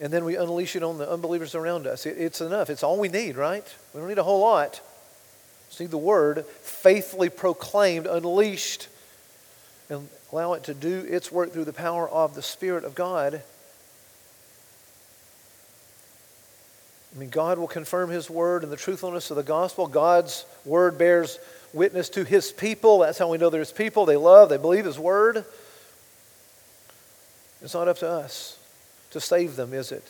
And 0.00 0.12
then 0.12 0.24
we 0.24 0.36
unleash 0.36 0.76
it 0.76 0.82
on 0.82 0.98
the 0.98 1.10
unbelievers 1.10 1.54
around 1.54 1.86
us. 1.86 2.06
It, 2.06 2.16
it's 2.18 2.40
enough. 2.40 2.70
It's 2.70 2.82
all 2.82 2.98
we 2.98 3.08
need, 3.08 3.36
right? 3.36 3.64
We 3.92 4.00
don't 4.00 4.08
need 4.08 4.18
a 4.18 4.22
whole 4.22 4.40
lot. 4.40 4.80
See 5.70 5.86
the 5.86 5.98
word 5.98 6.46
faithfully 6.62 7.28
proclaimed, 7.28 8.06
unleashed, 8.06 8.88
and 9.90 10.08
allow 10.32 10.52
it 10.54 10.64
to 10.64 10.74
do 10.74 11.04
its 11.08 11.32
work 11.32 11.52
through 11.52 11.64
the 11.64 11.72
power 11.72 12.08
of 12.08 12.34
the 12.34 12.42
Spirit 12.42 12.84
of 12.84 12.94
God. 12.94 13.42
I 17.14 17.18
mean, 17.18 17.30
God 17.30 17.58
will 17.58 17.68
confirm 17.68 18.10
His 18.10 18.28
word 18.28 18.62
and 18.62 18.70
the 18.70 18.76
truthfulness 18.76 19.30
of 19.30 19.36
the 19.36 19.42
gospel. 19.42 19.86
God's 19.86 20.44
word 20.64 20.98
bears 20.98 21.38
witness 21.72 22.08
to 22.10 22.24
His 22.24 22.52
people. 22.52 23.00
That's 23.00 23.18
how 23.18 23.28
we 23.28 23.38
know 23.38 23.50
there's 23.50 23.72
people. 23.72 24.06
They 24.06 24.16
love, 24.16 24.48
they 24.48 24.58
believe 24.58 24.84
His 24.84 24.98
word. 24.98 25.44
It's 27.62 27.74
not 27.74 27.88
up 27.88 27.98
to 27.98 28.08
us 28.08 28.58
to 29.10 29.20
save 29.20 29.56
them, 29.56 29.72
is 29.72 29.90
it? 29.90 30.04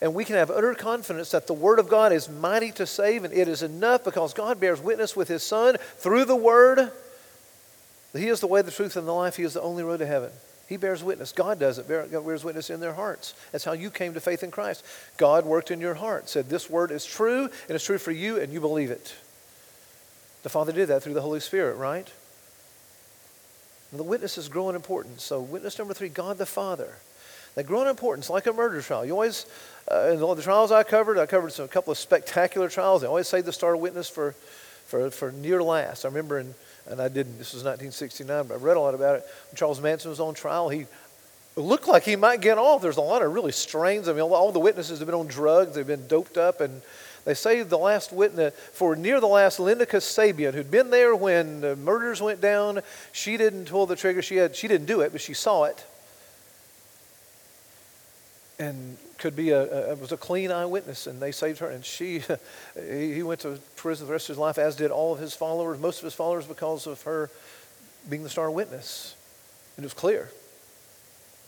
And 0.00 0.14
we 0.14 0.24
can 0.24 0.36
have 0.36 0.50
utter 0.50 0.74
confidence 0.74 1.30
that 1.30 1.46
the 1.46 1.52
Word 1.52 1.78
of 1.78 1.88
God 1.88 2.12
is 2.12 2.28
mighty 2.28 2.72
to 2.72 2.86
save, 2.86 3.24
and 3.24 3.32
it 3.32 3.48
is 3.48 3.62
enough 3.62 4.04
because 4.04 4.34
God 4.34 4.58
bears 4.60 4.80
witness 4.80 5.14
with 5.14 5.28
His 5.28 5.42
Son 5.42 5.76
through 5.96 6.24
the 6.24 6.36
Word 6.36 6.90
that 8.12 8.20
He 8.20 8.28
is 8.28 8.40
the 8.40 8.46
way, 8.46 8.62
the 8.62 8.70
truth, 8.70 8.96
and 8.96 9.06
the 9.06 9.12
life. 9.12 9.36
He 9.36 9.44
is 9.44 9.54
the 9.54 9.62
only 9.62 9.82
road 9.82 9.98
to 9.98 10.06
heaven. 10.06 10.30
He 10.72 10.78
bears 10.78 11.04
witness. 11.04 11.32
God 11.32 11.60
does 11.60 11.78
it. 11.78 11.86
God 11.86 12.24
bears 12.24 12.44
witness 12.44 12.70
in 12.70 12.80
their 12.80 12.94
hearts. 12.94 13.34
That's 13.52 13.62
how 13.62 13.72
you 13.72 13.90
came 13.90 14.14
to 14.14 14.20
faith 14.20 14.42
in 14.42 14.50
Christ. 14.50 14.82
God 15.18 15.44
worked 15.44 15.70
in 15.70 15.82
your 15.82 15.92
heart, 15.92 16.30
said, 16.30 16.48
This 16.48 16.70
word 16.70 16.90
is 16.90 17.04
true, 17.04 17.42
and 17.42 17.74
it's 17.74 17.84
true 17.84 17.98
for 17.98 18.10
you, 18.10 18.40
and 18.40 18.50
you 18.50 18.58
believe 18.58 18.90
it. 18.90 19.14
The 20.44 20.48
Father 20.48 20.72
did 20.72 20.88
that 20.88 21.02
through 21.02 21.12
the 21.12 21.20
Holy 21.20 21.40
Spirit, 21.40 21.74
right? 21.74 22.10
And 23.90 24.00
the 24.00 24.04
witnesses 24.04 24.48
grow 24.48 24.70
in 24.70 24.74
importance. 24.74 25.22
So, 25.22 25.42
witness 25.42 25.78
number 25.78 25.92
three 25.92 26.08
God 26.08 26.38
the 26.38 26.46
Father. 26.46 26.94
They 27.54 27.62
grow 27.62 27.82
in 27.82 27.88
importance, 27.88 28.30
like 28.30 28.46
a 28.46 28.52
murder 28.54 28.80
trial. 28.80 29.04
You 29.04 29.12
always, 29.12 29.44
uh, 29.92 30.08
in 30.08 30.22
all 30.22 30.34
the 30.34 30.40
trials 30.40 30.72
I 30.72 30.84
covered, 30.84 31.18
I 31.18 31.26
covered 31.26 31.52
some, 31.52 31.66
a 31.66 31.68
couple 31.68 31.90
of 31.90 31.98
spectacular 31.98 32.70
trials. 32.70 33.02
They 33.02 33.08
always 33.08 33.28
say 33.28 33.42
the 33.42 33.52
star 33.52 33.76
witness 33.76 34.08
for, 34.08 34.32
for, 34.86 35.10
for 35.10 35.32
near 35.32 35.62
last. 35.62 36.06
I 36.06 36.08
remember 36.08 36.38
in 36.38 36.54
and 36.90 37.00
I 37.00 37.08
didn't, 37.08 37.38
this 37.38 37.54
was 37.54 37.64
1969, 37.64 38.46
but 38.46 38.54
I 38.54 38.56
read 38.58 38.76
a 38.76 38.80
lot 38.80 38.94
about 38.94 39.16
it. 39.16 39.26
When 39.50 39.56
Charles 39.56 39.80
Manson 39.80 40.10
was 40.10 40.20
on 40.20 40.34
trial, 40.34 40.68
he 40.68 40.86
looked 41.56 41.88
like 41.88 42.02
he 42.04 42.16
might 42.16 42.40
get 42.40 42.58
off. 42.58 42.82
There's 42.82 42.96
a 42.96 43.02
lot 43.02 43.22
of 43.22 43.32
really 43.32 43.52
strains. 43.52 44.08
I 44.08 44.12
mean, 44.12 44.22
all 44.22 44.52
the 44.52 44.60
witnesses 44.60 44.98
have 44.98 45.06
been 45.06 45.14
on 45.14 45.26
drugs, 45.26 45.74
they've 45.74 45.86
been 45.86 46.06
doped 46.06 46.36
up, 46.36 46.60
and 46.60 46.82
they 47.24 47.34
say 47.34 47.62
the 47.62 47.78
last 47.78 48.12
witness, 48.12 48.54
for 48.72 48.96
near 48.96 49.20
the 49.20 49.28
last, 49.28 49.60
Linda 49.60 49.86
Kasabian, 49.86 50.54
who'd 50.54 50.70
been 50.70 50.90
there 50.90 51.14
when 51.14 51.60
the 51.60 51.76
murders 51.76 52.20
went 52.20 52.40
down, 52.40 52.80
she 53.12 53.36
didn't 53.36 53.66
pull 53.66 53.86
the 53.86 53.96
trigger. 53.96 54.22
She, 54.22 54.36
had, 54.36 54.56
she 54.56 54.66
didn't 54.66 54.86
do 54.86 55.02
it, 55.02 55.12
but 55.12 55.20
she 55.20 55.34
saw 55.34 55.64
it. 55.64 55.84
And 58.62 58.96
could 59.18 59.34
be 59.34 59.50
a, 59.50 59.92
a, 59.92 59.94
was 59.96 60.12
a 60.12 60.16
clean 60.16 60.50
eyewitness, 60.50 61.06
and 61.06 61.20
they 61.20 61.32
saved 61.32 61.58
her. 61.60 61.70
And 61.70 61.84
she, 61.84 62.22
he 62.88 63.22
went 63.22 63.40
to 63.40 63.58
prison 63.76 64.06
the 64.06 64.12
rest 64.12 64.28
of 64.28 64.34
his 64.34 64.38
life, 64.38 64.58
as 64.58 64.76
did 64.76 64.90
all 64.90 65.12
of 65.12 65.18
his 65.18 65.34
followers, 65.34 65.80
most 65.80 65.98
of 65.98 66.04
his 66.04 66.14
followers, 66.14 66.46
because 66.46 66.86
of 66.86 67.02
her 67.02 67.30
being 68.08 68.22
the 68.22 68.28
star 68.28 68.50
witness. 68.50 69.16
And 69.76 69.84
it 69.84 69.86
was 69.86 69.94
clear. 69.94 70.30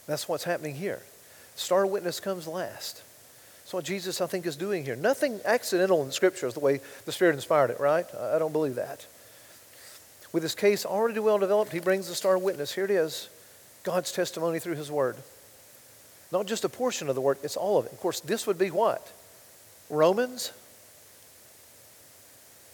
That's 0.07 0.29
what's 0.29 0.45
happening 0.45 0.75
here. 0.75 1.03
Star 1.57 1.87
witness 1.87 2.21
comes 2.21 2.47
last. 2.47 3.03
That's 3.63 3.73
what 3.73 3.85
Jesus, 3.85 4.21
I 4.21 4.27
think, 4.27 4.47
is 4.47 4.57
doing 4.57 4.85
here. 4.85 4.97
Nothing 4.97 5.41
accidental 5.45 6.03
in 6.03 6.11
Scripture 6.11 6.47
is 6.47 6.55
the 6.55 6.61
way 6.61 6.81
the 7.07 7.13
Spirit 7.13 7.35
inspired 7.35 7.71
it, 7.71 7.81
right? 7.81 8.07
I 8.15 8.39
don't 8.39 8.53
believe 8.53 8.75
that. 8.75 9.07
With 10.33 10.43
his 10.43 10.55
case 10.55 10.85
already 10.85 11.21
well 11.21 11.39
developed, 11.39 11.73
he 11.73 11.81
brings 11.81 12.09
the 12.09 12.15
star 12.15 12.37
witness. 12.37 12.75
Here 12.75 12.85
it 12.85 12.91
is 12.91 13.29
God's 13.85 14.13
testimony 14.13 14.59
through 14.59 14.75
his 14.75 14.91
word. 14.91 15.17
Not 16.33 16.47
just 16.47 16.65
a 16.65 16.69
portion 16.69 17.09
of 17.09 17.15
the 17.15 17.21
word, 17.21 17.39
it's 17.43 17.57
all 17.57 17.79
of 17.79 17.87
it. 17.87 17.93
Of 17.93 18.01
course, 18.01 18.21
this 18.21 18.47
would 18.47 18.59
be 18.59 18.71
what? 18.71 19.13
Romans? 19.91 20.53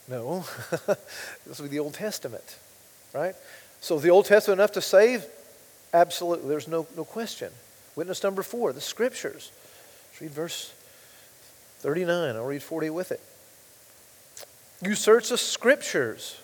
No. 0.07 0.45
this 1.45 1.59
would 1.59 1.69
be 1.69 1.77
the 1.77 1.79
Old 1.79 1.93
Testament, 1.93 2.57
right? 3.13 3.35
So 3.79 3.99
the 3.99 4.09
Old 4.09 4.25
Testament 4.25 4.59
enough 4.59 4.73
to 4.73 4.81
save? 4.81 5.25
Absolutely. 5.93 6.49
There's 6.49 6.67
no, 6.67 6.87
no 6.95 7.03
question. 7.03 7.51
Witness 7.95 8.23
number 8.23 8.43
four, 8.43 8.73
the 8.73 8.81
Scriptures. 8.81 9.51
Let's 10.11 10.21
read 10.21 10.31
verse 10.31 10.73
39. 11.79 12.35
I'll 12.35 12.45
read 12.45 12.63
40 12.63 12.89
with 12.89 13.11
it. 13.11 13.21
You 14.81 14.95
search 14.95 15.29
the 15.29 15.37
Scriptures 15.37 16.39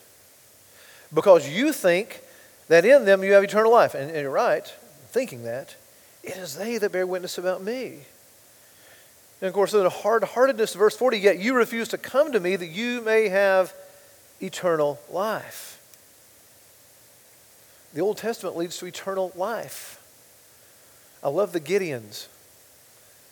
because 1.13 1.50
you 1.50 1.72
think 1.72 2.22
that 2.67 2.86
in 2.86 3.06
them 3.06 3.24
you 3.24 3.34
have 3.34 3.43
eternal 3.43 3.72
life. 3.72 3.96
And, 3.96 4.10
and 4.12 4.22
you're 4.22 4.32
right, 4.32 4.65
thinking 5.10 5.43
that. 5.43 5.76
It 6.28 6.36
is 6.36 6.58
they 6.58 6.78
that 6.78 6.92
bear 6.92 7.08
witness 7.08 7.38
about 7.38 7.63
me. 7.63 8.00
And 9.40 9.48
of 9.48 9.54
course, 9.54 9.74
in 9.74 9.82
the 9.82 9.90
hard 9.90 10.24
heartedness, 10.24 10.74
verse 10.74 10.96
40, 10.96 11.18
yet 11.18 11.40
you 11.40 11.56
refuse 11.56 11.88
to 11.90 11.98
come 11.98 12.34
to 12.34 12.40
me 12.40 12.56
that 12.56 12.68
you 12.68 13.02
may 13.02 13.30
have 13.30 13.74
eternal 14.42 15.00
life. 15.10 15.82
The 17.94 18.02
Old 18.02 18.18
Testament 18.18 18.58
leads 18.58 18.78
to 18.80 18.86
eternal 18.86 19.32
life. 19.36 20.04
I 21.24 21.30
love 21.30 21.54
the 21.54 21.62
Gideons. 21.62 22.28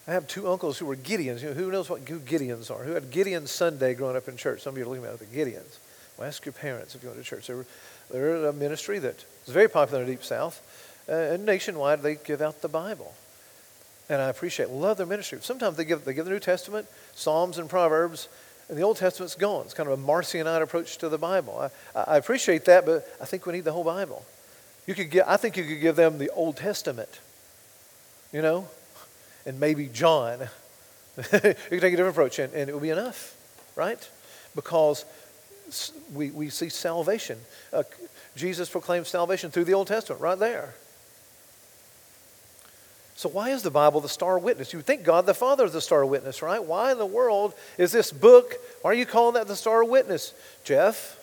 I 0.08 0.12
have 0.12 0.28
two 0.28 0.48
uncles 0.48 0.78
who 0.78 0.86
were 0.86 0.96
Gideons. 0.96 1.42
You 1.42 1.50
know, 1.50 1.54
who 1.54 1.72
knows 1.72 1.90
what 1.90 2.08
who 2.08 2.20
Gideons 2.20 2.72
are? 2.72 2.84
Who 2.84 2.94
had 2.94 3.12
Gideon 3.12 3.48
Sunday 3.48 3.94
growing 3.94 4.16
up 4.16 4.28
in 4.28 4.38
church? 4.38 4.62
Some 4.62 4.74
of 4.74 4.78
you 4.78 4.86
are 4.86 4.88
looking 4.88 5.04
at 5.04 5.20
the 5.20 5.26
Gideons. 5.26 5.80
Well, 6.18 6.28
ask 6.28 6.46
your 6.46 6.54
parents 6.54 6.96
if 6.96 7.04
you 7.04 7.10
go 7.10 7.16
to 7.16 7.24
church. 7.24 7.48
They're, 7.48 7.66
they're 8.10 8.46
a 8.46 8.54
ministry 8.54 9.00
that 9.00 9.26
was 9.46 9.54
very 9.54 9.68
popular 9.68 10.04
in 10.04 10.08
the 10.08 10.14
Deep 10.14 10.24
South. 10.24 10.62
Uh, 11.08 11.14
and 11.14 11.46
nationwide, 11.46 12.02
they 12.02 12.16
give 12.16 12.42
out 12.42 12.62
the 12.62 12.68
Bible. 12.68 13.14
And 14.10 14.22
I 14.22 14.30
appreciate, 14.30 14.70
love 14.70 14.98
their 14.98 15.06
ministry. 15.06 15.40
Sometimes 15.42 15.78
they 15.78 15.86
give, 15.86 16.06
they 16.06 16.14
give 16.14 16.26
the 16.26 16.32
New 16.32 16.40
Testament, 16.40 16.88
Psalms 17.16 17.58
and 17.58 17.70
Proverbs, 17.70 18.28
and 18.70 18.78
the 18.78 18.82
Old 18.82 18.98
Testament's 18.98 19.36
gone. 19.36 19.66
It's 19.66 19.74
kind 19.74 19.90
of 19.90 20.00
a 20.00 20.02
Marcionite 20.02 20.62
approach 20.62 20.98
to 21.00 21.10
the 21.10 21.18
Bible. 21.18 21.70
I, 21.96 22.00
I 22.00 22.18
appreciate 22.18 22.66
that, 22.66 22.86
but 22.86 23.08
I 23.22 23.26
think 23.26 23.46
we 23.46 23.54
need 23.54 23.64
the 23.64 23.72
whole 23.72 23.84
Bible. 23.84 24.26
You 24.88 24.94
could 24.94 25.10
get, 25.10 25.28
I 25.28 25.38
think 25.38 25.58
you 25.58 25.64
could 25.64 25.82
give 25.82 25.96
them 25.96 26.18
the 26.18 26.30
Old 26.32 26.58
Testament, 26.58 27.20
you 28.32 28.42
know, 28.42 28.68
and 29.46 29.60
maybe 29.60 29.88
John. 29.88 30.40
you 31.18 31.24
could 31.24 31.42
take 31.70 31.74
a 31.74 31.98
different 31.98 32.10
approach, 32.10 32.40
and, 32.40 32.54
and 32.54 32.70
it 32.70 32.74
would 32.74 32.84
be 32.84 32.90
enough, 32.90 33.36
right? 33.76 34.10
Because 34.56 35.06
we, 36.14 36.30
we 36.30 36.50
see 36.50 36.70
salvation. 36.70 37.40
Uh, 37.74 37.84
Jesus 38.36 38.70
proclaims 38.70 39.08
salvation 39.08 39.50
through 39.50 39.64
the 39.66 39.74
Old 39.74 39.88
Testament, 39.88 40.22
right 40.22 40.38
there. 40.38 40.76
So, 43.18 43.30
why 43.30 43.52
is 43.52 43.64
the 43.64 43.72
Bible 43.72 44.02
the 44.02 44.10
star 44.10 44.38
witness? 44.38 44.74
You 44.74 44.80
would 44.80 44.86
think 44.86 45.04
God 45.04 45.26
the 45.26 45.34
Father 45.34 45.64
is 45.64 45.72
the 45.72 45.80
star 45.80 46.06
witness, 46.06 46.42
right? 46.42 46.62
Why 46.62 46.92
in 46.92 46.98
the 46.98 47.06
world 47.06 47.54
is 47.78 47.94
this 47.94 48.12
book, 48.12 48.56
why 48.82 48.92
are 48.92 48.94
you 48.94 49.06
calling 49.06 49.36
that 49.36 49.48
the 49.48 49.56
star 49.56 49.86
witness, 49.86 50.34
Jeff? 50.66 51.18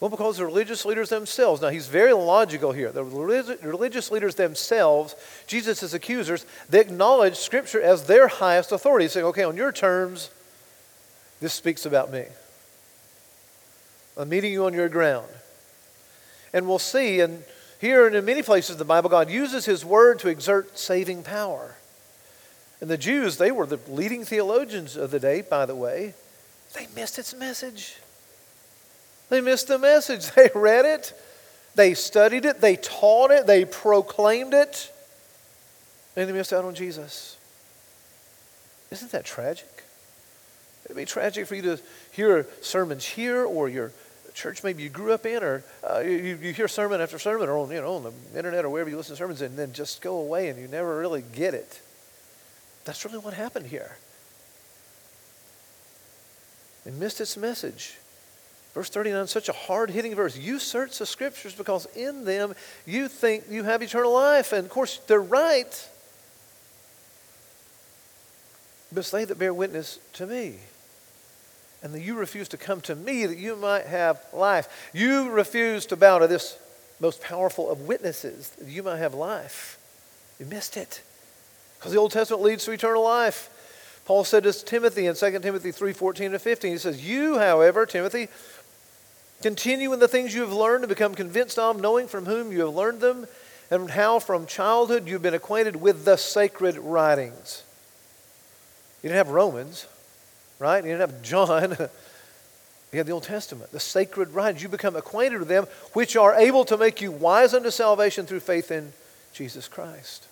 Well, 0.00 0.10
because 0.10 0.38
the 0.38 0.44
religious 0.44 0.84
leaders 0.84 1.10
themselves, 1.10 1.62
now 1.62 1.68
he's 1.68 1.86
very 1.86 2.12
logical 2.12 2.72
here. 2.72 2.90
The 2.90 3.04
religious 3.04 4.10
leaders 4.10 4.34
themselves, 4.34 5.14
Jesus' 5.46 5.94
accusers, 5.94 6.44
they 6.68 6.80
acknowledge 6.80 7.36
Scripture 7.36 7.80
as 7.80 8.06
their 8.06 8.26
highest 8.26 8.72
authority, 8.72 9.06
saying, 9.06 9.26
okay, 9.26 9.44
on 9.44 9.56
your 9.56 9.70
terms, 9.70 10.30
this 11.40 11.52
speaks 11.52 11.86
about 11.86 12.12
me. 12.12 12.24
I'm 14.16 14.28
meeting 14.28 14.52
you 14.52 14.66
on 14.66 14.74
your 14.74 14.88
ground. 14.88 15.28
And 16.52 16.66
we'll 16.66 16.80
see, 16.80 17.20
and 17.20 17.44
here 17.82 18.06
and 18.06 18.14
in 18.14 18.24
many 18.24 18.42
places 18.42 18.76
the 18.76 18.84
Bible, 18.84 19.10
God 19.10 19.28
uses 19.28 19.64
His 19.64 19.84
Word 19.84 20.20
to 20.20 20.28
exert 20.28 20.78
saving 20.78 21.24
power. 21.24 21.74
And 22.80 22.88
the 22.88 22.96
Jews, 22.96 23.38
they 23.38 23.50
were 23.50 23.66
the 23.66 23.80
leading 23.88 24.24
theologians 24.24 24.96
of 24.96 25.10
the 25.10 25.18
day, 25.18 25.42
by 25.42 25.66
the 25.66 25.74
way. 25.74 26.14
They 26.74 26.86
missed 26.94 27.18
its 27.18 27.34
message. 27.34 27.96
They 29.30 29.40
missed 29.40 29.66
the 29.66 29.80
message. 29.80 30.30
They 30.36 30.48
read 30.54 30.84
it, 30.84 31.12
they 31.74 31.94
studied 31.94 32.44
it, 32.44 32.60
they 32.60 32.76
taught 32.76 33.32
it, 33.32 33.48
they 33.48 33.64
proclaimed 33.64 34.54
it, 34.54 34.92
and 36.14 36.28
they 36.28 36.32
missed 36.32 36.52
out 36.52 36.64
on 36.64 36.76
Jesus. 36.76 37.36
Isn't 38.92 39.10
that 39.10 39.24
tragic? 39.24 39.82
It'd 40.84 40.96
be 40.96 41.04
tragic 41.04 41.48
for 41.48 41.56
you 41.56 41.62
to 41.62 41.80
hear 42.12 42.46
sermons 42.60 43.04
here 43.04 43.44
or 43.44 43.68
your 43.68 43.90
church 44.34 44.64
maybe 44.64 44.82
you 44.82 44.88
grew 44.88 45.12
up 45.12 45.26
in, 45.26 45.42
or 45.42 45.64
uh, 45.88 46.00
you, 46.00 46.38
you 46.40 46.52
hear 46.52 46.68
sermon 46.68 47.00
after 47.00 47.18
sermon, 47.18 47.48
or 47.48 47.58
on, 47.58 47.70
you 47.70 47.80
know, 47.80 47.96
on 47.96 48.02
the 48.04 48.12
internet 48.36 48.64
or 48.64 48.70
wherever 48.70 48.90
you 48.90 48.96
listen 48.96 49.14
to 49.14 49.18
sermons, 49.18 49.42
and 49.42 49.56
then 49.56 49.72
just 49.72 50.00
go 50.00 50.18
away 50.18 50.48
and 50.48 50.58
you 50.58 50.68
never 50.68 50.98
really 50.98 51.22
get 51.34 51.54
it. 51.54 51.80
That's 52.84 53.04
really 53.04 53.18
what 53.18 53.34
happened 53.34 53.66
here. 53.66 53.96
They 56.84 56.90
missed 56.90 57.20
its 57.20 57.36
message. 57.36 57.96
Verse 58.74 58.88
39 58.88 59.26
such 59.26 59.48
a 59.48 59.52
hard 59.52 59.90
hitting 59.90 60.14
verse. 60.14 60.36
You 60.36 60.58
search 60.58 60.98
the 60.98 61.06
scriptures 61.06 61.54
because 61.54 61.86
in 61.94 62.24
them 62.24 62.54
you 62.86 63.08
think 63.08 63.44
you 63.50 63.64
have 63.64 63.82
eternal 63.82 64.12
life. 64.12 64.52
And 64.52 64.64
of 64.64 64.70
course, 64.70 64.98
they're 65.06 65.20
right. 65.20 65.88
But 68.94 69.04
they 69.06 69.24
that 69.24 69.38
bear 69.38 69.54
witness 69.54 69.98
to 70.14 70.26
me. 70.26 70.56
And 71.82 71.92
that 71.94 72.00
you 72.00 72.14
refuse 72.14 72.48
to 72.48 72.56
come 72.56 72.80
to 72.82 72.94
me 72.94 73.26
that 73.26 73.38
you 73.38 73.56
might 73.56 73.86
have 73.86 74.20
life. 74.32 74.90
You 74.92 75.30
refuse 75.30 75.86
to 75.86 75.96
bow 75.96 76.18
to 76.18 76.26
this 76.26 76.56
most 77.00 77.20
powerful 77.20 77.70
of 77.70 77.82
witnesses 77.82 78.50
that 78.50 78.68
you 78.68 78.82
might 78.82 78.98
have 78.98 79.14
life. 79.14 79.78
You 80.38 80.46
missed 80.46 80.76
it. 80.76 81.02
Because 81.78 81.92
the 81.92 81.98
Old 81.98 82.12
Testament 82.12 82.42
leads 82.42 82.64
to 82.64 82.70
eternal 82.70 83.02
life. 83.02 83.50
Paul 84.04 84.24
said 84.24 84.44
to 84.44 84.52
Timothy 84.52 85.06
in 85.06 85.14
2 85.14 85.38
Timothy 85.40 85.72
3 85.72 85.92
14 85.92 86.32
and 86.32 86.40
15, 86.40 86.72
he 86.72 86.78
says, 86.78 87.04
You, 87.04 87.38
however, 87.38 87.86
Timothy, 87.86 88.28
continue 89.42 89.92
in 89.92 89.98
the 89.98 90.08
things 90.08 90.34
you 90.34 90.42
have 90.42 90.52
learned 90.52 90.84
and 90.84 90.88
become 90.88 91.14
convinced 91.14 91.58
of, 91.58 91.80
knowing 91.80 92.06
from 92.08 92.26
whom 92.26 92.52
you 92.52 92.60
have 92.60 92.74
learned 92.74 93.00
them, 93.00 93.26
and 93.70 93.90
how 93.90 94.18
from 94.18 94.46
childhood 94.46 95.08
you've 95.08 95.22
been 95.22 95.34
acquainted 95.34 95.76
with 95.76 96.04
the 96.04 96.16
sacred 96.16 96.76
writings. 96.78 97.64
You 99.02 99.08
didn't 99.08 99.26
have 99.26 99.34
Romans, 99.34 99.86
right? 100.62 100.82
You 100.82 100.96
didn't 100.96 101.10
have 101.12 101.22
John. 101.22 101.76
You 102.92 102.98
had 102.98 103.06
the 103.06 103.12
Old 103.12 103.24
Testament, 103.24 103.72
the 103.72 103.80
sacred 103.80 104.30
writings. 104.30 104.62
You 104.62 104.68
become 104.68 104.96
acquainted 104.96 105.40
with 105.40 105.48
them, 105.48 105.66
which 105.92 106.14
are 106.14 106.34
able 106.34 106.64
to 106.66 106.76
make 106.76 107.00
you 107.00 107.10
wise 107.10 107.52
unto 107.52 107.70
salvation 107.70 108.26
through 108.26 108.40
faith 108.40 108.70
in 108.70 108.92
Jesus 109.32 109.66
Christ. 109.66 110.28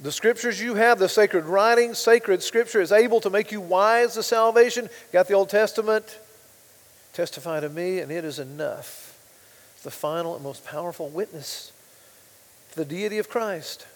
The 0.00 0.12
scriptures 0.12 0.60
you 0.60 0.74
have, 0.74 0.98
the 0.98 1.08
sacred 1.08 1.44
writings, 1.44 1.98
sacred 1.98 2.42
scripture 2.42 2.80
is 2.80 2.90
able 2.90 3.20
to 3.20 3.30
make 3.30 3.52
you 3.52 3.60
wise 3.60 4.14
to 4.14 4.22
salvation. 4.22 4.88
Got 5.12 5.28
the 5.28 5.34
Old 5.34 5.48
Testament? 5.48 6.18
Testify 7.12 7.60
to 7.60 7.68
me, 7.68 8.00
and 8.00 8.10
it 8.10 8.24
is 8.24 8.38
enough. 8.38 9.18
It's 9.74 9.84
the 9.84 9.90
final 9.90 10.34
and 10.34 10.42
most 10.42 10.64
powerful 10.64 11.08
witness 11.08 11.72
to 12.72 12.76
the 12.76 12.84
deity 12.84 13.18
of 13.18 13.28
Christ. 13.28 13.86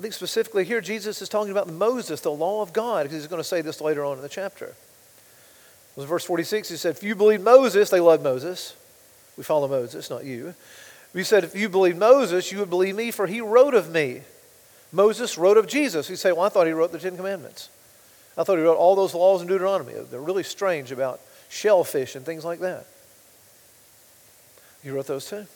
I 0.00 0.02
think 0.02 0.14
specifically 0.14 0.64
here, 0.64 0.80
Jesus 0.80 1.20
is 1.20 1.28
talking 1.28 1.50
about 1.50 1.68
Moses, 1.68 2.22
the 2.22 2.30
law 2.30 2.62
of 2.62 2.72
God, 2.72 3.02
because 3.02 3.18
he's 3.18 3.26
going 3.26 3.42
to 3.42 3.46
say 3.46 3.60
this 3.60 3.82
later 3.82 4.02
on 4.02 4.16
in 4.16 4.22
the 4.22 4.30
chapter. 4.30 4.74
Was 5.94 6.06
verse 6.06 6.24
46. 6.24 6.70
He 6.70 6.76
said, 6.78 6.96
If 6.96 7.02
you 7.02 7.14
believe 7.14 7.42
Moses, 7.42 7.90
they 7.90 8.00
love 8.00 8.22
Moses. 8.22 8.74
We 9.36 9.44
follow 9.44 9.68
Moses, 9.68 10.08
not 10.08 10.24
you. 10.24 10.54
He 11.12 11.22
said, 11.22 11.44
If 11.44 11.54
you 11.54 11.68
believe 11.68 11.98
Moses, 11.98 12.50
you 12.50 12.60
would 12.60 12.70
believe 12.70 12.96
me, 12.96 13.10
for 13.10 13.26
he 13.26 13.42
wrote 13.42 13.74
of 13.74 13.90
me. 13.90 14.22
Moses 14.90 15.36
wrote 15.36 15.58
of 15.58 15.66
Jesus. 15.66 16.08
You 16.08 16.16
say, 16.16 16.32
well, 16.32 16.46
I 16.46 16.48
thought 16.48 16.66
he 16.66 16.72
wrote 16.72 16.92
the 16.92 16.98
Ten 16.98 17.18
Commandments. 17.18 17.68
I 18.38 18.42
thought 18.42 18.56
he 18.56 18.64
wrote 18.64 18.78
all 18.78 18.96
those 18.96 19.12
laws 19.12 19.42
in 19.42 19.48
Deuteronomy. 19.48 19.92
They're 20.10 20.18
really 20.18 20.44
strange 20.44 20.92
about 20.92 21.20
shellfish 21.50 22.16
and 22.16 22.24
things 22.24 22.42
like 22.42 22.60
that. 22.60 22.86
He 24.82 24.88
wrote 24.88 25.08
those 25.08 25.28
too. 25.28 25.46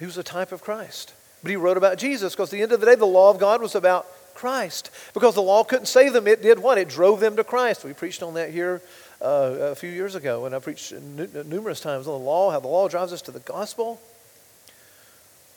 He 0.00 0.06
was 0.06 0.18
a 0.18 0.24
type 0.24 0.50
of 0.50 0.60
Christ. 0.60 1.12
But 1.42 1.50
he 1.50 1.56
wrote 1.56 1.76
about 1.76 1.98
Jesus 1.98 2.34
because 2.34 2.48
at 2.48 2.56
the 2.56 2.62
end 2.62 2.72
of 2.72 2.80
the 2.80 2.86
day, 2.86 2.94
the 2.94 3.06
law 3.06 3.30
of 3.30 3.38
God 3.38 3.60
was 3.60 3.74
about 3.74 4.06
Christ. 4.34 4.90
Because 5.14 5.34
the 5.34 5.42
law 5.42 5.64
couldn't 5.64 5.86
save 5.86 6.12
them, 6.12 6.26
it 6.26 6.42
did 6.42 6.58
what? 6.58 6.78
It 6.78 6.88
drove 6.88 7.20
them 7.20 7.36
to 7.36 7.44
Christ. 7.44 7.84
We 7.84 7.92
preached 7.92 8.22
on 8.22 8.34
that 8.34 8.50
here 8.50 8.82
uh, 9.20 9.56
a 9.70 9.74
few 9.74 9.90
years 9.90 10.14
ago, 10.14 10.46
and 10.46 10.54
I 10.54 10.58
preached 10.58 10.92
numerous 10.92 11.80
times 11.80 12.06
on 12.06 12.18
the 12.18 12.24
law, 12.24 12.50
how 12.50 12.60
the 12.60 12.68
law 12.68 12.88
drives 12.88 13.12
us 13.12 13.22
to 13.22 13.30
the 13.30 13.40
gospel. 13.40 14.00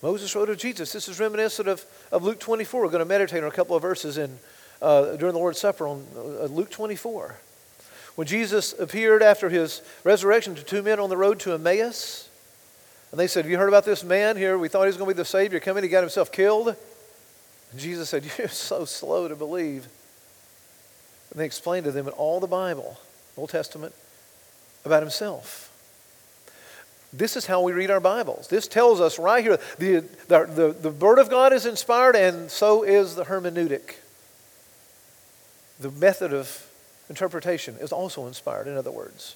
Moses 0.01 0.33
wrote 0.33 0.49
of 0.49 0.57
Jesus. 0.57 0.93
This 0.93 1.09
is 1.09 1.19
reminiscent 1.19 1.67
of, 1.67 1.85
of 2.11 2.23
Luke 2.23 2.39
24. 2.39 2.81
We're 2.81 2.87
going 2.87 2.99
to 2.99 3.05
meditate 3.05 3.43
on 3.43 3.49
a 3.49 3.53
couple 3.53 3.75
of 3.75 3.81
verses 3.81 4.17
in, 4.17 4.39
uh, 4.81 5.17
during 5.17 5.33
the 5.33 5.39
Lord's 5.39 5.59
Supper 5.59 5.87
on 5.87 6.05
uh, 6.15 6.45
Luke 6.45 6.69
24. 6.69 7.35
When 8.15 8.25
Jesus 8.25 8.73
appeared 8.79 9.21
after 9.21 9.49
his 9.49 9.81
resurrection 10.05 10.55
to 10.55 10.63
two 10.63 10.81
men 10.81 10.99
on 10.99 11.09
the 11.09 11.17
road 11.17 11.39
to 11.41 11.53
Emmaus, 11.53 12.28
and 13.11 13.19
they 13.19 13.27
said, 13.27 13.45
Have 13.45 13.51
you 13.51 13.57
heard 13.57 13.69
about 13.69 13.85
this 13.85 14.03
man 14.03 14.37
here? 14.37 14.57
We 14.57 14.67
thought 14.67 14.83
he 14.83 14.87
was 14.87 14.97
going 14.97 15.09
to 15.09 15.15
be 15.15 15.17
the 15.17 15.25
Savior. 15.25 15.59
Come 15.59 15.77
in, 15.77 15.83
he 15.83 15.89
got 15.89 16.01
himself 16.01 16.31
killed. 16.31 16.75
And 17.71 17.79
Jesus 17.79 18.09
said, 18.09 18.29
You're 18.37 18.47
so 18.47 18.85
slow 18.85 19.27
to 19.27 19.35
believe. 19.35 19.87
And 21.31 21.39
they 21.39 21.45
explained 21.45 21.85
to 21.85 21.91
them 21.91 22.07
in 22.07 22.13
all 22.13 22.39
the 22.39 22.47
Bible, 22.47 22.99
Old 23.37 23.49
Testament, 23.49 23.93
about 24.85 25.03
himself. 25.03 25.67
This 27.11 27.35
is 27.35 27.47
how 27.47 27.61
we 27.61 27.71
read 27.71 27.89
our 27.89 27.99
Bibles. 27.99 28.47
This 28.47 28.67
tells 28.67 29.01
us 29.01 29.17
right 29.17 29.43
here 29.43 29.57
the, 29.79 30.05
the, 30.27 30.45
the, 30.45 30.75
the 30.79 30.91
Word 30.91 31.17
of 31.17 31.29
God 31.29 31.53
is 31.53 31.65
inspired, 31.65 32.15
and 32.15 32.51
so 32.51 32.83
is 32.83 33.15
the 33.15 33.25
hermeneutic. 33.25 33.95
The 35.79 35.89
method 35.89 36.33
of 36.33 36.67
interpretation 37.09 37.77
is 37.79 37.91
also 37.91 38.27
inspired, 38.27 38.67
in 38.67 38.77
other 38.77 38.91
words. 38.91 39.35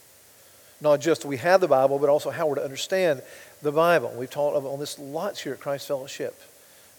Not 0.82 1.00
just 1.00 1.26
we 1.26 1.38
have 1.38 1.62
the 1.62 1.68
Bible, 1.68 2.00
but 2.00 2.10
also 2.10 2.30
how 2.30 2.48
we're 2.48 2.56
to 2.56 2.64
understand 2.64 3.22
the 3.62 3.72
Bible. 3.72 4.14
We've 4.18 4.30
taught 4.30 4.56
on 4.56 4.80
this 4.80 5.00
lots 5.00 5.42
here 5.42 5.54
at 5.54 5.60
Christ 5.60 5.88
Fellowship. 5.88 6.40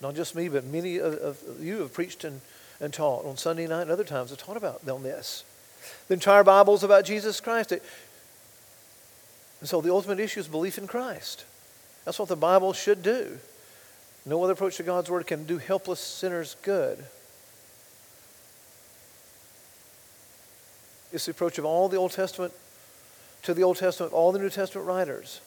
Not 0.00 0.14
just 0.14 0.34
me, 0.34 0.48
but 0.48 0.64
many 0.64 0.98
of 0.98 1.38
you 1.60 1.80
have 1.80 1.92
preached 1.92 2.24
and, 2.24 2.40
and 2.80 2.92
taught 2.92 3.24
on 3.24 3.36
Sunday 3.36 3.66
night 3.66 3.82
and 3.82 3.90
other 3.90 4.04
times 4.04 4.30
have 4.30 4.38
taught 4.38 4.56
about 4.56 4.88
on 4.88 5.02
this. 5.02 5.44
The 6.08 6.14
entire 6.14 6.44
Bible 6.44 6.74
is 6.74 6.82
about 6.82 7.04
Jesus 7.04 7.40
Christ. 7.40 7.72
It, 7.72 7.82
and 9.60 9.68
so 9.68 9.80
the 9.80 9.92
ultimate 9.92 10.20
issue 10.20 10.40
is 10.40 10.48
belief 10.48 10.78
in 10.78 10.86
Christ. 10.86 11.44
That's 12.04 12.18
what 12.18 12.28
the 12.28 12.36
Bible 12.36 12.72
should 12.72 13.02
do. 13.02 13.38
No 14.26 14.42
other 14.42 14.54
approach 14.54 14.76
to 14.76 14.82
God's 14.82 15.10
Word 15.10 15.26
can 15.26 15.44
do 15.44 15.58
helpless 15.58 16.00
sinners 16.00 16.56
good. 16.62 17.04
It's 21.12 21.26
the 21.26 21.30
approach 21.30 21.58
of 21.58 21.64
all 21.64 21.88
the 21.88 21.96
Old 21.96 22.12
Testament 22.12 22.52
to 23.44 23.54
the 23.54 23.62
Old 23.62 23.76
Testament, 23.76 24.12
all 24.12 24.32
the 24.32 24.38
New 24.38 24.50
Testament 24.50 24.86
writers. 24.86 25.40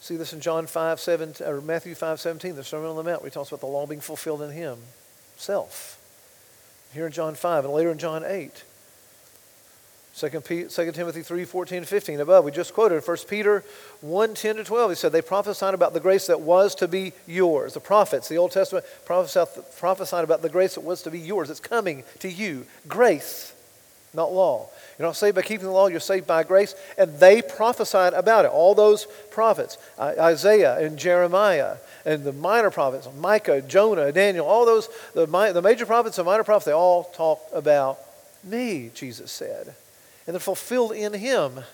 See 0.00 0.16
this 0.16 0.32
in 0.32 0.40
John 0.40 0.66
5, 0.66 1.00
7, 1.00 1.34
or 1.44 1.60
Matthew 1.60 1.94
5, 1.94 2.20
17, 2.20 2.54
the 2.54 2.64
Sermon 2.64 2.90
on 2.90 2.96
the 2.96 3.02
Mount, 3.02 3.22
where 3.22 3.30
he 3.30 3.34
talks 3.34 3.50
about 3.50 3.60
the 3.60 3.66
law 3.66 3.86
being 3.86 4.00
fulfilled 4.00 4.42
in 4.42 4.50
him, 4.50 4.78
self. 5.36 5.98
Here 6.92 7.06
in 7.06 7.12
John 7.12 7.34
5, 7.34 7.64
and 7.64 7.74
later 7.74 7.90
in 7.90 7.98
John 7.98 8.24
8. 8.24 8.64
2, 10.12 10.70
Timothy 10.92 11.22
3, 11.22 11.44
14 11.44 11.84
15 11.84 12.20
above. 12.20 12.44
We 12.44 12.50
just 12.50 12.74
quoted 12.74 13.06
1 13.06 13.16
Peter 13.28 13.64
1, 14.00 14.34
10 14.34 14.56
to 14.56 14.64
12. 14.64 14.90
He 14.90 14.94
said, 14.96 15.12
They 15.12 15.22
prophesied 15.22 15.72
about 15.72 15.92
the 15.92 16.00
grace 16.00 16.26
that 16.26 16.40
was 16.40 16.74
to 16.76 16.88
be 16.88 17.12
yours. 17.26 17.74
The 17.74 17.80
prophets, 17.80 18.28
the 18.28 18.36
Old 18.36 18.50
Testament 18.50 18.84
prophesied 19.06 20.24
about 20.24 20.42
the 20.42 20.48
grace 20.48 20.74
that 20.74 20.82
was 20.82 21.02
to 21.02 21.10
be 21.10 21.20
yours. 21.20 21.48
It's 21.48 21.60
coming 21.60 22.02
to 22.18 22.30
you. 22.30 22.66
Grace, 22.88 23.54
not 24.12 24.32
law. 24.32 24.68
You're 24.98 25.08
not 25.08 25.16
saved 25.16 25.36
by 25.36 25.42
keeping 25.42 25.66
the 25.66 25.72
law, 25.72 25.86
you're 25.86 26.00
saved 26.00 26.26
by 26.26 26.42
grace. 26.42 26.74
And 26.98 27.18
they 27.18 27.42
prophesied 27.42 28.12
about 28.12 28.44
it. 28.44 28.50
All 28.50 28.74
those 28.74 29.06
prophets, 29.30 29.78
Isaiah 29.98 30.78
and 30.78 30.98
Jeremiah, 30.98 31.76
and 32.04 32.24
the 32.24 32.32
minor 32.32 32.70
prophets, 32.70 33.08
Micah, 33.18 33.62
Jonah, 33.62 34.10
Daniel, 34.12 34.46
all 34.46 34.66
those, 34.66 34.88
the, 35.14 35.26
the 35.26 35.62
major 35.62 35.86
prophets 35.86 36.18
and 36.18 36.26
minor 36.26 36.44
prophets, 36.44 36.66
they 36.66 36.72
all 36.72 37.04
talk 37.04 37.40
about 37.52 37.98
me, 38.42 38.90
Jesus 38.94 39.30
said 39.30 39.74
and 40.30 40.34
they're 40.36 40.40
fulfilled 40.40 40.92
in 40.92 41.12
Him. 41.12 41.64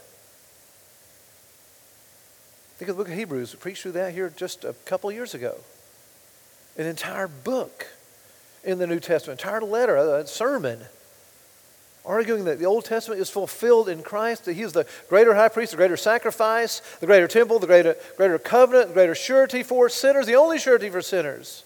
Think 2.78 2.90
of 2.90 2.96
the 2.96 3.02
book 3.02 3.08
of 3.08 3.14
Hebrews. 3.14 3.52
We 3.52 3.58
preached 3.58 3.82
through 3.82 3.92
that 3.92 4.14
here 4.14 4.32
just 4.34 4.64
a 4.64 4.72
couple 4.86 5.12
years 5.12 5.34
ago. 5.34 5.58
An 6.78 6.86
entire 6.86 7.28
book 7.28 7.86
in 8.64 8.78
the 8.78 8.86
New 8.86 8.98
Testament, 8.98 9.40
entire 9.40 9.60
letter, 9.60 9.96
a 9.96 10.26
sermon, 10.26 10.86
arguing 12.06 12.44
that 12.44 12.58
the 12.58 12.66
Old 12.66 12.84
Testament 12.84 13.20
is 13.20 13.28
fulfilled 13.28 13.88
in 13.88 14.02
Christ, 14.02 14.44
that 14.44 14.54
He 14.54 14.62
is 14.62 14.72
the 14.72 14.86
greater 15.08 15.34
high 15.34 15.48
priest, 15.48 15.72
the 15.72 15.76
greater 15.76 15.96
sacrifice, 15.96 16.80
the 17.00 17.06
greater 17.06 17.28
temple, 17.28 17.58
the 17.58 17.66
greater, 17.66 17.96
greater 18.16 18.38
covenant, 18.38 18.88
the 18.88 18.94
greater 18.94 19.14
surety 19.14 19.62
for 19.62 19.88
sinners, 19.88 20.26
the 20.26 20.36
only 20.36 20.58
surety 20.58 20.88
for 20.88 21.02
sinners. 21.02 21.64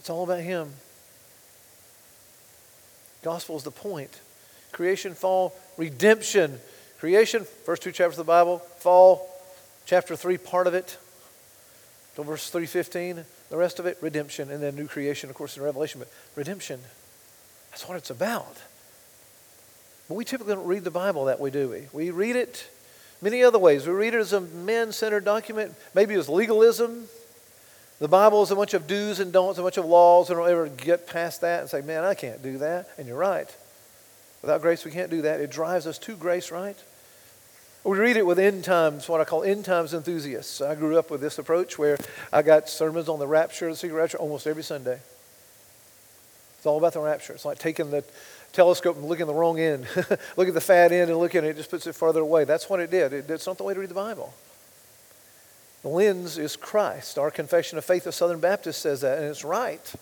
It's 0.00 0.10
all 0.10 0.24
about 0.24 0.40
Him. 0.40 0.72
Gospel 3.22 3.56
is 3.56 3.64
the 3.64 3.70
point. 3.70 4.20
Creation, 4.72 5.14
fall, 5.14 5.54
redemption, 5.76 6.58
Creation, 6.98 7.44
first 7.64 7.82
two 7.82 7.92
chapters 7.92 8.18
of 8.18 8.26
the 8.26 8.30
Bible. 8.30 8.58
Fall, 8.58 9.28
chapter 9.86 10.16
3, 10.16 10.36
part 10.36 10.66
of 10.66 10.74
it. 10.74 10.98
Till 12.16 12.24
verse 12.24 12.50
315. 12.50 13.24
The 13.50 13.56
rest 13.56 13.78
of 13.78 13.86
it, 13.86 13.98
redemption. 14.00 14.50
And 14.50 14.60
then 14.60 14.74
new 14.74 14.88
creation, 14.88 15.30
of 15.30 15.36
course, 15.36 15.56
in 15.56 15.62
Revelation. 15.62 16.00
But 16.00 16.08
redemption, 16.34 16.80
that's 17.70 17.88
what 17.88 17.96
it's 17.96 18.10
about. 18.10 18.56
But 20.08 20.14
we 20.14 20.24
typically 20.24 20.54
don't 20.54 20.66
read 20.66 20.84
the 20.84 20.90
Bible 20.90 21.26
that 21.26 21.38
way, 21.38 21.50
do 21.50 21.68
we? 21.68 21.86
We 21.92 22.10
read 22.10 22.36
it 22.36 22.66
many 23.20 23.42
other 23.42 23.58
ways. 23.58 23.86
We 23.86 23.92
read 23.92 24.14
it 24.14 24.18
as 24.18 24.32
a 24.32 24.40
man 24.40 24.92
centered 24.92 25.24
document, 25.24 25.74
maybe 25.94 26.14
as 26.14 26.28
legalism. 26.28 27.08
The 27.98 28.08
Bible 28.08 28.42
is 28.42 28.50
a 28.50 28.56
bunch 28.56 28.74
of 28.74 28.86
do's 28.86 29.20
and 29.20 29.32
don'ts, 29.32 29.58
a 29.58 29.62
bunch 29.62 29.76
of 29.76 29.84
laws, 29.84 30.30
and 30.30 30.38
don't 30.38 30.48
ever 30.48 30.68
get 30.68 31.06
past 31.06 31.40
that 31.40 31.60
and 31.60 31.68
say, 31.68 31.80
man, 31.80 32.04
I 32.04 32.14
can't 32.14 32.42
do 32.42 32.58
that. 32.58 32.88
And 32.96 33.06
you're 33.06 33.18
right. 33.18 33.54
Without 34.40 34.62
grace, 34.62 34.84
we 34.84 34.92
can't 34.92 35.10
do 35.10 35.22
that. 35.22 35.40
It 35.40 35.50
drives 35.50 35.86
us 35.86 35.98
to 35.98 36.14
grace, 36.16 36.50
right? 36.50 36.76
We 37.84 37.98
read 37.98 38.16
it 38.16 38.26
with 38.26 38.38
end 38.38 38.64
times, 38.64 39.08
what 39.08 39.20
I 39.20 39.24
call 39.24 39.42
end 39.42 39.64
times 39.64 39.94
enthusiasts. 39.94 40.60
I 40.60 40.74
grew 40.74 40.98
up 40.98 41.10
with 41.10 41.20
this 41.20 41.38
approach 41.38 41.78
where 41.78 41.98
I 42.32 42.42
got 42.42 42.68
sermons 42.68 43.08
on 43.08 43.18
the 43.18 43.26
rapture, 43.26 43.68
the 43.68 43.76
secret 43.76 43.96
rapture, 43.96 44.18
almost 44.18 44.46
every 44.46 44.62
Sunday. 44.62 45.00
It's 46.56 46.66
all 46.66 46.76
about 46.76 46.92
the 46.92 47.00
rapture. 47.00 47.32
It's 47.32 47.44
like 47.44 47.58
taking 47.58 47.90
the 47.90 48.04
telescope 48.52 48.96
and 48.96 49.06
looking 49.06 49.26
the 49.26 49.34
wrong 49.34 49.58
end. 49.58 49.86
look 50.36 50.48
at 50.48 50.54
the 50.54 50.60
fat 50.60 50.92
end 50.92 51.10
and 51.10 51.18
looking 51.18 51.38
at 51.38 51.44
it, 51.44 51.50
it 51.50 51.56
just 51.56 51.70
puts 51.70 51.86
it 51.86 51.94
farther 51.94 52.20
away. 52.20 52.44
That's 52.44 52.68
what 52.68 52.80
it 52.80 52.90
did. 52.90 53.12
It, 53.12 53.30
it's 53.30 53.46
not 53.46 53.58
the 53.58 53.64
way 53.64 53.74
to 53.74 53.80
read 53.80 53.90
the 53.90 53.94
Bible. 53.94 54.34
The 55.82 55.88
lens 55.88 56.38
is 56.38 56.56
Christ. 56.56 57.18
Our 57.18 57.30
confession 57.30 57.78
of 57.78 57.84
faith 57.84 58.06
of 58.06 58.14
Southern 58.14 58.40
Baptist 58.40 58.80
says 58.80 59.02
that, 59.02 59.18
and 59.18 59.28
it's 59.28 59.44
right. 59.44 59.94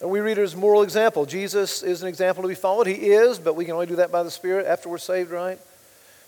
And 0.00 0.10
we 0.10 0.20
read 0.20 0.38
it 0.38 0.42
as 0.42 0.56
moral 0.56 0.82
example. 0.82 1.26
Jesus 1.26 1.82
is 1.82 2.02
an 2.02 2.08
example 2.08 2.42
to 2.42 2.48
be 2.48 2.54
followed. 2.54 2.86
He 2.86 2.94
is, 2.94 3.38
but 3.38 3.54
we 3.54 3.64
can 3.64 3.74
only 3.74 3.86
do 3.86 3.96
that 3.96 4.10
by 4.10 4.22
the 4.22 4.30
Spirit 4.30 4.66
after 4.66 4.88
we're 4.88 4.98
saved, 4.98 5.30
right? 5.30 5.58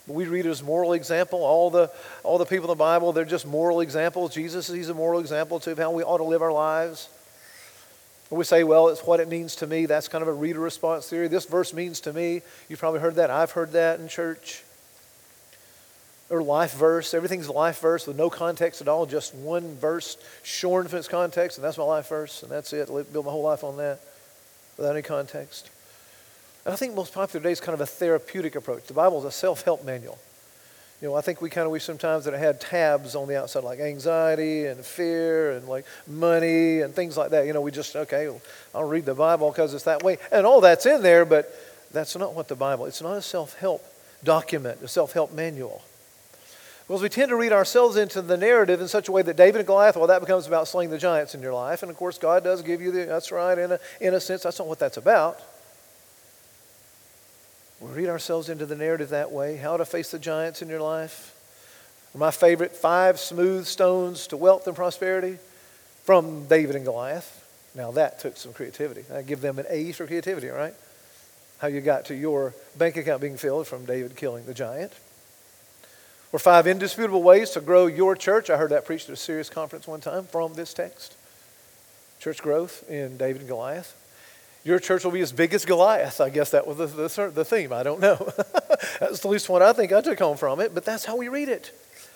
But 0.05 0.13
we 0.13 0.25
read 0.25 0.45
it 0.45 0.49
as 0.49 0.61
moral 0.61 0.93
example. 0.93 1.43
All 1.43 1.69
the, 1.69 1.89
all 2.23 2.37
the 2.37 2.45
people 2.45 2.65
in 2.65 2.77
the 2.77 2.83
Bible, 2.83 3.13
they're 3.13 3.25
just 3.25 3.47
moral 3.47 3.79
examples. 3.79 4.33
Jesus, 4.33 4.67
he's 4.67 4.89
a 4.89 4.93
moral 4.93 5.21
example 5.21 5.59
to 5.61 5.75
how 5.75 5.91
we 5.91 6.03
ought 6.03 6.17
to 6.17 6.23
live 6.23 6.41
our 6.41 6.51
lives. 6.51 7.09
We 8.33 8.43
say, 8.45 8.63
well, 8.63 8.87
it's 8.87 9.01
what 9.01 9.19
it 9.19 9.27
means 9.27 9.55
to 9.57 9.67
me. 9.67 9.85
That's 9.85 10.07
kind 10.07 10.21
of 10.21 10.27
a 10.27 10.33
reader 10.33 10.59
response 10.59 11.07
theory. 11.07 11.27
This 11.27 11.45
verse 11.45 11.73
means 11.73 11.99
to 12.01 12.13
me. 12.13 12.41
You've 12.67 12.79
probably 12.79 12.99
heard 12.99 13.15
that. 13.15 13.29
I've 13.29 13.51
heard 13.51 13.73
that 13.73 13.99
in 13.99 14.07
church. 14.07 14.63
Or 16.29 16.41
life 16.41 16.73
verse. 16.73 17.13
Everything's 17.13 17.49
life 17.49 17.79
verse 17.79 18.07
with 18.07 18.17
no 18.17 18.29
context 18.29 18.81
at 18.81 18.87
all. 18.87 19.05
Just 19.05 19.35
one 19.35 19.75
verse 19.75 20.17
shorn 20.41 20.87
from 20.87 20.99
its 20.99 21.07
context, 21.07 21.57
and 21.57 21.65
that's 21.65 21.77
my 21.77 21.83
life 21.83 22.07
verse, 22.09 22.41
and 22.41 22.51
that's 22.51 22.73
it. 22.73 22.89
I 22.89 23.03
build 23.03 23.25
my 23.25 23.31
whole 23.31 23.43
life 23.43 23.63
on 23.63 23.77
that 23.77 23.99
without 24.77 24.93
any 24.93 25.03
context. 25.03 25.69
And 26.65 26.73
I 26.73 26.77
think 26.77 26.95
most 26.95 27.13
popular 27.13 27.41
today 27.41 27.51
is 27.51 27.59
kind 27.59 27.73
of 27.73 27.81
a 27.81 27.85
therapeutic 27.85 28.55
approach. 28.55 28.85
The 28.85 28.93
Bible 28.93 29.19
is 29.19 29.25
a 29.25 29.31
self-help 29.31 29.85
manual. 29.85 30.17
You 31.03 31.09
know, 31.09 31.15
I 31.15 31.21
think 31.21 31.41
we 31.41 31.49
kind 31.49 31.65
of 31.65 31.71
wish 31.73 31.83
sometimes 31.83 32.23
that 32.23 32.33
it 32.33 32.39
had 32.39 32.61
tabs 32.61 33.13
on 33.13 33.27
the 33.27 33.37
outside, 33.37 33.65
like 33.65 33.81
anxiety 33.81 34.67
and 34.67 34.79
fear 34.85 35.51
and 35.51 35.67
like 35.67 35.83
money 36.07 36.79
and 36.79 36.95
things 36.95 37.17
like 37.17 37.31
that. 37.31 37.45
You 37.45 37.51
know, 37.51 37.59
we 37.59 37.71
just, 37.71 37.93
okay, 37.93 38.33
I'll 38.73 38.85
read 38.85 39.03
the 39.03 39.13
Bible 39.13 39.51
because 39.51 39.73
it's 39.73 39.83
that 39.83 40.01
way. 40.01 40.17
And 40.31 40.45
all 40.45 40.61
that's 40.61 40.85
in 40.85 41.03
there, 41.03 41.25
but 41.25 41.53
that's 41.91 42.15
not 42.15 42.35
what 42.35 42.47
the 42.47 42.55
Bible, 42.55 42.85
it's 42.85 43.01
not 43.01 43.17
a 43.17 43.21
self-help 43.21 43.85
document, 44.23 44.81
a 44.81 44.87
self-help 44.87 45.33
manual. 45.33 45.81
Because 46.87 47.01
we 47.01 47.09
tend 47.09 47.27
to 47.31 47.35
read 47.35 47.51
ourselves 47.51 47.97
into 47.97 48.21
the 48.21 48.37
narrative 48.37 48.79
in 48.79 48.87
such 48.87 49.09
a 49.09 49.11
way 49.11 49.23
that 49.23 49.35
David 49.35 49.57
and 49.57 49.67
Goliath, 49.67 49.97
well, 49.97 50.07
that 50.07 50.21
becomes 50.21 50.47
about 50.47 50.69
slaying 50.69 50.89
the 50.89 50.97
giants 50.97 51.35
in 51.35 51.41
your 51.41 51.53
life. 51.53 51.83
And 51.83 51.91
of 51.91 51.97
course, 51.97 52.17
God 52.17 52.45
does 52.45 52.61
give 52.61 52.81
you 52.81 52.93
the, 52.93 53.03
that's 53.03 53.29
right, 53.29 53.57
in 53.57 53.73
a, 53.73 53.79
in 53.99 54.13
a 54.13 54.21
sense, 54.21 54.43
that's 54.43 54.57
not 54.57 54.69
what 54.69 54.79
that's 54.79 54.95
about. 54.95 55.37
We 57.83 57.91
read 57.91 58.07
ourselves 58.07 58.47
into 58.47 58.65
the 58.65 58.77
narrative 58.77 59.09
that 59.09 59.33
way. 59.33 59.57
How 59.57 59.75
to 59.75 59.83
face 59.83 60.09
the 60.09 60.17
giants 60.17 60.61
in 60.61 60.69
your 60.69 60.79
life. 60.79 61.35
My 62.15 62.31
favorite 62.31 62.73
five 62.73 63.19
smooth 63.19 63.65
stones 63.65 64.27
to 64.27 64.37
wealth 64.37 64.67
and 64.67 64.75
prosperity 64.75 65.37
from 66.05 66.47
David 66.47 66.77
and 66.77 66.85
Goliath. 66.85 67.45
Now 67.75 67.91
that 67.91 68.19
took 68.19 68.37
some 68.37 68.53
creativity. 68.53 69.03
I 69.13 69.21
give 69.21 69.41
them 69.41 69.59
an 69.59 69.65
A 69.69 69.91
for 69.91 70.07
creativity, 70.07 70.47
right? 70.47 70.73
How 71.57 71.67
you 71.67 71.81
got 71.81 72.05
to 72.05 72.15
your 72.15 72.53
bank 72.77 72.95
account 72.95 73.19
being 73.19 73.35
filled 73.35 73.67
from 73.67 73.83
David 73.83 74.15
killing 74.15 74.45
the 74.45 74.53
giant. 74.53 74.93
Or 76.31 76.39
five 76.39 76.67
indisputable 76.67 77.21
ways 77.21 77.49
to 77.49 77.59
grow 77.59 77.87
your 77.87 78.15
church. 78.15 78.49
I 78.49 78.55
heard 78.55 78.71
that 78.71 78.85
preached 78.85 79.09
at 79.09 79.13
a 79.13 79.17
serious 79.17 79.49
conference 79.49 79.87
one 79.87 79.99
time 79.99 80.23
from 80.23 80.53
this 80.53 80.73
text. 80.73 81.17
Church 82.21 82.41
growth 82.41 82.89
in 82.89 83.17
David 83.17 83.41
and 83.41 83.49
Goliath. 83.49 83.93
Your 84.63 84.79
church 84.79 85.03
will 85.03 85.11
be 85.11 85.21
as 85.21 85.31
big 85.31 85.53
as 85.53 85.65
Goliath. 85.65 86.21
I 86.21 86.29
guess 86.29 86.51
that 86.51 86.65
was 86.65 86.77
the, 86.77 86.85
the, 86.87 87.31
the 87.33 87.45
theme. 87.45 87.73
I 87.73 87.83
don't 87.83 87.99
know. 87.99 88.15
that's 88.99 89.19
the 89.19 89.27
least 89.27 89.49
one 89.49 89.61
I 89.61 89.73
think 89.73 89.91
I 89.91 90.01
took 90.01 90.19
home 90.19 90.37
from 90.37 90.59
it, 90.61 90.73
but 90.73 90.85
that's 90.85 91.03
how 91.03 91.17
we 91.17 91.27
read 91.27 91.49
it. 91.49 91.71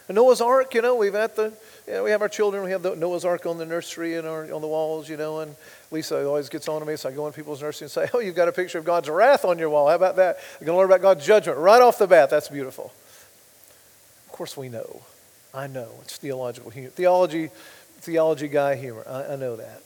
Noah's 0.09 0.39
Ark, 0.39 0.73
you 0.73 0.81
know, 0.81 0.95
we've 0.95 1.11
got 1.11 1.35
the, 1.35 1.51
you 1.85 1.93
know, 1.93 2.03
we 2.05 2.11
have 2.11 2.21
our 2.21 2.29
children, 2.29 2.63
we 2.63 2.71
have 2.71 2.81
the 2.81 2.95
Noah's 2.95 3.25
Ark 3.25 3.45
on 3.45 3.57
the 3.57 3.65
nursery 3.65 4.15
and 4.15 4.25
our, 4.25 4.43
on 4.53 4.61
the 4.61 4.67
walls, 4.67 5.09
you 5.09 5.17
know, 5.17 5.39
and 5.41 5.53
Lisa 5.91 6.25
always 6.25 6.47
gets 6.47 6.69
on 6.69 6.79
to 6.79 6.87
me, 6.87 6.95
so 6.95 7.09
I 7.09 7.11
go 7.11 7.27
in 7.27 7.33
people's 7.33 7.61
nursery 7.61 7.85
and 7.85 7.91
say, 7.91 8.07
oh, 8.13 8.19
you've 8.19 8.35
got 8.35 8.47
a 8.47 8.53
picture 8.53 8.77
of 8.77 8.85
God's 8.85 9.09
wrath 9.09 9.43
on 9.43 9.59
your 9.59 9.69
wall. 9.69 9.89
How 9.89 9.95
about 9.95 10.15
that? 10.15 10.37
You're 10.59 10.65
going 10.65 10.75
to 10.75 10.79
learn 10.79 10.89
about 10.89 11.01
God's 11.01 11.25
judgment 11.25 11.57
right 11.57 11.81
off 11.81 11.97
the 11.97 12.07
bat. 12.07 12.29
That's 12.29 12.47
beautiful. 12.47 12.93
Of 14.27 14.31
course 14.31 14.55
we 14.55 14.69
know. 14.69 15.01
I 15.53 15.67
know. 15.67 15.89
It's 16.03 16.15
theological 16.15 16.71
humor. 16.71 16.89
Theology, 16.89 17.49
theology 17.99 18.47
guy 18.47 18.75
humor. 18.75 19.03
I, 19.05 19.33
I 19.33 19.35
know 19.35 19.57
that. 19.57 19.81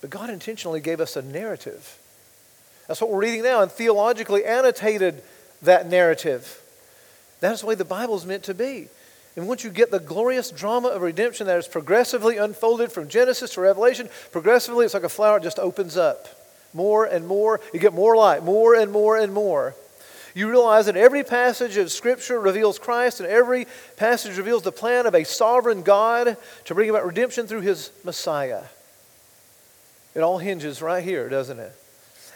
But 0.00 0.10
God 0.10 0.30
intentionally 0.30 0.80
gave 0.80 1.00
us 1.00 1.16
a 1.16 1.22
narrative. 1.22 1.98
That's 2.86 3.00
what 3.00 3.10
we're 3.10 3.20
reading 3.20 3.42
now, 3.42 3.62
and 3.62 3.70
theologically 3.70 4.44
annotated 4.44 5.22
that 5.62 5.88
narrative. 5.88 6.62
That's 7.40 7.60
the 7.60 7.66
way 7.66 7.74
the 7.74 7.84
Bible 7.84 8.16
is 8.16 8.26
meant 8.26 8.44
to 8.44 8.54
be. 8.54 8.88
And 9.36 9.46
once 9.46 9.62
you 9.62 9.70
get 9.70 9.90
the 9.90 10.00
glorious 10.00 10.50
drama 10.50 10.88
of 10.88 11.02
redemption 11.02 11.46
that 11.46 11.58
is 11.58 11.68
progressively 11.68 12.38
unfolded 12.38 12.90
from 12.90 13.08
Genesis 13.08 13.54
to 13.54 13.60
Revelation, 13.60 14.08
progressively 14.32 14.84
it's 14.84 14.94
like 14.94 15.04
a 15.04 15.08
flower, 15.08 15.38
just 15.38 15.58
opens 15.58 15.96
up 15.96 16.28
more 16.74 17.04
and 17.04 17.26
more. 17.26 17.60
You 17.72 17.78
get 17.78 17.92
more 17.92 18.16
light, 18.16 18.42
more 18.42 18.74
and 18.74 18.90
more 18.90 19.16
and 19.16 19.32
more. 19.32 19.74
You 20.34 20.48
realize 20.48 20.86
that 20.86 20.96
every 20.96 21.24
passage 21.24 21.76
of 21.76 21.90
Scripture 21.90 22.40
reveals 22.40 22.78
Christ, 22.78 23.20
and 23.20 23.28
every 23.28 23.66
passage 23.96 24.36
reveals 24.38 24.62
the 24.62 24.72
plan 24.72 25.06
of 25.06 25.14
a 25.14 25.24
sovereign 25.24 25.82
God 25.82 26.36
to 26.64 26.74
bring 26.74 26.90
about 26.90 27.06
redemption 27.06 27.46
through 27.46 27.62
his 27.62 27.90
Messiah. 28.04 28.62
It 30.18 30.22
all 30.22 30.38
hinges 30.38 30.82
right 30.82 31.04
here, 31.04 31.28
doesn't 31.28 31.60
it? 31.60 31.72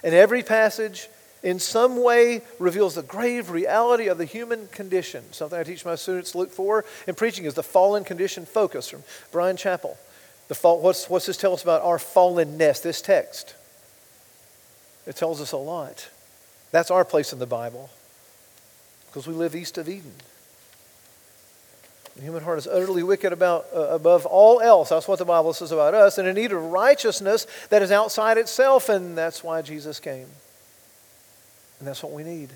And 0.04 0.14
every 0.14 0.44
passage 0.44 1.08
in 1.42 1.58
some 1.58 2.00
way 2.00 2.42
reveals 2.60 2.94
the 2.94 3.02
grave 3.02 3.50
reality 3.50 4.06
of 4.06 4.18
the 4.18 4.24
human 4.24 4.68
condition. 4.68 5.24
Something 5.32 5.58
I 5.58 5.64
teach 5.64 5.84
my 5.84 5.96
students 5.96 6.30
to 6.30 6.38
look 6.38 6.52
for 6.52 6.84
in 7.08 7.16
preaching 7.16 7.44
is 7.44 7.54
the 7.54 7.64
fallen 7.64 8.04
condition 8.04 8.46
focus 8.46 8.88
from 8.88 9.02
Bryan 9.32 9.56
Chapell. 9.56 9.96
The 10.46 10.54
fall, 10.54 10.80
what's, 10.80 11.10
what's 11.10 11.26
this 11.26 11.36
tell 11.36 11.54
us 11.54 11.64
about 11.64 11.82
our 11.82 11.98
fallenness, 11.98 12.84
this 12.84 13.02
text? 13.02 13.56
It 15.04 15.16
tells 15.16 15.40
us 15.40 15.50
a 15.50 15.56
lot. 15.56 16.08
That's 16.70 16.92
our 16.92 17.04
place 17.04 17.32
in 17.32 17.40
the 17.40 17.46
Bible 17.46 17.90
because 19.08 19.26
we 19.26 19.34
live 19.34 19.56
east 19.56 19.76
of 19.76 19.88
Eden. 19.88 20.14
The 22.16 22.22
human 22.22 22.42
heart 22.42 22.58
is 22.58 22.66
utterly 22.66 23.02
wicked 23.02 23.32
about, 23.32 23.66
uh, 23.74 23.88
above 23.88 24.26
all 24.26 24.60
else. 24.60 24.90
That's 24.90 25.08
what 25.08 25.18
the 25.18 25.24
Bible 25.24 25.52
says 25.54 25.72
about 25.72 25.94
us, 25.94 26.18
and 26.18 26.28
in 26.28 26.34
need 26.34 26.52
of 26.52 26.62
righteousness 26.62 27.46
that 27.70 27.82
is 27.82 27.90
outside 27.90 28.36
itself, 28.36 28.88
and 28.88 29.16
that's 29.16 29.42
why 29.42 29.62
Jesus 29.62 29.98
came. 29.98 30.26
And 31.78 31.88
that's 31.88 32.02
what 32.02 32.12
we 32.12 32.22
need. 32.22 32.50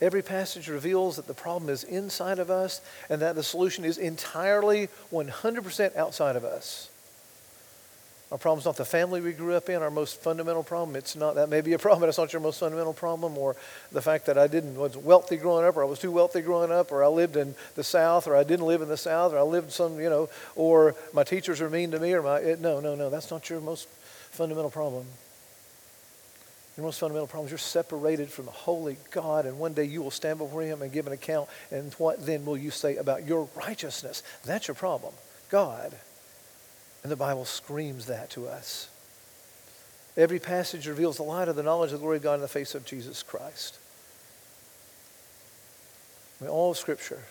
Every 0.00 0.22
passage 0.22 0.68
reveals 0.68 1.16
that 1.16 1.26
the 1.26 1.34
problem 1.34 1.70
is 1.70 1.84
inside 1.84 2.38
of 2.38 2.50
us 2.50 2.80
and 3.08 3.22
that 3.22 3.34
the 3.34 3.42
solution 3.42 3.84
is 3.84 3.98
entirely 3.98 4.88
100% 5.12 5.96
outside 5.96 6.36
of 6.36 6.44
us. 6.44 6.89
Our 8.30 8.38
problem 8.38 8.60
is 8.60 8.64
not 8.64 8.76
the 8.76 8.84
family 8.84 9.20
we 9.20 9.32
grew 9.32 9.54
up 9.54 9.68
in, 9.68 9.82
our 9.82 9.90
most 9.90 10.22
fundamental 10.22 10.62
problem. 10.62 10.94
It's 10.94 11.16
not, 11.16 11.34
that 11.34 11.48
may 11.48 11.62
be 11.62 11.72
a 11.72 11.80
problem, 11.80 12.00
but 12.00 12.08
it's 12.08 12.18
not 12.18 12.32
your 12.32 12.40
most 12.40 12.60
fundamental 12.60 12.92
problem, 12.92 13.36
or 13.36 13.56
the 13.90 14.00
fact 14.00 14.26
that 14.26 14.38
I 14.38 14.46
didn't, 14.46 14.76
was 14.76 14.96
wealthy 14.96 15.36
growing 15.36 15.66
up, 15.66 15.76
or 15.76 15.82
I 15.82 15.86
was 15.86 15.98
too 15.98 16.12
wealthy 16.12 16.40
growing 16.40 16.70
up, 16.70 16.92
or 16.92 17.02
I 17.02 17.08
lived 17.08 17.36
in 17.36 17.56
the 17.74 17.82
South, 17.82 18.28
or 18.28 18.36
I 18.36 18.44
didn't 18.44 18.66
live 18.66 18.82
in 18.82 18.88
the 18.88 18.96
South, 18.96 19.32
or 19.32 19.38
I 19.38 19.42
lived 19.42 19.72
some, 19.72 19.98
you 19.98 20.08
know, 20.08 20.28
or 20.54 20.94
my 21.12 21.24
teachers 21.24 21.60
are 21.60 21.68
mean 21.68 21.90
to 21.90 21.98
me, 21.98 22.12
or 22.12 22.22
my, 22.22 22.38
it, 22.38 22.60
no, 22.60 22.78
no, 22.78 22.94
no, 22.94 23.10
that's 23.10 23.32
not 23.32 23.50
your 23.50 23.60
most 23.60 23.88
fundamental 24.30 24.70
problem. 24.70 25.06
Your 26.76 26.86
most 26.86 27.00
fundamental 27.00 27.26
problem 27.26 27.46
is 27.46 27.50
you're 27.50 27.58
separated 27.58 28.30
from 28.30 28.44
the 28.44 28.52
holy 28.52 28.96
God, 29.10 29.44
and 29.44 29.58
one 29.58 29.72
day 29.72 29.84
you 29.84 30.02
will 30.02 30.12
stand 30.12 30.38
before 30.38 30.62
Him 30.62 30.82
and 30.82 30.92
give 30.92 31.08
an 31.08 31.12
account, 31.12 31.48
and 31.72 31.92
what 31.94 32.24
then 32.24 32.44
will 32.44 32.56
you 32.56 32.70
say 32.70 32.94
about 32.94 33.26
your 33.26 33.48
righteousness? 33.56 34.22
That's 34.44 34.68
your 34.68 34.76
problem. 34.76 35.14
God. 35.50 35.96
And 37.02 37.10
the 37.10 37.16
Bible 37.16 37.44
screams 37.44 38.06
that 38.06 38.30
to 38.30 38.46
us. 38.46 38.88
Every 40.16 40.38
passage 40.38 40.86
reveals 40.86 41.16
the 41.16 41.22
light 41.22 41.48
of 41.48 41.56
the 41.56 41.62
knowledge 41.62 41.92
of 41.92 42.00
the 42.00 42.02
glory 42.02 42.18
of 42.18 42.22
God 42.22 42.34
in 42.34 42.40
the 42.40 42.48
face 42.48 42.74
of 42.74 42.84
Jesus 42.84 43.22
Christ. 43.22 43.78
I 46.40 46.44
mean, 46.44 46.50
all 46.50 46.72
of 46.72 46.76
Scripture 46.76 47.22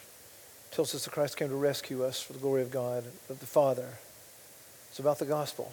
tells 0.72 0.93
us 0.95 1.03
that 1.03 1.11
Christ 1.11 1.38
came 1.38 1.49
to 1.49 1.55
rescue 1.55 2.03
us 2.03 2.22
for 2.22 2.34
the 2.34 2.39
glory 2.39 2.61
of 2.61 2.72
God, 2.72 3.03
of 3.30 3.39
the 3.39 3.45
Father. 3.45 3.89
It's 4.89 4.99
about 4.99 5.20
the 5.20 5.26
gospel. 5.26 5.72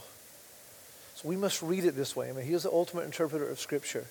So 1.14 1.28
we 1.28 1.36
must 1.36 1.62
read 1.62 1.84
it 1.84 1.96
this 1.96 2.14
way. 2.14 2.28
I 2.28 2.32
mean, 2.32 2.44
he 2.44 2.52
is 2.52 2.64
the 2.64 2.70
ultimate 2.70 3.04
interpreter 3.04 3.48
of 3.48 3.58
Scripture. 3.58 4.04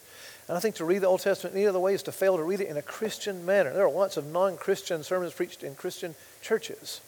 And 0.48 0.58
I 0.58 0.60
think 0.60 0.76
to 0.76 0.86
read 0.86 1.00
the 1.00 1.08
Old 1.08 1.22
Testament 1.22 1.56
any 1.56 1.68
other 1.68 1.80
way 1.80 1.94
is 1.94 2.04
to 2.04 2.12
fail 2.12 2.38
to 2.38 2.44
read 2.44 2.62
it 2.62 2.68
in 2.68 2.78
a 2.78 2.82
Christian 2.82 3.46
manner. 3.46 3.74
There 3.74 3.86
are 3.86 3.92
lots 3.92 4.18
of 4.18 4.26
non 4.26 4.58
Christian 4.58 5.04
sermons 5.04 5.34
preached 5.34 5.64
in 5.64 5.76
Christian 5.76 6.16
churches. 6.42 7.02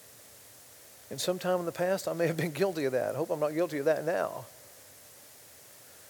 And 1.10 1.20
sometime 1.20 1.60
in 1.60 1.66
the 1.66 1.72
past, 1.72 2.08
I 2.08 2.12
may 2.12 2.26
have 2.26 2.36
been 2.36 2.50
guilty 2.52 2.84
of 2.84 2.92
that. 2.92 3.14
I 3.14 3.18
hope 3.18 3.30
I'm 3.30 3.40
not 3.40 3.54
guilty 3.54 3.78
of 3.78 3.86
that 3.86 4.04
now. 4.04 4.44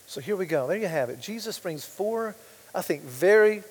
So 0.06 0.20
here 0.20 0.36
we 0.36 0.46
go. 0.46 0.66
There 0.66 0.78
you 0.78 0.88
have 0.88 1.10
it. 1.10 1.20
Jesus 1.20 1.58
brings 1.58 1.84
four, 1.84 2.34
I 2.74 2.82
think, 2.82 3.02
very 3.02 3.62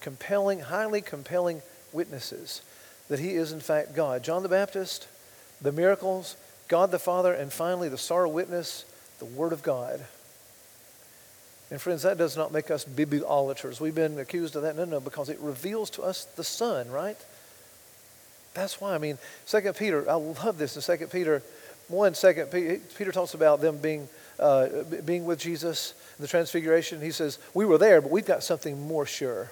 compelling, 0.00 0.60
highly 0.60 1.00
compelling 1.00 1.62
witnesses 1.92 2.62
that 3.08 3.20
he 3.20 3.34
is, 3.34 3.52
in 3.52 3.60
fact, 3.60 3.94
God. 3.94 4.24
John 4.24 4.42
the 4.42 4.48
Baptist, 4.48 5.06
the 5.60 5.72
miracles, 5.72 6.36
God 6.68 6.90
the 6.90 6.98
Father, 6.98 7.32
and 7.32 7.52
finally 7.52 7.88
the 7.88 7.98
sorrow 7.98 8.28
witness, 8.28 8.84
the 9.18 9.24
Word 9.24 9.52
of 9.52 9.62
God. 9.62 10.04
And 11.70 11.80
friends, 11.80 12.02
that 12.02 12.18
does 12.18 12.36
not 12.36 12.52
make 12.52 12.70
us 12.70 12.84
bibliolaters. 12.84 13.80
We've 13.80 13.94
been 13.94 14.18
accused 14.18 14.56
of 14.56 14.62
that. 14.62 14.76
No, 14.76 14.84
no, 14.84 15.00
because 15.00 15.28
it 15.28 15.38
reveals 15.40 15.90
to 15.90 16.02
us 16.02 16.24
the 16.24 16.44
Son, 16.44 16.90
right? 16.90 17.16
That's 18.56 18.80
why. 18.80 18.94
I 18.94 18.98
mean, 18.98 19.18
Second 19.44 19.76
Peter, 19.76 20.08
I 20.10 20.14
love 20.14 20.56
this 20.56 20.76
in 20.76 20.82
Second 20.82 21.10
Peter 21.10 21.42
1, 21.88 22.14
Second 22.14 22.50
Peter, 22.50 22.80
Peter 22.96 23.12
talks 23.12 23.34
about 23.34 23.60
them 23.60 23.76
being, 23.76 24.08
uh, 24.40 24.68
being 25.04 25.24
with 25.26 25.38
Jesus 25.38 25.94
in 26.18 26.22
the 26.22 26.28
transfiguration. 26.28 27.00
He 27.00 27.12
says, 27.12 27.38
we 27.54 27.64
were 27.64 27.78
there, 27.78 28.00
but 28.00 28.10
we've 28.10 28.26
got 28.26 28.42
something 28.42 28.88
more 28.88 29.06
sure. 29.06 29.50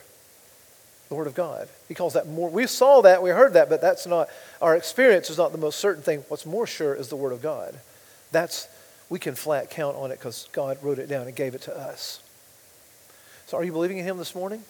The 1.11 1.15
Word 1.15 1.27
of 1.27 1.35
God. 1.35 1.69
He 1.87 1.95
calls 1.95 2.15
that 2.15 2.27
more. 2.27 2.49
We 2.49 2.67
saw 2.67 3.03
that, 3.03 3.23
we 3.23 3.29
heard 3.29 3.53
that, 3.53 3.69
but 3.69 3.83
that's 3.83 4.07
not, 4.07 4.31
our 4.63 4.75
experience 4.75 5.29
is 5.29 5.37
not 5.37 5.53
the 5.53 5.59
most 5.59 5.79
certain 5.79 6.03
thing. 6.03 6.25
What's 6.29 6.47
more 6.47 6.67
sure 6.67 6.95
is 6.95 7.09
the 7.09 7.17
Word 7.17 7.33
of 7.33 7.43
God. 7.43 7.79
That's 8.33 8.67
we 9.11 9.19
can 9.19 9.35
flat 9.35 9.71
count 9.71 9.97
on 9.97 10.11
it 10.11 10.19
because 10.19 10.49
God 10.53 10.79
wrote 10.83 10.99
it 10.99 11.09
down 11.09 11.27
and 11.27 11.37
gave 11.37 11.55
it 11.55 11.61
to 11.63 11.77
us. 11.77 12.23
So, 13.47 13.59
are 13.59 13.65
you 13.65 13.71
believing 13.71 13.99
in 13.99 14.05
Him 14.05 14.17
this 14.17 14.35
morning? 14.35 14.65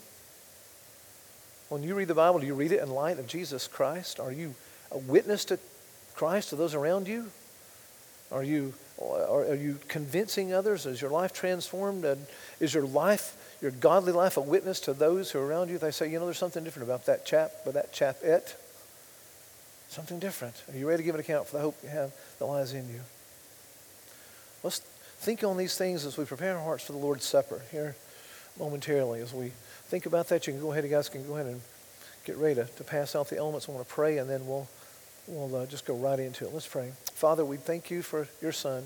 When 1.69 1.83
you 1.83 1.95
read 1.95 2.09
the 2.09 2.15
Bible, 2.15 2.41
do 2.41 2.47
you 2.47 2.55
read 2.55 2.73
it 2.73 2.83
in 2.83 2.91
light 2.91 3.19
of 3.19 3.27
Jesus 3.27 3.67
Christ? 3.67 4.21
Are 4.21 4.33
you 4.33 4.55
a 4.91 4.99
witness 4.99 5.45
to 5.47 5.59
Christ 6.15 6.51
to 6.51 6.57
those 6.57 6.75
around 6.75 7.09
you? 7.09 7.31
Are 8.31 8.43
you, 8.43 8.75
are 9.01 9.55
you 9.55 9.79
convincing 9.89 10.53
others? 10.53 10.87
Is 10.87 11.01
your 11.01 11.11
life 11.11 11.33
transformed? 11.33 12.05
And 12.05 12.27
is 12.61 12.75
your 12.75 12.87
life, 12.87 13.37
your 13.61 13.71
godly 13.71 14.12
life, 14.12 14.37
a 14.37 14.41
witness 14.41 14.81
to 14.81 14.93
those 14.93 15.31
who 15.31 15.39
are 15.39 15.47
around 15.47 15.71
you? 15.71 15.79
They 15.79 15.91
say, 15.91 16.11
you 16.11 16.19
know, 16.19 16.25
there's 16.25 16.39
something 16.39 16.65
different 16.65 16.89
about 16.89 17.07
that 17.07 17.25
chap 17.25 17.53
or 17.65 17.73
that 17.73 17.93
chap 17.93 18.23
it. 18.23 18.57
Something 19.89 20.19
different. 20.19 20.62
Are 20.73 20.77
you 20.77 20.89
ready 20.89 21.03
to 21.03 21.05
give 21.05 21.15
an 21.15 21.21
account 21.21 21.47
for 21.47 21.57
the 21.57 21.62
hope 21.62 21.77
you 21.83 21.89
have 21.89 22.12
that 22.39 22.47
lies 22.47 22.73
in 22.73 22.89
you? 22.89 23.01
Let's 24.62 24.81
think 25.19 25.45
on 25.45 25.57
these 25.57 25.77
things 25.77 26.05
as 26.05 26.17
we 26.17 26.25
prepare 26.25 26.57
our 26.57 26.65
hearts 26.65 26.85
for 26.85 26.93
the 26.93 26.99
Lord's 26.99 27.25
Supper 27.25 27.62
here 27.71 27.95
momentarily. 28.59 29.21
As 29.21 29.33
we 29.33 29.53
think 29.95 30.07
about 30.07 30.26
that, 30.26 30.45
you 30.49 30.53
can 30.53 30.61
go 30.61 30.72
ahead, 30.72 30.82
you 30.82 30.90
guys 30.90 31.09
can 31.09 31.24
go 31.24 31.34
ahead 31.36 31.47
and 31.47 31.61
get 32.24 32.36
ready 32.36 32.57
to, 32.57 32.64
to 32.64 32.82
pass 32.82 33.14
out 33.14 33.28
the 33.28 33.38
elements. 33.38 33.68
I 33.68 33.72
want 33.72 33.86
to 33.86 33.95
pray, 33.95 34.18
and 34.18 34.28
then 34.28 34.45
we'll, 34.45 34.68
we'll 35.28 35.55
uh, 35.55 35.66
just 35.66 35.86
go 35.86 35.95
right 35.95 36.18
into 36.18 36.45
it. 36.45 36.53
Let's 36.53 36.66
pray. 36.66 36.90
Father, 37.12 37.45
we 37.45 37.59
thank 37.59 37.92
you 37.92 38.03
for 38.03 38.26
your 38.42 38.51
Son. 38.51 38.82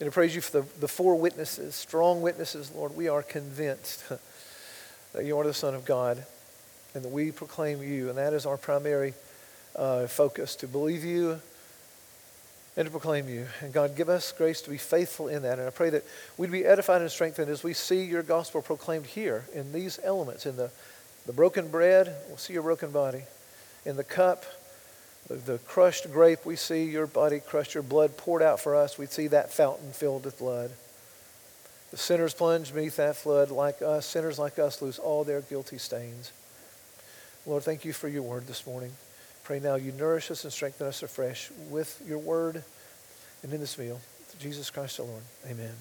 And 0.00 0.08
I 0.08 0.10
praise 0.10 0.34
you 0.34 0.40
for 0.40 0.62
the, 0.62 0.66
the 0.80 0.88
four 0.88 1.14
witnesses, 1.14 1.74
strong 1.74 2.22
witnesses, 2.22 2.72
Lord. 2.74 2.96
We 2.96 3.08
are 3.08 3.22
convinced 3.22 4.02
that 5.12 5.26
you 5.26 5.38
are 5.38 5.44
the 5.44 5.52
Son 5.52 5.74
of 5.74 5.84
God 5.84 6.24
and 6.94 7.04
that 7.04 7.10
we 7.10 7.30
proclaim 7.30 7.82
you. 7.82 8.08
And 8.08 8.16
that 8.16 8.32
is 8.32 8.46
our 8.46 8.56
primary 8.56 9.12
uh, 9.76 10.06
focus 10.06 10.56
to 10.56 10.66
believe 10.66 11.04
you 11.04 11.38
and 12.78 12.86
to 12.86 12.92
proclaim 12.92 13.28
you. 13.28 13.44
And 13.60 13.72
God, 13.72 13.96
give 13.96 14.08
us 14.08 14.30
grace 14.30 14.62
to 14.62 14.70
be 14.70 14.78
faithful 14.78 15.26
in 15.26 15.42
that. 15.42 15.58
And 15.58 15.66
I 15.66 15.70
pray 15.70 15.90
that 15.90 16.04
we'd 16.36 16.52
be 16.52 16.64
edified 16.64 17.00
and 17.00 17.10
strengthened 17.10 17.50
as 17.50 17.64
we 17.64 17.74
see 17.74 18.04
your 18.04 18.22
gospel 18.22 18.62
proclaimed 18.62 19.06
here 19.06 19.44
in 19.52 19.72
these 19.72 19.98
elements 20.04 20.46
in 20.46 20.56
the, 20.56 20.70
the 21.26 21.32
broken 21.32 21.68
bread, 21.68 22.14
we'll 22.28 22.36
see 22.36 22.52
your 22.52 22.62
broken 22.62 22.92
body. 22.92 23.24
In 23.84 23.96
the 23.96 24.04
cup, 24.04 24.44
the, 25.26 25.34
the 25.34 25.58
crushed 25.58 26.12
grape, 26.12 26.46
we 26.46 26.54
see 26.54 26.84
your 26.84 27.08
body 27.08 27.40
crushed, 27.40 27.74
your 27.74 27.82
blood 27.82 28.16
poured 28.16 28.42
out 28.42 28.60
for 28.60 28.76
us. 28.76 28.96
We 28.96 29.06
see 29.06 29.26
that 29.26 29.52
fountain 29.52 29.90
filled 29.90 30.24
with 30.24 30.38
blood. 30.38 30.70
The 31.90 31.96
sinners 31.96 32.32
plunged 32.32 32.76
beneath 32.76 32.96
that 32.96 33.16
flood, 33.16 33.50
like 33.50 33.82
us, 33.82 34.06
sinners 34.06 34.38
like 34.38 34.60
us 34.60 34.80
lose 34.80 35.00
all 35.00 35.24
their 35.24 35.40
guilty 35.40 35.78
stains. 35.78 36.30
Lord, 37.44 37.64
thank 37.64 37.84
you 37.84 37.92
for 37.92 38.06
your 38.06 38.22
word 38.22 38.46
this 38.46 38.64
morning. 38.68 38.92
Pray 39.48 39.60
now 39.60 39.76
you 39.76 39.92
nourish 39.92 40.30
us 40.30 40.44
and 40.44 40.52
strengthen 40.52 40.86
us 40.86 41.02
afresh 41.02 41.50
with 41.70 42.02
your 42.06 42.18
word 42.18 42.62
and 43.42 43.50
in 43.50 43.60
this 43.60 43.78
meal. 43.78 43.98
Jesus 44.38 44.68
Christ 44.68 45.00
our 45.00 45.06
Lord. 45.06 45.22
Amen. 45.46 45.72